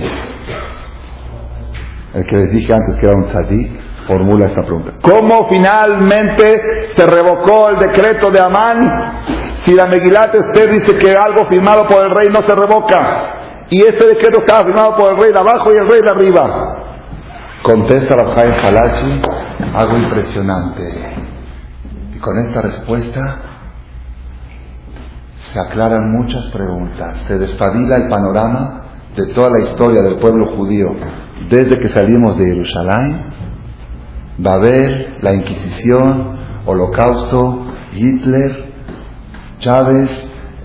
El 2.15 2.27
que 2.27 2.37
les 2.37 2.53
dije 2.53 2.73
antes 2.73 2.97
que 2.97 3.07
era 3.07 3.17
un 3.17 3.27
tzadik, 3.27 3.71
formula 4.07 4.47
esta 4.47 4.63
pregunta. 4.63 4.93
¿Cómo 5.01 5.49
finalmente 5.49 6.91
se 6.95 7.07
revocó 7.07 7.71
el 7.71 7.79
decreto 7.79 8.31
de 8.31 8.41
Amán 8.41 9.13
si 9.65 9.75
la 9.75 9.87
Megilat 9.87 10.35
Esther 10.35 10.71
dice 10.73 10.97
que 10.97 11.17
algo 11.17 11.47
firmado 11.47 11.87
por 11.87 12.05
el 12.05 12.11
rey 12.11 12.29
no 12.31 12.43
se 12.43 12.55
revoca? 12.55 13.67
Y 13.71 13.83
este 13.83 14.07
decreto 14.07 14.39
estaba 14.39 14.65
firmado 14.65 14.97
por 14.97 15.13
el 15.13 15.19
rey 15.19 15.33
de 15.33 15.39
abajo 15.39 15.73
y 15.73 15.77
el 15.77 15.87
rey 15.87 16.01
de 16.01 16.09
arriba. 16.09 16.78
Contesta 17.63 18.15
Rabhaim 18.15 18.63
Falachi, 18.63 19.21
algo 19.75 19.97
impresionante. 19.99 21.17
Y 22.15 22.19
con 22.19 22.39
esta 22.39 22.63
respuesta 22.63 23.37
se 25.53 25.59
aclaran 25.59 26.13
muchas 26.13 26.47
preguntas, 26.47 27.19
se 27.27 27.39
despabila 27.39 27.97
el 27.97 28.09
panorama 28.09 28.83
de 29.17 29.27
toda 29.27 29.51
la 29.51 29.61
historia 29.61 30.03
del 30.03 30.17
pueblo 30.17 30.57
judío 30.57 30.95
desde 31.49 31.79
que 31.79 31.89
salimos 31.89 32.39
de 32.39 32.47
Jerusalén, 32.47 33.25
Babel, 34.39 35.19
la 35.21 35.35
Inquisición, 35.35 36.39
Holocausto, 36.67 37.67
Hitler, 37.93 38.73
Chávez, 39.59 40.11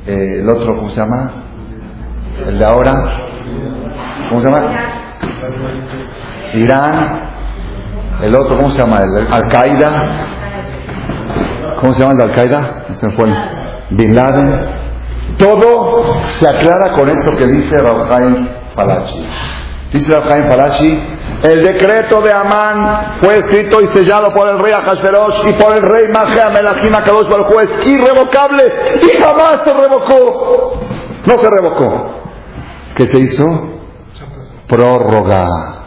eh, 0.06 0.40
el 0.42 0.50
otro, 0.50 0.76
¿cómo 0.76 0.90
se 0.90 0.98
llama? 0.98 1.46
El 2.48 2.60
de 2.60 2.66
ahora, 2.66 2.94
¿cómo 4.30 4.42
se 4.42 4.50
llama? 4.50 4.94
Irán, 6.54 7.32
el 8.22 8.36
otro, 8.36 8.58
¿cómo 8.58 8.72
se 8.72 8.80
llama? 8.80 9.02
El 9.02 9.28
Al-Qaeda, 9.32 10.28
¿cómo 11.80 11.94
se 11.94 12.00
llama 12.02 12.12
el 12.14 12.18
de 12.18 12.24
Al-Qaeda? 12.24 12.86
Bin 13.92 14.16
Laden. 14.16 14.60
Todo 15.38 16.18
se 16.40 16.48
aclara 16.48 16.94
con 16.94 17.10
esto 17.10 17.36
que 17.36 17.48
dice 17.48 17.82
Rabhaim 17.82 18.48
Falachi. 18.76 19.26
Dice 19.92 20.12
Rabhaim 20.12 20.48
Falachi, 20.48 21.00
el 21.44 21.64
decreto 21.64 22.22
de 22.22 22.32
Amán 22.32 23.16
fue 23.20 23.40
escrito 23.40 23.82
y 23.82 23.88
sellado 23.88 24.34
por 24.34 24.48
el 24.48 24.60
rey 24.60 24.74
Ahasverosh 24.74 25.48
y 25.50 25.54
por 25.54 25.76
el 25.76 25.82
rey 25.82 26.08
Magea 26.12 26.50
Melachim 26.50 26.94
Akadosh 26.96 27.32
el 27.32 27.44
juez, 27.44 27.70
irrevocable, 27.86 28.64
y 29.02 29.22
jamás 29.22 29.62
se 29.64 29.74
revocó. 29.74 30.80
No 31.26 31.38
se 31.38 31.50
revocó. 31.50 32.16
¿Qué 32.96 33.06
se 33.08 33.20
hizo? 33.20 33.70
Prórroga. 34.68 35.83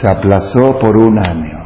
Se 0.00 0.08
aplazó 0.08 0.78
por 0.80 0.96
un 0.96 1.18
año. 1.18 1.58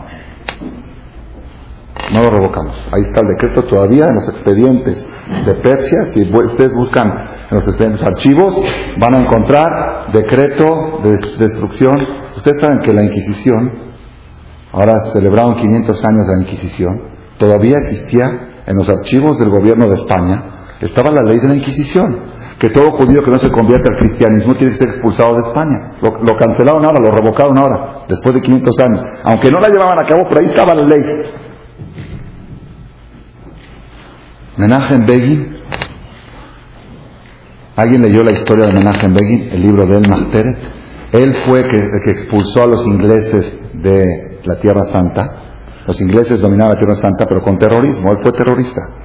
No 2.13 2.23
lo 2.23 2.31
revocamos. 2.31 2.77
Ahí 2.93 3.03
está 3.03 3.21
el 3.21 3.29
decreto 3.29 3.65
todavía 3.65 4.05
en 4.05 4.15
los 4.15 4.29
expedientes 4.29 5.07
de 5.47 5.55
Persia. 5.55 6.07
Si 6.13 6.23
ustedes 6.23 6.75
buscan 6.75 7.09
en 7.51 7.57
los 7.59 7.67
expedientes 7.67 8.03
archivos, 8.03 8.65
van 8.99 9.15
a 9.15 9.21
encontrar 9.21 10.13
decreto 10.13 11.01
de 11.03 11.19
destrucción. 11.39 12.07
Ustedes 12.37 12.61
saben 12.61 12.81
que 12.81 12.93
la 12.93 13.03
Inquisición, 13.03 13.71
ahora 14.73 14.99
celebraron 15.13 15.55
500 15.57 16.05
años 16.05 16.27
de 16.27 16.35
la 16.35 16.43
Inquisición, 16.43 17.03
todavía 17.37 17.79
existía 17.79 18.63
en 18.67 18.77
los 18.77 18.89
archivos 18.89 19.39
del 19.39 19.51
gobierno 19.51 19.89
de 19.89 19.95
España, 19.97 20.43
estaba 20.81 21.11
la 21.11 21.23
ley 21.23 21.39
de 21.39 21.49
la 21.49 21.55
Inquisición 21.57 22.32
que 22.63 22.71
todo 22.71 22.93
judío 22.93 23.25
que 23.25 23.31
no 23.33 23.41
se 23.41 23.51
convierte 23.51 23.89
al 23.91 23.99
cristianismo 23.99 24.55
tiene 24.55 24.71
que 24.71 24.79
ser 24.79 24.87
expulsado 24.87 25.35
de 25.35 25.41
España. 25.49 25.95
Lo, 26.01 26.23
lo, 26.23 26.37
cancelaron 26.37 26.85
ahora, 26.85 27.01
lo 27.01 27.11
revocaron 27.11 27.59
ahora, 27.59 28.05
después 28.09 28.37
de 28.37 28.41
500 28.41 28.79
años. 28.79 29.01
Aunque 29.25 29.51
no 29.51 29.59
la 29.59 29.69
llevaban 29.69 29.99
a 29.99 30.05
cabo, 30.05 30.23
pero 30.29 30.41
ahí 30.41 30.47
estaba 30.47 30.73
la 30.73 30.85
ley. 30.85 31.03
Menachem 34.59 35.05
Begin. 35.05 35.57
¿Alguien 37.75 38.01
leyó 38.01 38.23
la 38.23 38.31
historia 38.31 38.67
de 38.67 38.75
Menachem 38.75 39.13
Begin, 39.13 39.49
el 39.51 39.61
libro 39.61 39.85
de 39.85 39.97
El 39.97 40.09
Machteret? 40.09 40.59
Él 41.11 41.37
fue 41.45 41.63
el 41.63 41.69
que 41.69 42.11
expulsó 42.13 42.63
a 42.63 42.67
los 42.67 42.87
ingleses 42.87 43.59
de 43.73 44.39
la 44.45 44.61
Tierra 44.61 44.85
Santa. 44.85 45.29
Los 45.85 46.01
ingleses 46.01 46.41
dominaban 46.41 46.75
la 46.75 46.79
Tierra 46.79 46.95
Santa, 46.95 47.27
pero 47.27 47.43
con 47.43 47.59
terrorismo. 47.59 48.13
Él 48.13 48.19
fue 48.23 48.31
terrorista. 48.31 49.02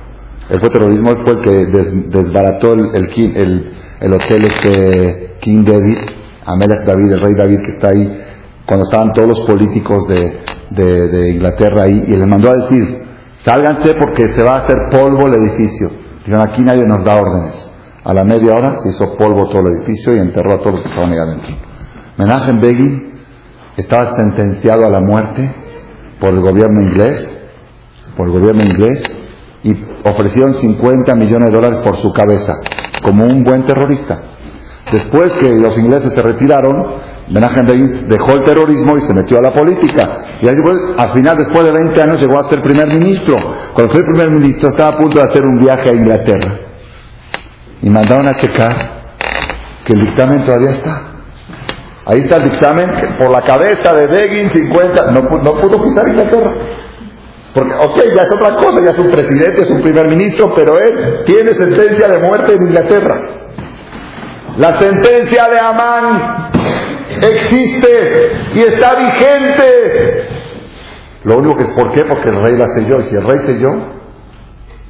Él 0.49 0.59
fue 0.59 0.69
terrorismo, 0.69 1.11
él 1.11 1.17
fue 1.25 1.33
el 1.33 1.41
que 1.41 1.65
desbarató 2.09 2.73
el, 2.73 2.95
el, 2.95 3.73
el, 3.99 4.13
hotel 4.13 4.45
este 4.45 5.35
King 5.41 5.63
David, 5.65 5.97
Amelech 6.45 6.85
David, 6.85 7.11
el 7.11 7.19
rey 7.19 7.35
David 7.35 7.59
que 7.65 7.71
está 7.71 7.89
ahí, 7.89 8.23
cuando 8.65 8.83
estaban 8.83 9.13
todos 9.13 9.27
los 9.27 9.41
políticos 9.41 10.07
de, 10.07 10.39
de, 10.69 11.07
de 11.09 11.29
Inglaterra 11.31 11.83
ahí, 11.83 12.05
y 12.07 12.15
les 12.15 12.27
mandó 12.27 12.49
a 12.51 12.57
decir, 12.57 13.07
Sálganse 13.47 13.93
porque 13.95 14.27
se 14.29 14.43
va 14.43 14.53
a 14.53 14.57
hacer 14.57 14.89
polvo 14.91 15.27
el 15.27 15.35
edificio. 15.35 15.89
Dijeron, 16.19 16.47
aquí 16.47 16.61
nadie 16.61 16.83
nos 16.85 17.03
da 17.03 17.21
órdenes. 17.21 17.71
A 18.03 18.13
la 18.13 18.23
media 18.23 18.55
hora 18.55 18.79
hizo 18.85 19.15
polvo 19.17 19.47
todo 19.47 19.61
el 19.61 19.77
edificio 19.77 20.15
y 20.15 20.19
enterró 20.19 20.55
a 20.55 20.57
todos 20.59 20.73
los 20.73 20.81
que 20.81 20.89
estaban 20.89 21.11
ahí 21.11 21.17
adentro. 21.17 21.55
Menachem 22.17 22.59
Begin 22.59 23.13
estaba 23.77 24.15
sentenciado 24.15 24.85
a 24.85 24.89
la 24.89 24.99
muerte 24.99 25.53
por 26.19 26.33
el 26.33 26.41
gobierno 26.41 26.81
inglés, 26.81 27.39
por 28.15 28.27
el 28.27 28.33
gobierno 28.33 28.63
inglés, 28.63 29.03
y 29.63 29.75
ofrecieron 30.03 30.53
50 30.53 31.15
millones 31.15 31.49
de 31.49 31.55
dólares 31.55 31.79
por 31.83 31.97
su 31.97 32.11
cabeza, 32.11 32.55
como 33.03 33.25
un 33.25 33.43
buen 33.43 33.65
terrorista. 33.65 34.21
Después 34.91 35.33
que 35.39 35.57
los 35.59 35.77
ingleses 35.77 36.13
se 36.13 36.21
retiraron, 36.21 36.95
Menachem 37.29 37.65
Begin 37.65 38.07
dejó 38.07 38.33
el 38.33 38.43
terrorismo 38.45 38.95
y 38.97 39.01
se 39.01 39.13
metió 39.13 39.37
a 39.37 39.41
la 39.41 39.51
política. 39.51 40.19
Y 40.41 40.45
después, 40.45 40.79
al 40.97 41.09
final, 41.09 41.37
después 41.37 41.65
de 41.65 41.71
20 41.71 42.01
años, 42.01 42.21
llegó 42.21 42.39
a 42.39 42.49
ser 42.49 42.61
primer 42.61 42.87
ministro. 42.87 43.35
Cuando 43.73 43.91
fue 43.91 44.01
primer 44.03 44.31
ministro, 44.31 44.69
estaba 44.69 44.95
a 44.95 44.97
punto 44.97 45.19
de 45.19 45.25
hacer 45.25 45.45
un 45.45 45.59
viaje 45.59 45.89
a 45.89 45.93
Inglaterra. 45.93 46.59
Y 47.81 47.89
mandaron 47.89 48.27
a 48.27 48.35
checar 48.35 48.75
que 49.83 49.93
el 49.93 50.01
dictamen 50.01 50.45
todavía 50.45 50.71
está. 50.71 51.01
Ahí 52.05 52.21
está 52.21 52.37
el 52.37 52.49
dictamen 52.49 52.89
por 53.19 53.29
la 53.29 53.41
cabeza 53.41 53.93
de 53.93 54.07
Begin 54.07 54.49
50. 54.49 55.11
No, 55.11 55.21
no 55.21 55.53
pudo 55.55 55.81
quitar 55.83 56.07
Inglaterra. 56.07 56.53
Porque, 57.53 57.73
ok, 57.73 57.97
ya 58.15 58.21
es 58.23 58.31
otra 58.31 58.55
cosa, 58.55 58.81
ya 58.81 58.91
es 58.91 58.97
un 58.97 59.09
presidente, 59.09 59.61
es 59.61 59.69
un 59.69 59.81
primer 59.81 60.07
ministro, 60.07 60.53
pero 60.55 60.77
él 60.79 61.23
tiene 61.25 61.53
sentencia 61.53 62.07
de 62.07 62.19
muerte 62.19 62.53
en 62.53 62.67
Inglaterra. 62.67 63.21
La 64.57 64.73
sentencia 64.79 65.47
de 65.49 65.59
Amán 65.59 66.51
existe 67.21 68.31
y 68.53 68.59
está 68.59 68.95
vigente. 68.95 70.27
Lo 71.23 71.37
único 71.37 71.55
que 71.55 71.63
es 71.63 71.69
por 71.69 71.91
qué, 71.93 72.03
porque 72.05 72.29
el 72.29 72.41
rey 72.41 72.57
la 72.57 72.67
selló, 72.75 72.99
y 72.99 73.03
si 73.03 73.15
el 73.15 73.23
rey 73.23 73.39
selló, 73.39 73.71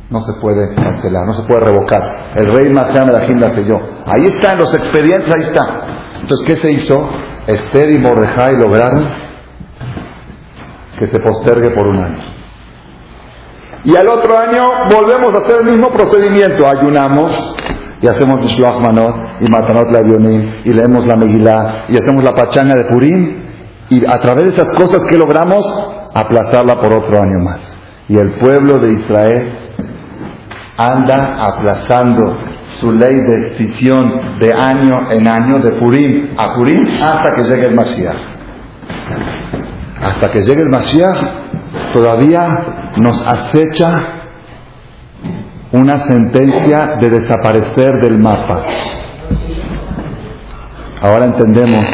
no 0.10 0.22
se 0.22 0.34
puede 0.40 0.74
cancelar, 0.76 1.26
no 1.26 1.34
se 1.34 1.44
puede 1.44 1.62
revocar. 1.62 2.32
El 2.36 2.54
rey 2.54 2.70
Maseam 2.72 3.10
el 3.10 3.40
la 3.40 3.50
selló. 3.52 3.78
Ahí 4.06 4.28
está, 4.28 4.54
en 4.54 4.60
los 4.60 4.74
expedientes, 4.74 5.32
ahí 5.32 5.42
está. 5.42 5.82
Entonces, 6.22 6.46
¿qué 6.48 6.56
se 6.56 6.72
hizo? 6.72 7.10
Esther 7.46 7.92
y 7.92 7.98
Mordejai 7.98 8.58
lograron 8.58 9.06
que 11.00 11.08
se 11.08 11.20
postergue 11.20 11.72
por 11.72 11.88
un 11.88 12.04
año. 12.04 12.27
Y 13.84 13.96
al 13.96 14.08
otro 14.08 14.38
año 14.38 14.70
volvemos 14.92 15.34
a 15.34 15.38
hacer 15.40 15.62
el 15.62 15.72
mismo 15.72 15.90
procedimiento. 15.92 16.68
Ayunamos, 16.68 17.56
y 18.02 18.08
hacemos 18.08 18.42
Mishloach 18.42 18.80
Manot 18.80 19.42
y 19.42 19.50
Matanot 19.50 19.92
la 19.92 20.02
y 20.02 20.74
leemos 20.74 21.06
la 21.08 21.16
Megillah 21.16 21.86
y 21.90 21.98
hacemos 21.98 22.24
la 22.24 22.34
pachanga 22.34 22.76
de 22.76 22.86
Purim 22.86 23.48
y 23.90 24.06
a 24.06 24.20
través 24.20 24.46
de 24.46 24.50
esas 24.52 24.72
cosas 24.74 25.06
que 25.06 25.18
logramos 25.18 25.66
aplazarla 26.14 26.80
por 26.80 26.94
otro 26.94 27.18
año 27.18 27.40
más. 27.44 27.60
Y 28.10 28.18
el 28.18 28.34
pueblo 28.40 28.80
de 28.80 28.94
Israel 28.94 29.52
anda 30.78 31.46
aplazando 31.46 32.38
su 32.80 32.92
ley 32.92 33.16
de 33.16 33.56
fisión 33.58 34.38
de 34.40 34.54
año 34.54 35.12
en 35.12 35.28
año, 35.28 35.60
de 35.60 35.72
Purim 35.72 36.36
a 36.38 36.56
Purim, 36.56 36.88
hasta 37.02 37.34
que 37.34 37.44
llegue 37.44 37.66
el 37.66 37.76
Mashiach. 37.76 38.16
Hasta 40.02 40.30
que 40.30 40.42
llegue 40.44 40.62
el 40.62 40.70
Mashiach, 40.70 41.47
todavía 41.94 42.92
nos 42.98 43.22
acecha 43.26 44.18
una 45.72 46.00
sentencia 46.08 46.98
de 47.00 47.10
desaparecer 47.10 48.02
del 48.02 48.18
mapa. 48.18 48.66
Ahora 51.02 51.26
entendemos, 51.26 51.90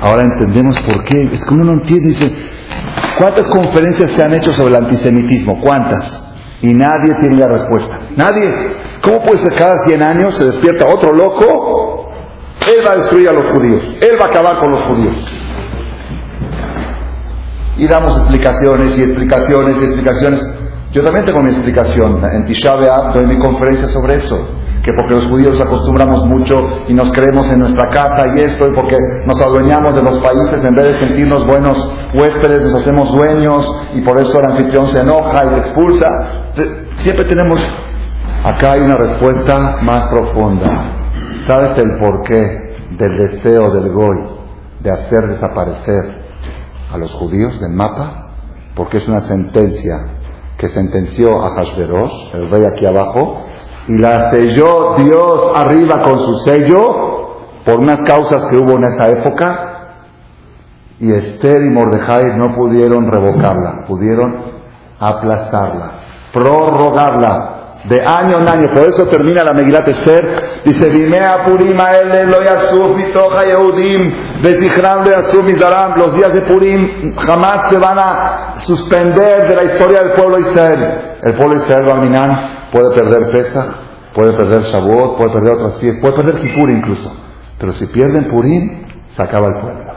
ahora 0.00 0.24
entendemos 0.24 0.78
por 0.80 1.04
qué. 1.04 1.22
Es 1.22 1.44
que 1.44 1.54
uno 1.54 1.64
no 1.64 1.72
entiende, 1.74 2.08
dice, 2.08 2.34
¿cuántas 3.18 3.46
conferencias 3.48 4.10
se 4.12 4.22
han 4.22 4.34
hecho 4.34 4.52
sobre 4.52 4.70
el 4.76 4.84
antisemitismo? 4.84 5.60
¿Cuántas? 5.60 6.22
Y 6.60 6.74
nadie 6.74 7.14
tiene 7.20 7.36
la 7.36 7.48
respuesta. 7.48 8.00
Nadie. 8.16 8.52
¿Cómo 9.02 9.20
puede 9.20 9.38
ser 9.38 9.54
cada 9.54 9.78
100 9.84 10.02
años 10.02 10.34
se 10.34 10.44
despierta 10.44 10.86
otro 10.86 11.12
loco? 11.12 12.10
Él 12.66 12.84
va 12.84 12.92
a 12.92 12.96
destruir 12.96 13.28
a 13.28 13.32
los 13.32 13.44
judíos. 13.54 13.84
Él 14.00 14.18
va 14.20 14.26
a 14.26 14.28
acabar 14.28 14.58
con 14.58 14.72
los 14.72 14.82
judíos. 14.82 15.47
Y 17.78 17.86
damos 17.86 18.18
explicaciones 18.18 18.98
y 18.98 19.02
explicaciones 19.02 19.76
y 19.80 19.84
explicaciones. 19.84 20.46
Yo 20.92 21.02
también 21.04 21.24
tengo 21.24 21.40
mi 21.40 21.50
explicación. 21.50 22.20
En 22.24 22.44
Tisha 22.46 22.74
B'Av 22.74 23.14
doy 23.14 23.26
mi 23.26 23.38
conferencia 23.38 23.88
sobre 23.88 24.16
eso. 24.16 24.46
que 24.82 24.92
porque 24.92 25.14
los 25.14 25.26
judíos 25.26 25.60
acostumbramos 25.60 26.24
mucho 26.24 26.54
y 26.88 26.94
nos 26.94 27.10
creemos 27.12 27.50
en 27.52 27.58
nuestra 27.58 27.88
casa 27.90 28.26
y 28.34 28.40
esto, 28.40 28.68
y 28.68 28.74
porque 28.74 28.96
nos 29.26 29.40
adueñamos 29.40 29.94
de 29.94 30.02
los 30.02 30.18
países, 30.18 30.64
en 30.64 30.74
vez 30.74 30.84
de 30.86 31.06
sentirnos 31.06 31.46
buenos 31.46 31.92
huéspedes, 32.14 32.62
nos 32.62 32.74
hacemos 32.74 33.12
dueños 33.12 33.70
y 33.94 34.00
por 34.00 34.18
eso 34.18 34.38
el 34.38 34.46
anfitrión 34.46 34.86
se 34.88 35.00
enoja 35.00 35.44
y 35.44 35.48
te 35.48 35.58
expulsa. 35.58 36.26
Siempre 36.96 37.26
tenemos, 37.26 37.60
acá 38.44 38.72
hay 38.72 38.80
una 38.80 38.96
respuesta 38.96 39.76
más 39.82 40.06
profunda. 40.06 40.92
¿Sabes 41.46 41.76
el 41.78 41.98
porqué 41.98 42.76
del 42.90 43.18
deseo 43.18 43.70
del 43.70 43.92
Goy 43.92 44.18
de 44.80 44.90
hacer 44.90 45.26
desaparecer 45.28 46.27
a 46.92 46.98
los 46.98 47.12
judíos 47.14 47.60
del 47.60 47.72
mapa? 47.72 48.30
Porque 48.74 48.98
es 48.98 49.08
una 49.08 49.22
sentencia 49.22 50.06
que 50.56 50.68
sentenció 50.68 51.42
a 51.42 51.54
Hashverosh, 51.54 52.34
el 52.34 52.50
rey 52.50 52.64
aquí 52.64 52.84
abajo, 52.86 53.44
y 53.86 53.98
la 53.98 54.30
selló 54.30 54.96
Dios 54.96 55.52
arriba 55.54 56.02
con 56.04 56.18
su 56.18 56.38
sello 56.40 57.18
por 57.64 57.80
unas 57.80 58.00
causas 58.00 58.44
que 58.46 58.56
hubo 58.56 58.76
en 58.76 58.84
esa 58.84 59.08
época 59.08 59.68
y 60.98 61.12
Esther 61.12 61.62
y 61.62 61.70
Mordejai 61.70 62.36
no 62.36 62.54
pudieron 62.56 63.10
revocarla, 63.10 63.84
pudieron 63.86 64.36
aplastarla, 64.98 65.92
prorrogarla 66.32 67.47
de 67.84 68.04
año 68.04 68.38
en 68.38 68.48
año. 68.48 68.74
Por 68.74 68.86
eso 68.86 69.06
termina 69.06 69.44
la 69.44 69.52
Megilat 69.52 69.88
Esther. 69.88 70.62
Dice, 70.64 70.90
Dimea 70.90 71.44
Purim 71.44 71.78
el 71.78 72.28
lo 72.28 72.42
yasuf 72.42 72.96
mitoja 72.96 73.44
Yehudim, 73.44 74.14
Betichram 74.42 75.04
lo 75.04 75.10
yasuf 75.10 75.44
mizaram. 75.44 75.98
Los 75.98 76.14
días 76.14 76.32
de 76.32 76.40
Purim 76.42 77.14
jamás 77.16 77.70
se 77.70 77.78
van 77.78 77.98
a 77.98 78.54
suspender 78.60 79.48
de 79.48 79.54
la 79.54 79.64
historia 79.64 80.02
del 80.02 80.12
pueblo 80.12 80.36
de 80.36 80.42
Israel. 80.42 81.00
El 81.22 81.34
pueblo 81.34 81.54
de 81.54 81.62
Israel, 81.62 81.84
Barminan, 81.86 82.68
puede 82.72 82.94
perder 82.94 83.30
Pesach, 83.30 83.70
puede 84.14 84.32
perder 84.32 84.62
Shavuot, 84.62 85.16
puede 85.16 85.32
perder 85.32 85.52
otras 85.52 85.76
fiestas, 85.78 86.00
puede 86.00 86.14
perder 86.14 86.40
Kippur 86.40 86.70
incluso. 86.70 87.12
Pero 87.58 87.72
si 87.72 87.86
pierden 87.86 88.24
Purim, 88.24 88.86
se 89.16 89.22
acaba 89.22 89.48
el 89.48 89.54
pueblo. 89.54 89.88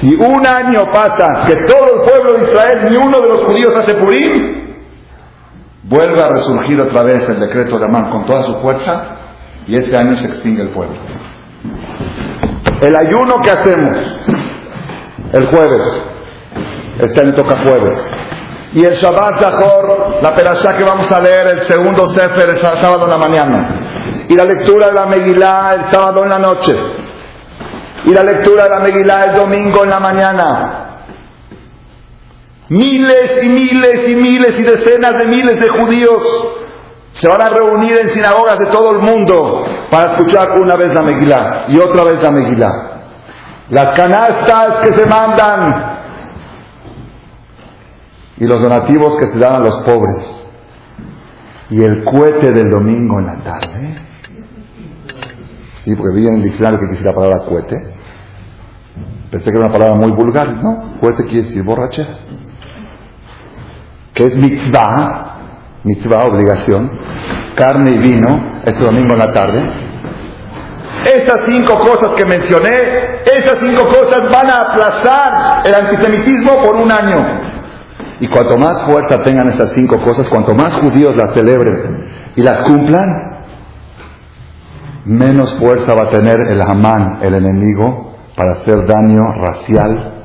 Si 0.00 0.14
un 0.14 0.46
año 0.46 0.92
pasa 0.92 1.44
que 1.48 1.56
todo 1.64 1.94
el 1.94 2.08
pueblo 2.08 2.32
de 2.34 2.44
Israel, 2.44 2.86
ni 2.88 2.96
uno 2.96 3.20
de 3.20 3.28
los 3.28 3.40
judíos 3.44 3.74
hace 3.76 3.94
Purim, 3.94 4.67
vuelve 5.88 6.22
a 6.22 6.28
resurgir 6.28 6.80
otra 6.80 7.02
vez 7.02 7.28
el 7.28 7.40
decreto 7.40 7.78
de 7.78 7.86
Amán 7.86 8.10
con 8.10 8.24
toda 8.24 8.42
su 8.42 8.54
fuerza 8.60 9.02
y 9.66 9.76
ese 9.76 9.96
año 9.96 10.16
se 10.16 10.26
extingue 10.26 10.62
el 10.62 10.68
pueblo. 10.68 10.96
El 12.80 12.94
ayuno 12.94 13.40
que 13.42 13.50
hacemos 13.50 13.96
el 15.32 15.46
jueves, 15.46 15.86
este 16.98 17.20
año 17.20 17.34
toca 17.34 17.58
jueves, 17.62 18.10
y 18.72 18.84
el 18.84 18.92
Shabbat 18.94 19.40
Zahor, 19.40 20.18
la 20.22 20.34
perashá 20.34 20.76
que 20.76 20.84
vamos 20.84 21.10
a 21.10 21.20
leer 21.20 21.48
el 21.48 21.60
segundo 21.62 22.06
Sefer 22.08 22.50
el 22.50 22.58
sábado 22.58 23.04
en 23.04 23.10
la 23.10 23.18
mañana, 23.18 23.80
y 24.28 24.34
la 24.34 24.44
lectura 24.44 24.88
de 24.88 24.92
la 24.94 25.06
Megilá 25.06 25.74
el 25.74 25.90
sábado 25.90 26.22
en 26.22 26.30
la 26.30 26.38
noche, 26.38 26.76
y 28.04 28.12
la 28.12 28.22
lectura 28.22 28.64
de 28.64 28.70
la 28.70 28.80
Megilá 28.80 29.24
el 29.26 29.36
domingo 29.36 29.84
en 29.84 29.90
la 29.90 30.00
mañana. 30.00 30.87
Miles 32.68 33.44
y 33.44 33.48
miles 33.48 34.08
y 34.08 34.14
miles 34.14 34.60
y 34.60 34.62
decenas 34.62 35.18
de 35.18 35.26
miles 35.26 35.58
de 35.60 35.68
judíos 35.68 36.22
se 37.12 37.26
van 37.26 37.40
a 37.40 37.48
reunir 37.48 37.96
en 37.98 38.10
sinagogas 38.10 38.58
de 38.58 38.66
todo 38.66 38.92
el 38.92 38.98
mundo 38.98 39.64
para 39.90 40.12
escuchar 40.12 40.58
una 40.60 40.76
vez 40.76 40.94
la 40.94 41.02
Megilá 41.02 41.64
y 41.68 41.78
otra 41.78 42.04
vez 42.04 42.22
la 42.22 42.30
Megilá. 42.30 43.00
Las 43.70 43.96
canastas 43.96 44.76
que 44.82 44.92
se 44.92 45.06
mandan 45.06 45.98
y 48.36 48.44
los 48.44 48.60
donativos 48.60 49.16
que 49.16 49.26
se 49.28 49.38
dan 49.38 49.56
a 49.56 49.58
los 49.60 49.78
pobres 49.78 50.38
y 51.70 51.82
el 51.82 52.04
cohete 52.04 52.52
del 52.52 52.70
domingo 52.70 53.18
en 53.18 53.26
la 53.26 53.36
tarde. 53.42 53.94
Sí, 55.82 55.96
porque 55.96 56.14
vi 56.14 56.28
en 56.28 56.34
el 56.34 56.42
diccionario 56.42 56.80
que 56.80 56.88
quisiera 56.88 57.12
la 57.12 57.16
palabra 57.16 57.46
cohete. 57.48 57.94
Pensé 59.30 59.50
que 59.50 59.56
era 59.56 59.66
una 59.66 59.72
palabra 59.72 59.96
muy 59.96 60.12
vulgar, 60.12 60.62
¿no? 60.62 60.98
Cohete 61.00 61.24
quiere 61.24 61.42
decir 61.42 61.62
borrachera. 61.62 62.27
Que 64.18 64.24
es 64.24 64.36
mitzvah, 64.36 65.36
mitzvah, 65.84 66.24
obligación, 66.24 66.90
carne 67.54 67.92
y 67.92 67.98
vino, 67.98 68.60
este 68.64 68.82
domingo 68.82 69.12
en 69.12 69.18
la 69.20 69.30
tarde. 69.30 69.62
Esas 71.04 71.42
cinco 71.46 71.78
cosas 71.78 72.10
que 72.16 72.24
mencioné, 72.24 73.22
esas 73.24 73.58
cinco 73.60 73.86
cosas 73.86 74.28
van 74.28 74.50
a 74.50 74.60
aplazar 74.62 75.62
el 75.64 75.72
antisemitismo 75.72 76.60
por 76.64 76.74
un 76.74 76.90
año. 76.90 77.42
Y 78.18 78.26
cuanto 78.26 78.56
más 78.56 78.82
fuerza 78.82 79.22
tengan 79.22 79.50
esas 79.50 79.70
cinco 79.74 80.02
cosas, 80.02 80.28
cuanto 80.28 80.52
más 80.52 80.74
judíos 80.74 81.16
las 81.16 81.32
celebren 81.34 82.32
y 82.34 82.42
las 82.42 82.62
cumplan, 82.62 83.44
menos 85.04 85.54
fuerza 85.60 85.94
va 85.94 86.08
a 86.08 86.08
tener 86.08 86.40
el 86.40 86.60
Hamán, 86.60 87.20
el 87.22 87.34
enemigo, 87.34 88.16
para 88.34 88.54
hacer 88.54 88.84
daño 88.84 89.32
racial 89.34 90.24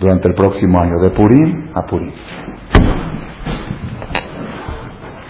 durante 0.00 0.26
el 0.26 0.34
próximo 0.34 0.80
año, 0.80 0.98
de 0.98 1.10
Purim 1.10 1.70
a 1.72 1.86
Purim. 1.86 2.10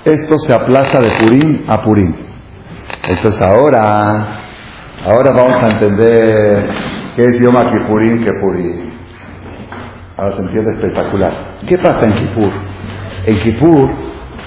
Esto 0.04 0.36
se 0.40 0.52
aplaza 0.52 1.00
de 1.00 1.10
Purim 1.20 1.64
a 1.68 1.80
Purim. 1.80 2.12
Entonces 3.08 3.40
ahora, 3.40 4.40
ahora 5.06 5.30
vamos 5.32 5.62
a 5.62 5.70
entender 5.70 6.70
qué 7.14 7.24
es 7.26 7.40
Yom 7.40 7.54
Kippurim 7.70 8.24
que 8.24 8.32
Purim. 8.40 8.90
Ahora 10.16 10.36
se 10.36 10.42
entiende 10.42 10.72
espectacular. 10.72 11.32
¿Qué 11.68 11.78
pasa 11.78 12.06
en 12.06 12.14
Kippur? 12.14 12.50
En 13.26 13.38
Kippur, 13.38 13.90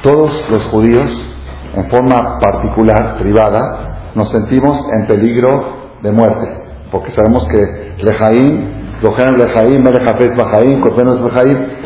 todos 0.03 0.45
los 0.49 0.66
judíos, 0.66 1.10
en 1.74 1.89
forma 1.89 2.38
particular, 2.38 3.18
privada, 3.18 4.12
nos 4.14 4.30
sentimos 4.32 4.78
en 4.93 5.08
peligro 5.08 5.93
de 6.01 6.12
muerte. 6.12 6.47
Porque 6.91 7.12
sabemos 7.12 7.47
que 7.47 7.93
Lejaim, 8.03 8.74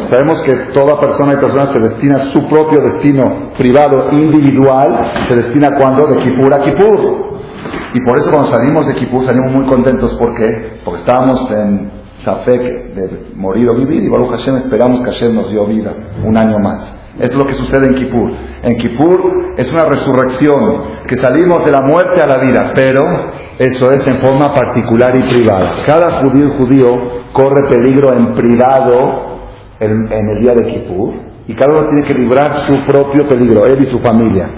Sabemos 0.10 0.42
que 0.44 0.54
toda 0.74 1.00
persona 1.00 1.34
y 1.34 1.38
persona 1.38 1.68
se 1.68 1.80
destina 1.80 2.16
a 2.16 2.20
su 2.32 2.48
propio 2.48 2.82
destino 2.82 3.52
privado, 3.58 4.08
individual, 4.12 5.12
se 5.28 5.36
destina 5.36 5.76
cuando 5.76 6.08
de 6.08 6.18
Kippur 6.18 6.54
a 6.54 6.60
Kippur. 6.60 7.30
Y 7.94 8.02
por 8.02 8.18
eso 8.18 8.30
cuando 8.30 8.50
salimos 8.50 8.86
de 8.88 8.96
Kippur 8.96 9.26
salimos 9.26 9.52
muy 9.52 9.66
contentos. 9.66 10.14
¿Por 10.16 10.36
qué? 10.36 10.80
Porque 10.86 11.00
estábamos 11.00 11.50
en 11.52 11.92
Safek 12.24 12.94
de 12.94 13.32
morir 13.36 13.70
o 13.70 13.76
vivir, 13.76 14.04
y 14.04 14.10
Baruch 14.10 14.32
Hashem 14.32 14.58
esperamos 14.58 15.00
que 15.00 15.06
Hashem 15.06 15.34
nos 15.34 15.50
dio 15.50 15.66
vida 15.66 15.94
un 16.24 16.38
año 16.38 16.60
más. 16.60 16.99
Es 17.20 17.36
lo 17.36 17.46
que 17.46 17.54
sucede 17.54 17.88
en 17.88 17.96
Kippur. 17.96 18.32
En 18.64 18.78
Kippur 18.78 19.54
es 19.58 19.72
una 19.72 19.86
resurrección, 19.86 20.82
que 21.06 21.18
salimos 21.18 21.66
de 21.66 21.72
la 21.72 21.82
muerte 21.82 22.22
a 22.22 22.26
la 22.26 22.38
vida, 22.38 22.72
pero 22.74 23.04
eso 23.58 23.92
es 23.92 24.08
en 24.08 24.18
forma 24.18 24.54
particular 24.54 25.16
y 25.16 25.30
privada. 25.30 25.84
Cada 25.86 26.22
judío 26.22 26.48
y 26.48 26.58
judío 26.58 27.00
corre 27.34 27.70
peligro 27.70 28.14
en 28.14 28.34
privado 28.34 29.40
en, 29.80 30.12
en 30.12 30.30
el 30.30 30.44
día 30.44 30.56
de 30.56 30.66
Kippur, 30.68 31.14
y 31.46 31.56
cada 31.56 31.74
uno 31.74 31.90
tiene 31.90 32.04
que 32.04 32.14
librar 32.14 32.54
su 32.68 32.78
propio 32.86 33.28
peligro, 33.28 33.66
él 33.66 33.82
y 33.82 33.86
su 33.86 34.00
familia. 34.00 34.50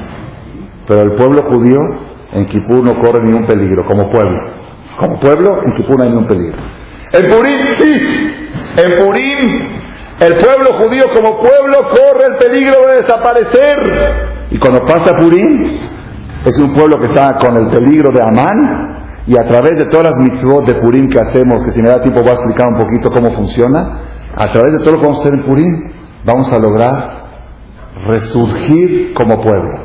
Pero 0.88 1.02
el 1.02 1.14
pueblo 1.14 1.44
judío 1.50 1.80
en 2.34 2.46
Kippur 2.46 2.84
no 2.84 2.94
corre 3.02 3.24
ningún 3.24 3.46
peligro, 3.46 3.86
como 3.86 4.10
pueblo. 4.10 4.52
Como 5.00 5.20
pueblo, 5.20 5.64
en 5.66 5.74
Kippur 5.74 5.98
no 5.98 6.04
hay 6.04 6.10
ningún 6.10 6.28
peligro. 6.28 6.58
En 7.14 7.30
Purim 7.30 7.60
sí. 7.74 8.02
En 8.78 8.96
Purim 8.98 9.81
el 10.22 10.36
pueblo 10.36 10.78
judío 10.84 11.06
como 11.16 11.40
pueblo 11.40 11.90
corre 11.90 12.28
el 12.28 12.36
peligro 12.36 12.88
de 12.88 13.02
desaparecer. 13.02 14.50
Y 14.52 14.60
cuando 14.60 14.86
pasa 14.86 15.18
Purim 15.18 15.80
es 16.46 16.58
un 16.60 16.74
pueblo 16.76 17.00
que 17.00 17.08
está 17.08 17.38
con 17.38 17.58
el 17.58 17.68
peligro 17.68 18.12
de 18.14 18.22
Amán 18.22 19.24
y 19.26 19.36
a 19.36 19.48
través 19.48 19.80
de 19.80 19.86
todas 19.86 20.12
las 20.12 20.20
mitzvot 20.20 20.66
de 20.66 20.76
Purim 20.76 21.10
que 21.10 21.20
hacemos, 21.20 21.64
que 21.64 21.72
si 21.72 21.82
me 21.82 21.90
da 21.90 22.02
tiempo 22.02 22.22
voy 22.22 22.30
a 22.30 22.34
explicar 22.34 22.68
un 22.68 22.78
poquito 22.78 23.10
cómo 23.12 23.32
funciona, 23.32 24.00
a 24.36 24.52
través 24.52 24.74
de 24.74 24.80
todo 24.80 24.92
lo 24.92 25.00
que 25.00 25.06
vamos 25.08 25.18
a 25.18 25.22
hacer 25.22 25.34
en 25.34 25.44
Purim 25.44 25.92
vamos 26.24 26.54
a 26.54 26.60
lograr 26.60 27.22
resurgir 28.06 29.16
como 29.16 29.42
pueblo, 29.42 29.80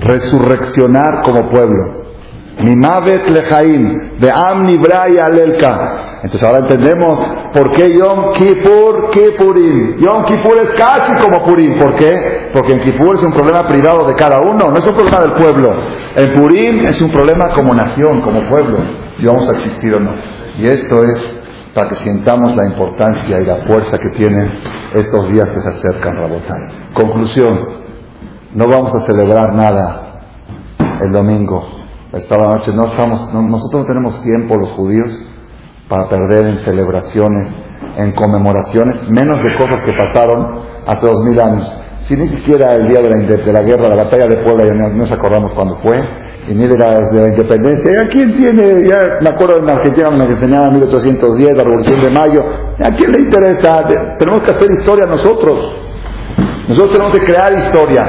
resurreccionar 0.00 1.20
como 1.22 1.46
pueblo. 1.50 1.99
Mimavet 2.62 3.28
lejaim, 3.28 4.18
de 4.18 4.30
am 4.30 4.66
alelka. 4.66 6.20
Entonces 6.22 6.42
ahora 6.42 6.58
entendemos 6.58 7.18
por 7.52 7.70
qué 7.72 7.96
Yom 7.96 8.32
Kippur, 8.34 9.10
Kippurim. 9.10 9.96
Yom 9.98 10.24
Kippur 10.24 10.58
es 10.58 10.70
casi 10.70 11.12
como 11.22 11.42
Purim. 11.44 11.78
¿Por 11.78 11.94
qué? 11.94 12.50
Porque 12.52 12.74
en 12.74 12.80
Kippur 12.80 13.14
es 13.14 13.22
un 13.22 13.32
problema 13.32 13.66
privado 13.66 14.06
de 14.06 14.14
cada 14.14 14.40
uno, 14.40 14.70
no 14.70 14.76
es 14.76 14.86
un 14.86 14.94
problema 14.94 15.20
del 15.20 15.32
pueblo. 15.32 15.68
En 16.16 16.34
Purim 16.34 16.86
es 16.86 17.00
un 17.00 17.10
problema 17.10 17.48
como 17.50 17.74
nación, 17.74 18.20
como 18.20 18.46
pueblo, 18.48 18.78
si 19.16 19.26
vamos 19.26 19.48
a 19.48 19.52
existir 19.52 19.94
o 19.94 20.00
no. 20.00 20.10
Y 20.58 20.66
esto 20.66 21.02
es 21.02 21.38
para 21.74 21.88
que 21.88 21.94
sintamos 21.96 22.54
la 22.54 22.66
importancia 22.66 23.40
y 23.40 23.46
la 23.46 23.56
fuerza 23.66 23.98
que 23.98 24.10
tienen 24.10 24.52
estos 24.92 25.30
días 25.32 25.48
que 25.48 25.60
se 25.60 25.68
acercan, 25.68 26.16
Rabotai. 26.16 26.92
Conclusión, 26.92 27.58
no 28.54 28.66
vamos 28.66 28.94
a 28.94 29.00
celebrar 29.06 29.54
nada 29.54 30.22
el 31.00 31.12
domingo 31.12 31.79
esta 32.12 32.36
noche. 32.36 32.72
No 32.74 32.86
estamos, 32.86 33.32
nosotros 33.32 33.82
no 33.82 33.86
tenemos 33.86 34.22
tiempo, 34.22 34.56
los 34.56 34.70
judíos, 34.70 35.10
para 35.88 36.08
perder 36.08 36.46
en 36.46 36.58
celebraciones, 36.58 37.48
en 37.96 38.12
conmemoraciones, 38.12 39.08
menos 39.10 39.42
de 39.42 39.56
cosas 39.56 39.80
que 39.82 39.92
pasaron 39.92 40.60
hace 40.86 41.06
dos 41.06 41.24
mil 41.24 41.40
años. 41.40 41.70
Si 42.02 42.16
ni 42.16 42.28
siquiera 42.28 42.74
el 42.76 42.88
día 42.88 43.00
de 43.00 43.10
la, 43.10 43.16
de 43.16 43.52
la 43.52 43.62
guerra, 43.62 43.88
la 43.88 43.96
batalla 43.96 44.26
de 44.26 44.36
Puebla, 44.38 44.64
ya 44.64 44.74
no 44.74 44.88
nos 44.88 45.12
acordamos 45.12 45.52
cuándo 45.52 45.76
fue, 45.76 46.00
y 46.48 46.54
ni 46.54 46.66
de 46.66 46.78
la, 46.78 47.10
de 47.10 47.20
la 47.20 47.28
independencia. 47.28 48.00
¿A 48.00 48.08
quién 48.08 48.36
tiene? 48.36 48.88
Ya 48.88 49.18
me 49.20 49.28
acuerdo 49.28 49.58
en 49.58 49.68
Argentina 49.68 50.10
me 50.10 50.24
enseñaban 50.24 50.70
en 50.70 50.74
1810, 50.76 51.56
la 51.56 51.64
Revolución 51.64 52.00
de 52.00 52.10
Mayo. 52.10 52.44
¿A 52.82 52.90
quién 52.92 53.12
le 53.12 53.24
interesa? 53.24 53.84
Tenemos 54.18 54.42
que 54.42 54.50
hacer 54.50 54.70
historia 54.70 55.06
nosotros. 55.06 55.76
Nosotros 56.68 56.92
tenemos 56.92 57.18
que 57.18 57.24
crear 57.24 57.52
historia. 57.52 58.06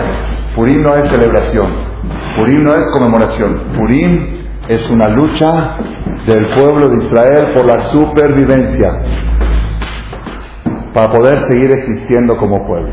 Purim 0.56 0.82
no 0.82 0.96
es 0.96 1.10
celebración. 1.10 1.91
Purim 2.36 2.64
no 2.64 2.74
es 2.76 2.88
conmemoración. 2.88 3.74
Purim 3.76 4.42
es 4.68 4.90
una 4.90 5.08
lucha 5.10 5.78
del 6.26 6.54
pueblo 6.54 6.90
de 6.90 7.04
Israel 7.04 7.48
por 7.54 7.66
la 7.66 7.82
supervivencia 7.82 8.92
para 10.94 11.12
poder 11.12 11.48
seguir 11.48 11.72
existiendo 11.72 12.38
como 12.38 12.66
pueblo. 12.66 12.92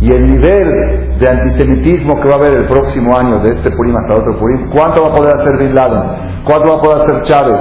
Y 0.00 0.12
el 0.12 0.26
nivel 0.26 1.18
de 1.18 1.28
antisemitismo 1.28 2.18
que 2.20 2.28
va 2.28 2.36
a 2.36 2.38
haber 2.38 2.56
el 2.56 2.66
próximo 2.66 3.16
año, 3.16 3.40
de 3.40 3.54
este 3.54 3.70
Purim 3.70 3.96
hasta 3.96 4.14
otro 4.14 4.38
Purim, 4.38 4.70
¿cuánto 4.70 5.02
va 5.02 5.08
a 5.08 5.14
poder 5.14 5.40
hacer 5.40 5.58
Bin 5.58 5.74
Laden? 5.74 6.42
¿Cuánto 6.44 6.70
va 6.70 6.76
a 6.76 6.80
poder 6.80 7.02
hacer 7.02 7.22
Chávez? 7.24 7.58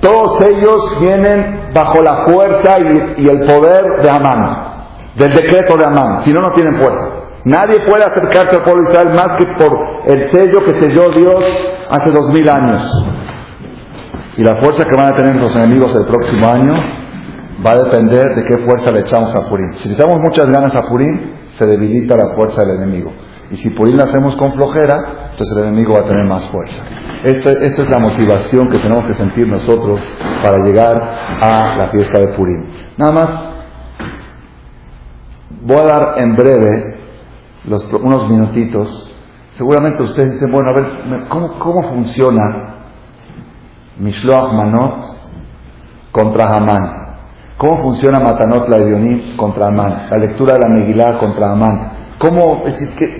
Todos 0.00 0.40
ellos 0.40 0.98
vienen 1.00 1.68
bajo 1.74 2.02
la 2.02 2.24
fuerza 2.24 2.78
y, 2.80 3.28
el 3.28 3.40
poder 3.40 4.02
de 4.02 4.10
Amán, 4.10 4.56
del 5.16 5.34
decreto 5.34 5.76
de 5.76 5.84
Amán, 5.84 6.22
si 6.22 6.32
no, 6.32 6.40
no 6.40 6.50
tienen 6.52 6.76
fuerza. 6.76 7.11
Nadie 7.44 7.80
puede 7.80 8.04
acercarse 8.04 8.56
al 8.56 8.62
pueblo 8.62 8.82
de 8.82 8.90
Israel 8.90 9.14
más 9.14 9.36
que 9.36 9.46
por 9.46 9.72
el 10.06 10.30
sello 10.30 10.64
que 10.64 10.74
selló 10.74 11.10
Dios 11.10 11.44
hace 11.90 12.10
dos 12.10 12.30
mil 12.30 12.48
años. 12.48 12.82
Y 14.36 14.42
la 14.42 14.56
fuerza 14.56 14.84
que 14.84 14.94
van 14.96 15.12
a 15.12 15.16
tener 15.16 15.36
los 15.36 15.54
enemigos 15.56 15.94
el 15.94 16.06
próximo 16.06 16.48
año 16.48 16.74
va 17.64 17.72
a 17.72 17.82
depender 17.82 18.34
de 18.34 18.44
qué 18.44 18.58
fuerza 18.58 18.90
le 18.90 19.00
echamos 19.00 19.34
a 19.34 19.48
Purim. 19.48 19.72
Si 19.74 19.88
le 19.88 19.94
echamos 19.94 20.20
muchas 20.20 20.50
ganas 20.50 20.74
a 20.74 20.82
Purim, 20.82 21.20
se 21.50 21.66
debilita 21.66 22.16
la 22.16 22.34
fuerza 22.34 22.64
del 22.64 22.76
enemigo. 22.76 23.12
Y 23.50 23.56
si 23.56 23.70
Purim 23.70 23.96
la 23.96 24.04
hacemos 24.04 24.34
con 24.36 24.52
flojera, 24.52 25.28
entonces 25.32 25.56
el 25.56 25.64
enemigo 25.64 25.94
va 25.94 26.00
a 26.00 26.04
tener 26.04 26.26
más 26.26 26.44
fuerza. 26.46 26.82
Esta, 27.24 27.52
es 27.52 27.90
la 27.90 27.98
motivación 27.98 28.70
que 28.70 28.78
tenemos 28.78 29.04
que 29.04 29.14
sentir 29.14 29.46
nosotros 29.46 30.00
para 30.42 30.64
llegar 30.64 31.18
a 31.40 31.74
la 31.76 31.88
fiesta 31.88 32.18
de 32.18 32.28
Purim. 32.28 32.66
Nada 32.96 33.12
más, 33.12 33.30
voy 35.60 35.76
a 35.76 35.84
dar 35.84 36.14
en 36.16 36.34
breve 36.34 36.91
los, 37.66 37.84
unos 37.92 38.28
minutitos. 38.28 39.10
Seguramente 39.56 40.02
ustedes 40.02 40.32
dicen, 40.34 40.50
bueno, 40.50 40.70
a 40.70 40.72
ver, 40.72 41.28
¿cómo, 41.28 41.58
cómo 41.58 41.82
funciona 41.82 42.76
Mishloach 43.98 44.52
Manot 44.52 44.94
contra 46.10 46.56
Hamán? 46.56 47.02
¿Cómo 47.58 47.82
funciona 47.82 48.18
Matanot 48.18 48.68
la 48.68 48.78
contra 49.36 49.68
Amán? 49.68 50.08
La 50.10 50.16
lectura 50.16 50.54
de 50.54 50.60
la 50.60 50.68
Megilá 50.68 51.18
contra 51.18 51.52
Amán. 51.52 51.92
¿Cómo? 52.18 52.62
Es 52.64 52.88
que, 52.90 53.18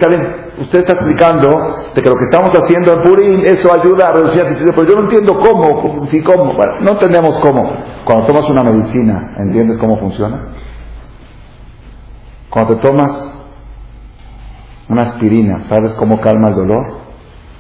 usted 0.59 0.79
está 0.81 0.93
explicando 0.95 1.49
de 1.95 2.03
que 2.03 2.09
lo 2.09 2.17
que 2.17 2.25
estamos 2.25 2.53
haciendo 2.55 2.93
en 2.93 3.03
Purim, 3.03 3.45
eso 3.45 3.73
ayuda 3.73 4.09
a 4.09 4.13
reducir 4.13 4.43
el 4.43 4.75
pero 4.75 4.85
yo 4.85 4.95
no 4.97 5.03
entiendo 5.03 5.39
cómo, 5.39 6.07
si 6.07 6.23
cómo, 6.23 6.55
no 6.81 6.91
entendemos 6.91 7.39
cómo. 7.41 7.73
Cuando 8.05 8.27
tomas 8.27 8.49
una 8.49 8.63
medicina, 8.63 9.35
¿entiendes 9.39 9.79
cómo 9.79 9.97
funciona? 9.97 10.41
Cuando 12.51 12.77
te 12.77 12.83
tomas 12.83 13.32
una 14.93 15.03
aspirina, 15.03 15.65
¿sabes 15.69 15.93
cómo 15.95 16.21
calma 16.21 16.49
el 16.49 16.55
dolor? 16.55 16.87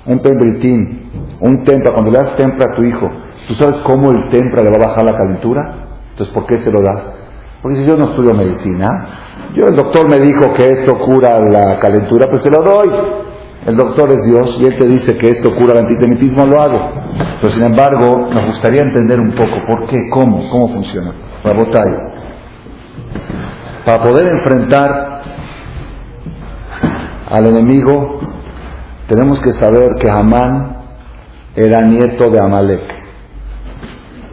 Un 0.06 0.18
pembritín, 0.20 1.10
un 1.40 1.62
tempra, 1.64 1.92
cuando 1.92 2.10
le 2.10 2.18
das 2.18 2.36
tempra 2.36 2.72
a 2.72 2.74
tu 2.74 2.82
hijo, 2.82 3.10
¿tú 3.48 3.54
sabes 3.54 3.76
cómo 3.78 4.10
el 4.10 4.28
tempra 4.28 4.62
le 4.62 4.70
va 4.70 4.84
a 4.84 4.88
bajar 4.88 5.04
la 5.04 5.16
calentura? 5.16 5.74
Entonces, 6.10 6.34
¿por 6.34 6.46
qué 6.46 6.58
se 6.58 6.70
lo 6.70 6.82
das? 6.82 7.02
Porque 7.62 7.78
si 7.78 7.84
yo 7.84 7.96
no 7.96 8.06
estudio 8.06 8.34
medicina, 8.34 9.08
yo 9.54 9.66
el 9.66 9.76
doctor 9.76 10.08
me 10.08 10.18
dijo 10.18 10.52
que 10.52 10.70
esto 10.72 10.98
cura 10.98 11.38
la 11.40 11.78
calentura, 11.78 12.28
pues 12.28 12.42
se 12.42 12.50
lo 12.50 12.62
doy. 12.62 12.90
El 13.66 13.76
doctor 13.76 14.10
es 14.10 14.24
Dios 14.24 14.56
y 14.60 14.66
él 14.66 14.76
te 14.76 14.86
dice 14.86 15.16
que 15.16 15.28
esto 15.28 15.54
cura 15.54 15.74
el 15.74 15.86
antisemitismo, 15.86 16.44
lo 16.46 16.60
hago. 16.60 16.90
Pero 17.40 17.52
sin 17.52 17.62
embargo, 17.62 18.28
nos 18.32 18.46
gustaría 18.46 18.82
entender 18.82 19.20
un 19.20 19.32
poco 19.34 19.52
por 19.68 19.86
qué, 19.86 20.08
cómo, 20.10 20.50
cómo 20.50 20.68
funciona. 20.68 21.12
Para 23.84 24.02
poder 24.02 24.26
enfrentar 24.26 25.21
al 27.32 27.46
enemigo, 27.46 28.20
tenemos 29.08 29.40
que 29.40 29.52
saber 29.54 29.94
que 29.94 30.10
Amán 30.10 30.76
era 31.56 31.80
nieto 31.80 32.28
de 32.28 32.38
Amalek. 32.38 32.82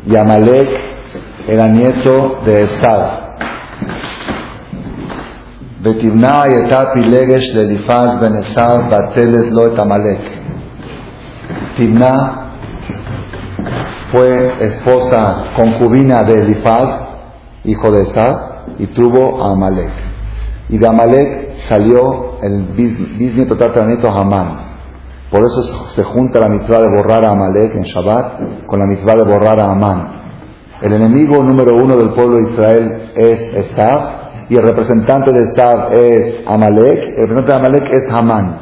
Y 0.05 0.17
Amalek 0.17 0.69
era 1.47 1.69
nieto 1.69 2.41
de 2.45 2.63
Esad. 2.63 3.29
Y 5.81 6.99
Legesh 6.99 7.53
de 7.53 7.61
Elifaz 7.61 8.19
ben 8.19 8.35
Esad 8.35 8.89
batelet 8.89 9.49
lo 9.49 9.67
et 9.67 9.79
Amalek. 9.79 10.21
Timna 11.77 12.51
fue 14.11 14.55
esposa 14.59 15.43
concubina 15.55 16.23
de 16.23 16.33
Elifaz, 16.33 17.01
hijo 17.63 17.91
de 17.93 18.01
Esad, 18.01 18.37
y 18.77 18.87
tuvo 18.87 19.41
a 19.41 19.53
Amalek. 19.53 19.91
Y 20.67 20.77
de 20.77 20.85
Amalek 20.85 21.61
salió 21.69 22.28
el 22.41 22.63
bisnieto 23.17 23.57
tataranieto 23.57 24.09
Hamán. 24.09 24.69
Por 25.31 25.43
eso 25.43 25.61
se 25.89 26.03
junta 26.03 26.39
la 26.39 26.49
mitzvah 26.49 26.81
de 26.81 26.89
borrar 26.89 27.23
a 27.23 27.31
Amalek 27.31 27.75
en 27.75 27.83
Shabbat 27.83 28.65
con 28.65 28.79
la 28.79 28.85
mitzvah 28.85 29.15
de 29.15 29.23
borrar 29.23 29.59
a 29.59 29.71
Amán. 29.71 30.19
El 30.81 30.93
enemigo 30.93 31.43
número 31.43 31.75
uno 31.75 31.95
del 31.97 32.09
pueblo 32.09 32.37
de 32.37 32.51
Israel 32.51 33.11
es 33.15 33.41
Esaf 33.53 34.49
y 34.49 34.55
el 34.55 34.63
representante 34.63 35.31
de 35.31 35.43
Esaf 35.43 35.91
es 35.91 36.47
Amalek. 36.47 37.17
El 37.17 37.27
representante 37.27 37.51
de 37.51 37.57
Amalek 37.57 37.93
es 37.93 38.13
Hamán. 38.13 38.57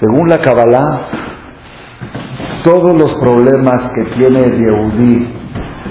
Según 0.00 0.28
la 0.28 0.40
Kabbalah, 0.40 1.00
todos 2.64 2.96
los 2.96 3.14
problemas 3.14 3.90
que 3.90 4.16
tiene 4.16 4.56
Yehudí 4.58 5.34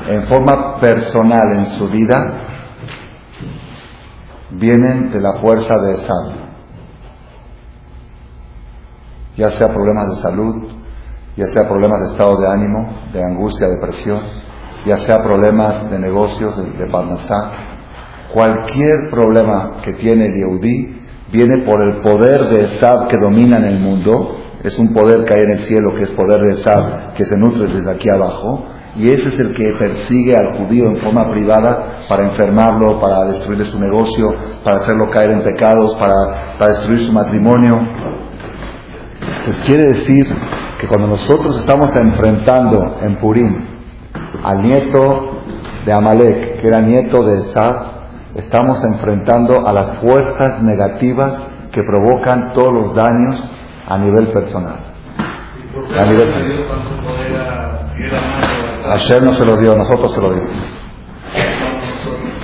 en 0.10 0.24
forma 0.24 0.78
personal 0.80 1.52
en 1.52 1.66
su 1.68 1.88
vida 1.88 2.46
vienen 4.52 5.10
de 5.12 5.22
la 5.22 5.34
fuerza 5.36 5.78
de 5.80 5.94
Esaf. 5.94 6.45
Ya 9.38 9.52
sea 9.52 9.68
problemas 9.70 10.10
de 10.10 10.16
salud, 10.22 10.56
ya 11.36 11.48
sea 11.48 11.68
problemas 11.68 12.02
de 12.02 12.08
estado 12.08 12.38
de 12.38 12.48
ánimo, 12.48 12.98
de 13.12 13.24
angustia, 13.24 13.68
depresión 13.68 14.46
ya 14.86 15.00
sea 15.00 15.22
problemas 15.24 15.90
de 15.90 16.00
negocios, 16.00 16.56
de, 16.58 16.86
de 16.86 16.92
cualquier 18.34 19.10
problema 19.10 19.78
que 19.84 19.94
tiene 19.94 20.28
el 20.28 20.34
Yehudí 20.36 21.02
viene 21.32 21.64
por 21.66 21.82
el 21.82 22.02
poder 22.02 22.48
de 22.50 22.66
Esab 22.66 23.08
que 23.08 23.18
domina 23.18 23.58
en 23.58 23.66
el 23.66 23.80
mundo, 23.80 24.38
es 24.64 24.78
un 24.78 24.94
poder 24.94 25.26
que 25.26 25.34
hay 25.34 25.44
en 25.44 25.52
el 25.52 25.60
cielo, 25.60 25.96
que 25.96 26.04
es 26.04 26.12
poder 26.12 26.42
de 26.42 26.52
Esab, 26.52 27.14
que 27.14 27.26
se 27.26 27.38
nutre 27.38 27.68
desde 27.68 27.90
aquí 27.92 28.10
abajo, 28.10 28.66
y 28.96 29.10
ese 29.10 29.30
es 29.30 29.40
el 29.40 29.54
que 29.54 29.72
persigue 29.78 30.38
al 30.38 30.58
judío 30.58 30.86
en 30.86 30.98
forma 30.98 31.30
privada 31.30 32.04
para 32.08 32.24
enfermarlo, 32.24 33.00
para 33.00 33.26
destruirle 33.26 33.66
su 33.66 33.80
negocio, 33.80 34.28
para 34.64 34.78
hacerlo 34.78 35.10
caer 35.10 35.32
en 35.32 35.44
pecados, 35.44 35.96
para 35.96 36.68
destruir 36.70 37.00
su 37.00 37.12
matrimonio. 37.12 37.80
Entonces 39.40 39.64
quiere 39.66 39.88
decir 39.88 40.26
que 40.80 40.88
cuando 40.88 41.08
nosotros 41.08 41.58
estamos 41.58 41.96
enfrentando 41.96 42.98
en 43.02 43.16
Purim 43.18 43.66
al 44.44 44.62
nieto 44.62 45.42
de 45.86 45.94
Amalek, 45.94 46.62
que 46.62 46.68
era 46.68 46.82
nieto 46.82 47.24
de 47.24 47.42
Esad, 47.42 47.76
estamos 48.36 48.84
enfrentando 48.84 49.68
a 49.68 49.74
las 49.74 49.98
fuerzas 49.98 50.62
negativas 50.62 51.34
que 51.72 51.82
provocan 51.84 52.54
todos 52.54 52.74
los 52.74 52.96
daños 52.96 53.52
a 53.88 53.98
nivel 53.98 54.28
personal. 54.28 54.78
A 55.98 56.06
nivel 56.06 56.66
Ayer 58.92 59.24
no 59.24 59.32
se 59.34 59.46
lo 59.46 59.56
dio, 59.58 59.76
nosotros 59.76 60.14
se 60.14 60.22
lo 60.22 60.34
dimos. 60.34 60.52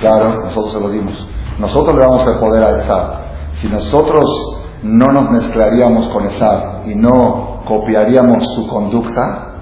Claro, 0.00 0.44
nosotros 0.44 0.72
se 0.72 0.80
lo 0.80 0.90
dimos. 0.90 1.28
Nosotros 1.58 1.94
le 1.94 2.00
damos 2.02 2.26
el 2.26 2.38
poder 2.38 2.62
a 2.64 2.82
Esad. 2.82 3.12
Si 3.54 3.68
nosotros 3.68 4.61
no 4.82 5.12
nos 5.12 5.30
mezclaríamos 5.30 6.08
con 6.08 6.26
Esad 6.26 6.86
y 6.86 6.94
no 6.94 7.62
copiaríamos 7.66 8.44
su 8.54 8.66
conducta, 8.68 9.52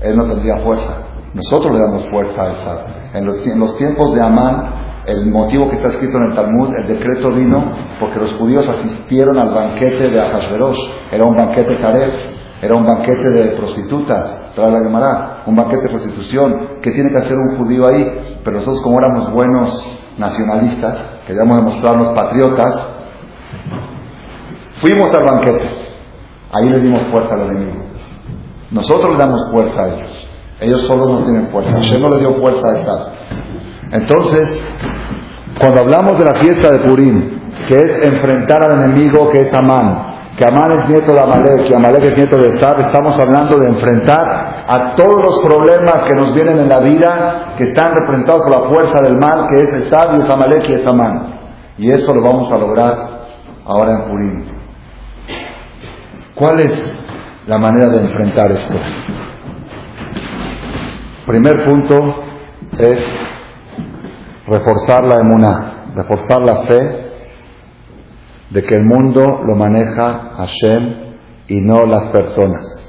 él 0.00 0.16
no 0.16 0.26
tendría 0.26 0.58
fuerza. 0.58 0.98
Nosotros 1.32 1.72
le 1.72 1.80
damos 1.80 2.04
fuerza 2.10 2.42
a 2.42 2.52
esa. 2.52 3.18
En 3.18 3.26
los, 3.26 3.76
tiempos 3.76 4.14
de 4.14 4.22
Amán, 4.22 4.70
el 5.06 5.30
motivo 5.30 5.68
que 5.68 5.76
está 5.76 5.88
escrito 5.88 6.18
en 6.18 6.24
el 6.30 6.34
Talmud, 6.34 6.74
el 6.76 6.86
decreto 6.86 7.30
vino 7.32 7.72
porque 7.98 8.20
los 8.20 8.32
judíos 8.34 8.68
asistieron 8.68 9.38
al 9.38 9.52
banquete 9.52 10.10
de 10.10 10.20
Ahasverosh. 10.20 10.78
Era 11.10 11.24
un 11.24 11.36
banquete 11.36 11.76
taref, 11.76 12.14
era 12.62 12.76
un 12.76 12.86
banquete 12.86 13.30
de 13.30 13.56
prostitutas, 13.56 14.54
toda 14.54 14.70
la 14.70 14.78
Gemara, 14.80 15.42
un 15.46 15.56
banquete 15.56 15.82
de 15.82 15.88
prostitución. 15.88 16.68
¿Qué 16.82 16.90
tiene 16.92 17.10
que 17.10 17.18
hacer 17.18 17.36
un 17.36 17.56
judío 17.56 17.86
ahí? 17.88 18.38
Pero 18.44 18.58
nosotros, 18.58 18.82
como 18.82 18.98
éramos 18.98 19.32
buenos 19.32 19.86
nacionalistas, 20.18 20.96
queríamos 21.26 21.56
demostrarnos 21.56 22.08
patriotas, 22.14 22.93
fuimos 24.84 25.14
al 25.14 25.24
banquete. 25.24 25.70
Ahí 26.52 26.68
le 26.68 26.80
dimos 26.80 27.00
fuerza 27.10 27.34
al 27.34 27.40
enemigo. 27.40 27.82
Nosotros 28.70 29.12
le 29.12 29.18
damos 29.18 29.50
fuerza 29.50 29.82
a 29.82 29.88
ellos. 29.88 30.28
Ellos 30.60 30.82
solo 30.82 31.06
no 31.06 31.24
tienen 31.24 31.48
fuerza. 31.48 31.72
Hashem 31.72 32.02
no 32.02 32.10
le 32.10 32.18
dio 32.18 32.34
fuerza 32.34 32.66
a 32.68 32.78
estar. 32.78 33.12
Entonces, 33.92 34.62
Cuando 35.58 35.82
hablamos 35.82 36.18
de 36.18 36.24
la 36.24 36.34
fiesta 36.40 36.68
de 36.68 36.80
Purim, 36.80 37.30
que 37.68 37.76
es 37.76 38.04
enfrentar 38.04 38.60
al 38.64 38.82
enemigo 38.82 39.30
que 39.30 39.42
es 39.42 39.52
Amán, 39.54 40.32
que 40.36 40.44
Amán 40.44 40.72
es 40.72 40.88
nieto 40.88 41.12
de 41.12 41.20
Amalek 41.20 41.70
y 41.70 41.74
Amalek 41.74 42.02
es 42.02 42.16
nieto 42.16 42.36
de 42.36 42.48
Esab, 42.48 42.80
estamos 42.80 43.16
hablando 43.20 43.56
de 43.60 43.68
enfrentar 43.68 44.64
a 44.66 44.94
todos 44.94 45.22
los 45.22 45.38
problemas 45.38 46.02
que 46.08 46.14
nos 46.14 46.34
vienen 46.34 46.58
en 46.58 46.68
la 46.68 46.80
vida, 46.80 47.54
que 47.56 47.68
están 47.68 47.94
representados 47.94 48.42
por 48.42 48.50
la 48.50 48.68
fuerza 48.68 49.00
del 49.00 49.16
mal, 49.16 49.46
que 49.48 49.62
es 49.62 49.72
Esab 49.84 50.16
y 50.16 50.22
es 50.22 50.28
Amalek 50.28 50.68
y 50.70 50.72
es 50.72 50.86
Amán. 50.86 51.38
Y 51.78 51.90
eso 51.92 52.12
lo 52.12 52.20
vamos 52.20 52.50
a 52.50 52.58
lograr 52.58 53.20
ahora 53.64 53.92
en 53.92 54.10
Purim. 54.10 54.53
¿Cuál 56.34 56.58
es 56.58 56.96
la 57.46 57.58
manera 57.58 57.90
de 57.90 57.98
enfrentar 57.98 58.50
esto? 58.50 58.74
Primer 61.26 61.64
punto 61.64 62.24
es 62.76 63.00
reforzar 64.48 65.04
la 65.04 65.20
emuná, 65.20 65.84
reforzar 65.94 66.42
la 66.42 66.62
fe 66.62 67.04
de 68.50 68.62
que 68.64 68.74
el 68.74 68.84
mundo 68.84 69.42
lo 69.46 69.54
maneja 69.54 70.32
Hashem 70.36 70.94
y 71.46 71.60
no 71.60 71.86
las 71.86 72.08
personas. 72.08 72.80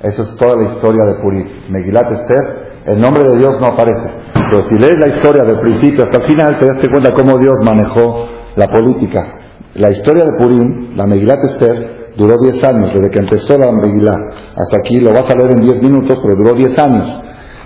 Eso 0.00 0.22
es 0.22 0.36
toda 0.36 0.54
la 0.54 0.74
historia 0.74 1.04
de 1.06 1.14
Purim. 1.14 1.48
Megilat 1.70 2.10
Esther, 2.12 2.82
el 2.86 3.00
nombre 3.00 3.24
de 3.24 3.36
Dios 3.36 3.60
no 3.60 3.66
aparece. 3.66 4.10
Pero 4.32 4.60
si 4.62 4.78
lees 4.78 4.98
la 4.98 5.08
historia 5.08 5.42
del 5.42 5.58
principio 5.58 6.04
hasta 6.04 6.18
el 6.18 6.24
final, 6.24 6.56
te 6.58 6.66
das 6.66 6.78
cuenta 6.88 7.12
cómo 7.14 7.36
Dios 7.38 7.54
manejó 7.64 8.28
la 8.54 8.68
política. 8.68 9.43
La 9.74 9.90
historia 9.90 10.24
de 10.24 10.32
Purim, 10.38 10.96
la 10.96 11.04
Megilat 11.06 11.42
Esther, 11.42 12.12
duró 12.16 12.38
10 12.38 12.62
años, 12.62 12.94
desde 12.94 13.10
que 13.10 13.18
empezó 13.18 13.58
la 13.58 13.72
Megilá 13.72 14.30
hasta 14.54 14.76
aquí, 14.76 15.00
lo 15.00 15.12
vas 15.12 15.28
a 15.28 15.34
leer 15.34 15.50
en 15.50 15.62
10 15.62 15.82
minutos, 15.82 16.18
pero 16.22 16.36
duró 16.36 16.54
10 16.54 16.78
años. 16.78 17.20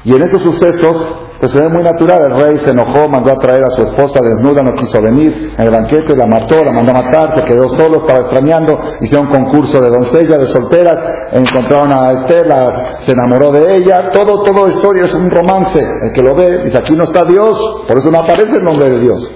Y 0.04 0.14
en 0.14 0.22
esos 0.22 0.40
sucesos, 0.40 0.96
pues 1.38 1.52
se 1.52 1.60
ve 1.60 1.68
muy 1.68 1.82
natural, 1.82 2.24
el 2.24 2.40
rey 2.40 2.58
se 2.58 2.70
enojó, 2.70 3.10
mandó 3.10 3.30
a 3.30 3.38
traer 3.38 3.62
a 3.62 3.70
su 3.70 3.82
esposa 3.82 4.20
desnuda, 4.22 4.62
no 4.62 4.72
quiso 4.72 5.02
venir. 5.02 5.52
En 5.58 5.64
el 5.64 5.70
banquete, 5.70 6.16
la 6.16 6.24
mató, 6.24 6.64
la 6.64 6.72
mandó 6.72 6.92
a 6.92 7.02
matar, 7.02 7.34
se 7.34 7.44
quedó 7.44 7.68
solo, 7.76 7.98
estaba 7.98 8.20
extrañando, 8.20 8.80
hicieron 9.02 9.26
un 9.26 9.32
concurso 9.32 9.78
de 9.78 9.90
doncellas, 9.90 10.38
de 10.38 10.46
solteras, 10.46 10.98
encontraron 11.32 11.92
a 11.92 12.12
Estela, 12.12 12.96
se 13.00 13.12
enamoró 13.12 13.52
de 13.52 13.76
ella, 13.76 14.08
todo, 14.10 14.44
todo 14.44 14.68
historia 14.68 15.04
es 15.04 15.14
un 15.14 15.30
romance, 15.30 15.78
el 15.78 16.12
que 16.12 16.22
lo 16.22 16.34
ve 16.34 16.62
dice 16.64 16.78
aquí 16.78 16.96
no 16.96 17.04
está 17.04 17.26
Dios, 17.26 17.84
por 17.86 17.98
eso 17.98 18.10
no 18.10 18.20
aparece 18.20 18.56
el 18.56 18.64
nombre 18.64 18.88
de 18.88 18.98
Dios. 18.98 19.34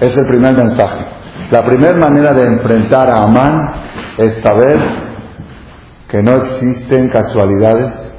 Es 0.00 0.16
el 0.16 0.26
primer 0.26 0.56
mensaje. 0.56 1.17
La 1.50 1.64
primera 1.64 1.96
manera 1.96 2.34
de 2.34 2.44
enfrentar 2.44 3.08
a 3.08 3.22
Amán 3.22 3.72
es 4.18 4.34
saber 4.42 4.78
que 6.08 6.22
no 6.22 6.36
existen 6.36 7.08
casualidades. 7.08 8.12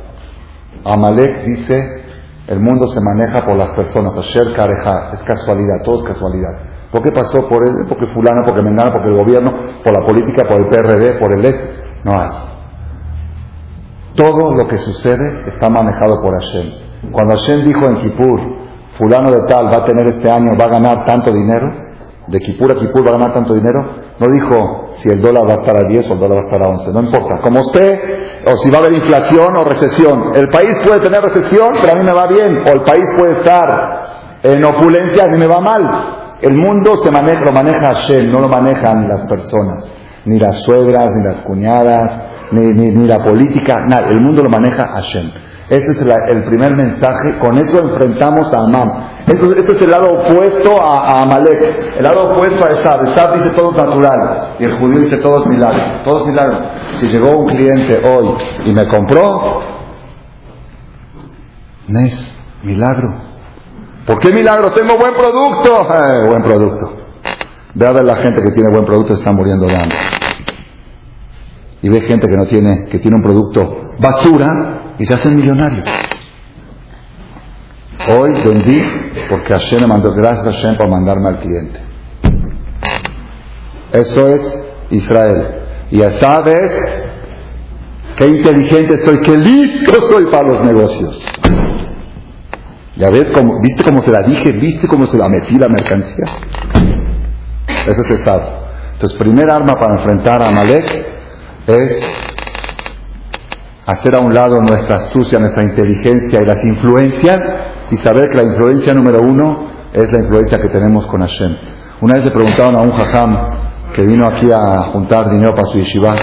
Amalek 0.84 1.43
dice, 1.43 2.03
el 2.47 2.59
mundo 2.59 2.88
se 2.88 2.99
maneja 3.01 3.45
por 3.45 3.55
las 3.55 3.69
personas, 3.71 4.17
Asher 4.17 4.55
Kareja, 4.55 5.11
es 5.13 5.21
casualidad, 5.21 5.84
todo 5.84 5.97
es 5.97 6.03
casualidad. 6.03 6.57
¿Por 6.91 7.03
qué 7.03 7.11
pasó? 7.11 7.47
Por 7.47 7.61
él, 7.61 7.86
porque 7.88 8.07
fulano, 8.07 8.41
porque 8.43 8.63
Mengano, 8.63 8.91
porque 8.91 9.09
el 9.09 9.17
gobierno, 9.17 9.53
por 9.84 9.93
la 9.95 10.07
política, 10.07 10.47
por 10.47 10.61
el 10.61 10.67
PRD, 10.67 11.19
por 11.19 11.38
el 11.38 11.45
ET. 11.45 11.55
No 12.03 12.19
hay. 12.19 12.30
Todo 14.15 14.55
lo 14.55 14.67
que 14.67 14.77
sucede 14.77 15.49
está 15.49 15.69
manejado 15.69 16.19
por 16.23 16.34
Hashem. 16.34 17.11
Cuando 17.11 17.36
Hashem 17.36 17.63
dijo 17.63 17.86
en 17.86 17.97
Kippur, 17.97 18.41
fulano 18.97 19.32
de 19.32 19.45
tal 19.47 19.67
va 19.67 19.84
a 19.84 19.86
tener 19.86 20.07
este 20.07 20.32
año, 20.32 20.57
va 20.59 20.65
a 20.65 20.69
ganar 20.69 21.05
tanto 21.05 21.32
dinero, 21.32 21.88
de 22.30 22.39
Kippur 22.39 22.71
a 22.71 22.75
Kippur 22.75 23.03
va 23.03 23.09
a 23.09 23.17
ganar 23.17 23.34
tanto 23.34 23.53
dinero, 23.55 23.80
no 24.19 24.27
dijo 24.27 24.91
si 24.97 25.09
el 25.09 25.21
dólar 25.21 25.47
va 25.47 25.53
a 25.53 25.57
estar 25.57 25.75
a 25.75 25.88
10 25.88 26.09
o 26.09 26.13
el 26.13 26.19
dólar 26.19 26.38
va 26.38 26.41
a 26.41 26.45
estar 26.45 26.63
a 26.63 26.69
11, 26.69 26.93
no 26.93 26.99
importa. 27.01 27.39
Como 27.41 27.59
usted, 27.61 27.99
o 28.45 28.57
si 28.57 28.69
va 28.69 28.77
a 28.77 28.82
haber 28.82 28.93
inflación 28.93 29.55
o 29.55 29.63
recesión. 29.63 30.32
El 30.36 30.49
país 30.49 30.77
puede 30.86 30.99
tener 30.99 31.21
recesión, 31.21 31.75
pero 31.82 31.93
a 31.93 31.95
mí 31.95 32.05
me 32.05 32.13
va 32.13 32.27
bien. 32.27 32.61
O 32.65 32.69
el 32.69 32.82
país 32.82 33.05
puede 33.17 33.34
estar 33.34 34.03
en 34.43 34.63
opulencia, 34.63 35.25
a 35.25 35.27
mí 35.27 35.38
me 35.38 35.47
va 35.47 35.59
mal. 35.59 36.36
El 36.41 36.53
mundo 36.53 36.95
se 36.97 37.09
maneja, 37.11 37.45
lo 37.45 37.51
maneja 37.51 37.93
Hashem, 37.93 38.32
no 38.32 38.39
lo 38.39 38.47
manejan 38.47 39.07
las 39.07 39.23
personas. 39.23 39.89
Ni 40.25 40.39
las 40.39 40.57
suegras, 40.57 41.11
ni 41.15 41.23
las 41.23 41.38
cuñadas, 41.38 42.11
ni, 42.51 42.67
ni, 42.67 42.91
ni 42.91 43.07
la 43.07 43.23
política, 43.23 43.86
nada. 43.88 44.09
El 44.09 44.21
mundo 44.21 44.43
lo 44.43 44.49
maneja 44.49 44.88
Hashem. 44.88 45.32
Ese 45.69 45.91
es 45.91 46.01
el 46.01 46.45
primer 46.45 46.75
mensaje. 46.75 47.38
Con 47.39 47.57
eso 47.57 47.80
enfrentamos 47.80 48.51
a 48.53 48.59
Amán. 48.61 49.09
Este 49.30 49.71
es 49.73 49.82
el 49.82 49.91
lado 49.91 50.13
opuesto 50.13 50.82
a, 50.82 51.21
Amalek. 51.21 51.97
El 51.97 52.03
lado 52.03 52.32
opuesto 52.32 52.65
a 52.65 52.71
Esab. 52.71 53.03
Esab 53.03 53.36
dice 53.36 53.49
todo 53.51 53.71
es 53.71 53.77
natural. 53.77 54.55
Y 54.59 54.63
el 54.63 54.80
judío 54.80 54.99
dice 54.99 55.17
todo 55.17 55.41
es 55.41 55.45
milagro. 55.45 56.01
Todo 56.03 56.21
es 56.21 56.25
milagro. 56.27 56.57
Si 56.95 57.07
llegó 57.07 57.38
un 57.38 57.47
cliente 57.47 58.01
hoy 58.03 58.36
y 58.65 58.73
me 58.73 58.88
compró, 58.88 59.61
no 61.88 61.99
es 61.99 62.41
milagro. 62.63 63.13
¿Por 64.05 64.17
qué 64.19 64.34
milagro? 64.34 64.71
Tengo 64.71 64.97
buen 64.97 65.13
producto. 65.13 65.88
Eh, 65.93 66.27
buen 66.27 66.41
producto. 66.41 66.93
Ve 67.75 67.86
a 67.86 67.91
ver 67.91 68.05
la 68.05 68.15
gente 68.15 68.41
que 68.41 68.51
tiene 68.51 68.71
buen 68.71 68.86
producto 68.86 69.13
está 69.13 69.32
muriendo 69.32 69.67
de 69.67 69.75
hambre. 69.75 69.97
Y 71.82 71.89
ve 71.89 72.01
gente 72.01 72.27
que 72.27 72.36
no 72.36 72.45
tiene, 72.45 72.86
que 72.86 72.97
tiene 72.97 73.17
un 73.17 73.23
producto 73.23 73.93
basura 73.99 74.95
y 74.97 75.05
se 75.05 75.13
hacen 75.13 75.36
millonarios. 75.36 75.88
Hoy 78.07 78.31
vendí 78.45 78.81
porque 79.29 79.53
Hashem 79.53 79.81
me 79.81 79.87
mandó, 79.87 80.13
gracias 80.13 80.47
a 80.47 80.51
Hashem 80.51 80.77
por 80.77 80.89
mandarme 80.89 81.29
al 81.29 81.39
cliente. 81.39 81.79
Eso 83.91 84.27
es 84.27 84.63
Israel. 84.91 85.55
Y 85.91 85.97
ya 85.97 86.11
sabes 86.11 86.71
qué 88.15 88.27
inteligente 88.27 88.97
soy, 88.99 89.19
qué 89.21 89.35
listo 89.35 90.01
soy 90.09 90.27
para 90.27 90.47
los 90.47 90.65
negocios. 90.65 91.21
Ya 92.95 93.09
ves, 93.09 93.31
cómo, 93.33 93.61
viste 93.61 93.83
cómo 93.83 94.01
se 94.01 94.11
la 94.11 94.23
dije, 94.23 94.51
viste 94.53 94.87
cómo 94.87 95.05
se 95.05 95.17
la 95.17 95.27
metí 95.29 95.57
la 95.57 95.69
mercancía. 95.69 96.25
Eso 97.85 98.01
es 98.01 98.11
Estado. 98.11 98.67
Entonces, 98.93 99.17
primer 99.17 99.49
arma 99.49 99.73
para 99.79 99.93
enfrentar 99.93 100.41
a 100.41 100.51
Malek 100.51 101.05
es 101.67 101.99
hacer 103.85 104.15
a 104.15 104.19
un 104.19 104.33
lado 104.33 104.61
nuestra 104.61 104.97
astucia, 104.97 105.39
nuestra 105.39 105.63
inteligencia 105.63 106.41
y 106.41 106.45
las 106.45 106.63
influencias 106.63 107.55
y 107.91 107.97
saber 107.97 108.29
que 108.29 108.37
la 108.37 108.43
influencia 108.43 108.93
número 108.93 109.19
uno 109.21 109.67
es 109.93 110.11
la 110.11 110.19
influencia 110.19 110.61
que 110.61 110.69
tenemos 110.69 111.05
con 111.07 111.21
Hashem. 111.21 111.55
Una 112.01 112.15
vez 112.15 112.25
le 112.25 112.31
preguntaron 112.31 112.75
a 112.75 112.81
un 112.81 112.91
jajam 112.91 113.37
que 113.93 114.03
vino 114.03 114.25
aquí 114.27 114.49
a 114.51 114.83
juntar 114.93 115.29
dinero 115.29 115.53
para 115.53 115.67
su 115.67 115.77
yeshiva, 115.77 116.15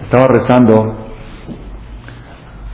estaba 0.00 0.26
rezando, 0.28 0.96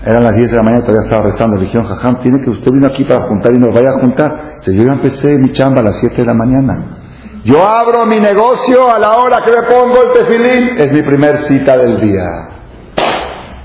eran 0.04 0.22
las 0.22 0.34
10 0.36 0.50
de 0.50 0.56
la 0.56 0.62
mañana 0.62 0.82
todavía 0.82 1.04
estaba 1.04 1.22
rezando, 1.22 1.56
le 1.56 1.64
dijeron, 1.64 1.86
jajam, 1.86 2.20
tiene 2.20 2.40
que 2.40 2.50
usted 2.50 2.70
vino 2.70 2.86
aquí 2.86 3.04
para 3.04 3.22
juntar 3.22 3.52
dinero, 3.52 3.72
vaya 3.74 3.90
a 3.90 4.00
juntar. 4.00 4.40
Dice, 4.58 4.74
yo 4.74 4.84
ya 4.84 4.92
empecé 4.92 5.38
mi 5.38 5.52
chamba 5.52 5.80
a 5.80 5.84
las 5.84 5.96
7 5.96 6.16
de 6.16 6.24
la 6.24 6.34
mañana. 6.34 6.84
Yo 7.44 7.64
abro 7.64 8.06
mi 8.06 8.20
negocio 8.20 8.92
a 8.92 8.98
la 8.98 9.16
hora 9.16 9.42
que 9.44 9.52
me 9.52 9.62
pongo 9.62 10.02
el 10.02 10.12
tefilín, 10.12 10.78
es 10.78 10.92
mi 10.92 11.02
primer 11.02 11.38
cita 11.42 11.76
del 11.76 12.00
día. 12.00 12.24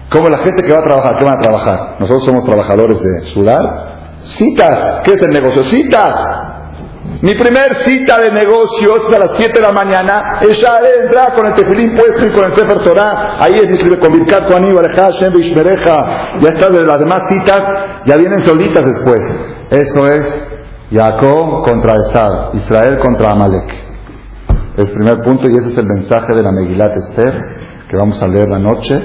Como 0.10 0.30
la 0.30 0.38
gente 0.40 0.64
que 0.64 0.72
va 0.72 0.80
a 0.80 0.84
trabajar, 0.84 1.18
¿qué 1.18 1.26
van 1.26 1.38
a 1.38 1.42
trabajar? 1.42 1.96
Nosotros 2.00 2.24
somos 2.24 2.46
trabajadores 2.46 3.00
de 3.02 3.24
sudar. 3.24 3.93
Citas, 4.30 5.02
¿qué 5.04 5.14
es 5.14 5.22
el 5.22 5.32
negocio? 5.32 5.64
Citas. 5.64 6.16
Mi 7.22 7.36
primer 7.36 7.76
cita 7.84 8.20
de 8.20 8.32
negocio 8.32 8.96
es 8.98 9.14
a 9.14 9.20
las 9.20 9.32
7 9.36 9.54
de 9.54 9.62
la 9.62 9.72
mañana. 9.72 10.40
Ella 10.42 10.80
entra 11.04 11.34
con 11.34 11.46
el 11.46 11.54
tefilín 11.54 11.96
puesto 11.96 12.26
y 12.26 12.32
con 12.32 12.46
el 12.46 12.56
Sefer 12.56 12.80
Torah. 12.80 13.36
Ahí 13.40 13.54
es 13.56 13.70
mi 13.70 13.78
primer, 13.78 14.00
con 14.00 14.14
Birkat. 14.14 14.50
Ya 16.42 16.50
está 16.50 16.70
de 16.70 16.86
las 16.86 17.00
demás 17.00 17.24
citas, 17.30 17.64
ya 18.06 18.16
vienen 18.18 18.42
solitas 18.42 18.86
después. 18.86 19.22
Eso 19.70 20.08
es 20.08 20.44
Jacob 20.92 21.64
contra 21.66 21.96
Esad, 21.96 22.54
Israel 22.54 23.00
contra 23.00 23.32
Amalek. 23.32 23.74
Es 24.78 24.90
el 24.90 24.94
primer 24.96 25.22
punto 25.22 25.50
y 25.50 25.56
ese 25.56 25.70
es 25.70 25.78
el 25.78 25.86
mensaje 25.86 26.34
de 26.34 26.44
la 26.44 26.52
Megilat 26.52 26.98
Esther 26.98 27.34
que 27.90 27.98
vamos 27.98 28.22
a 28.22 28.28
leer 28.28 28.50
la 28.50 28.60
noche 28.60 28.96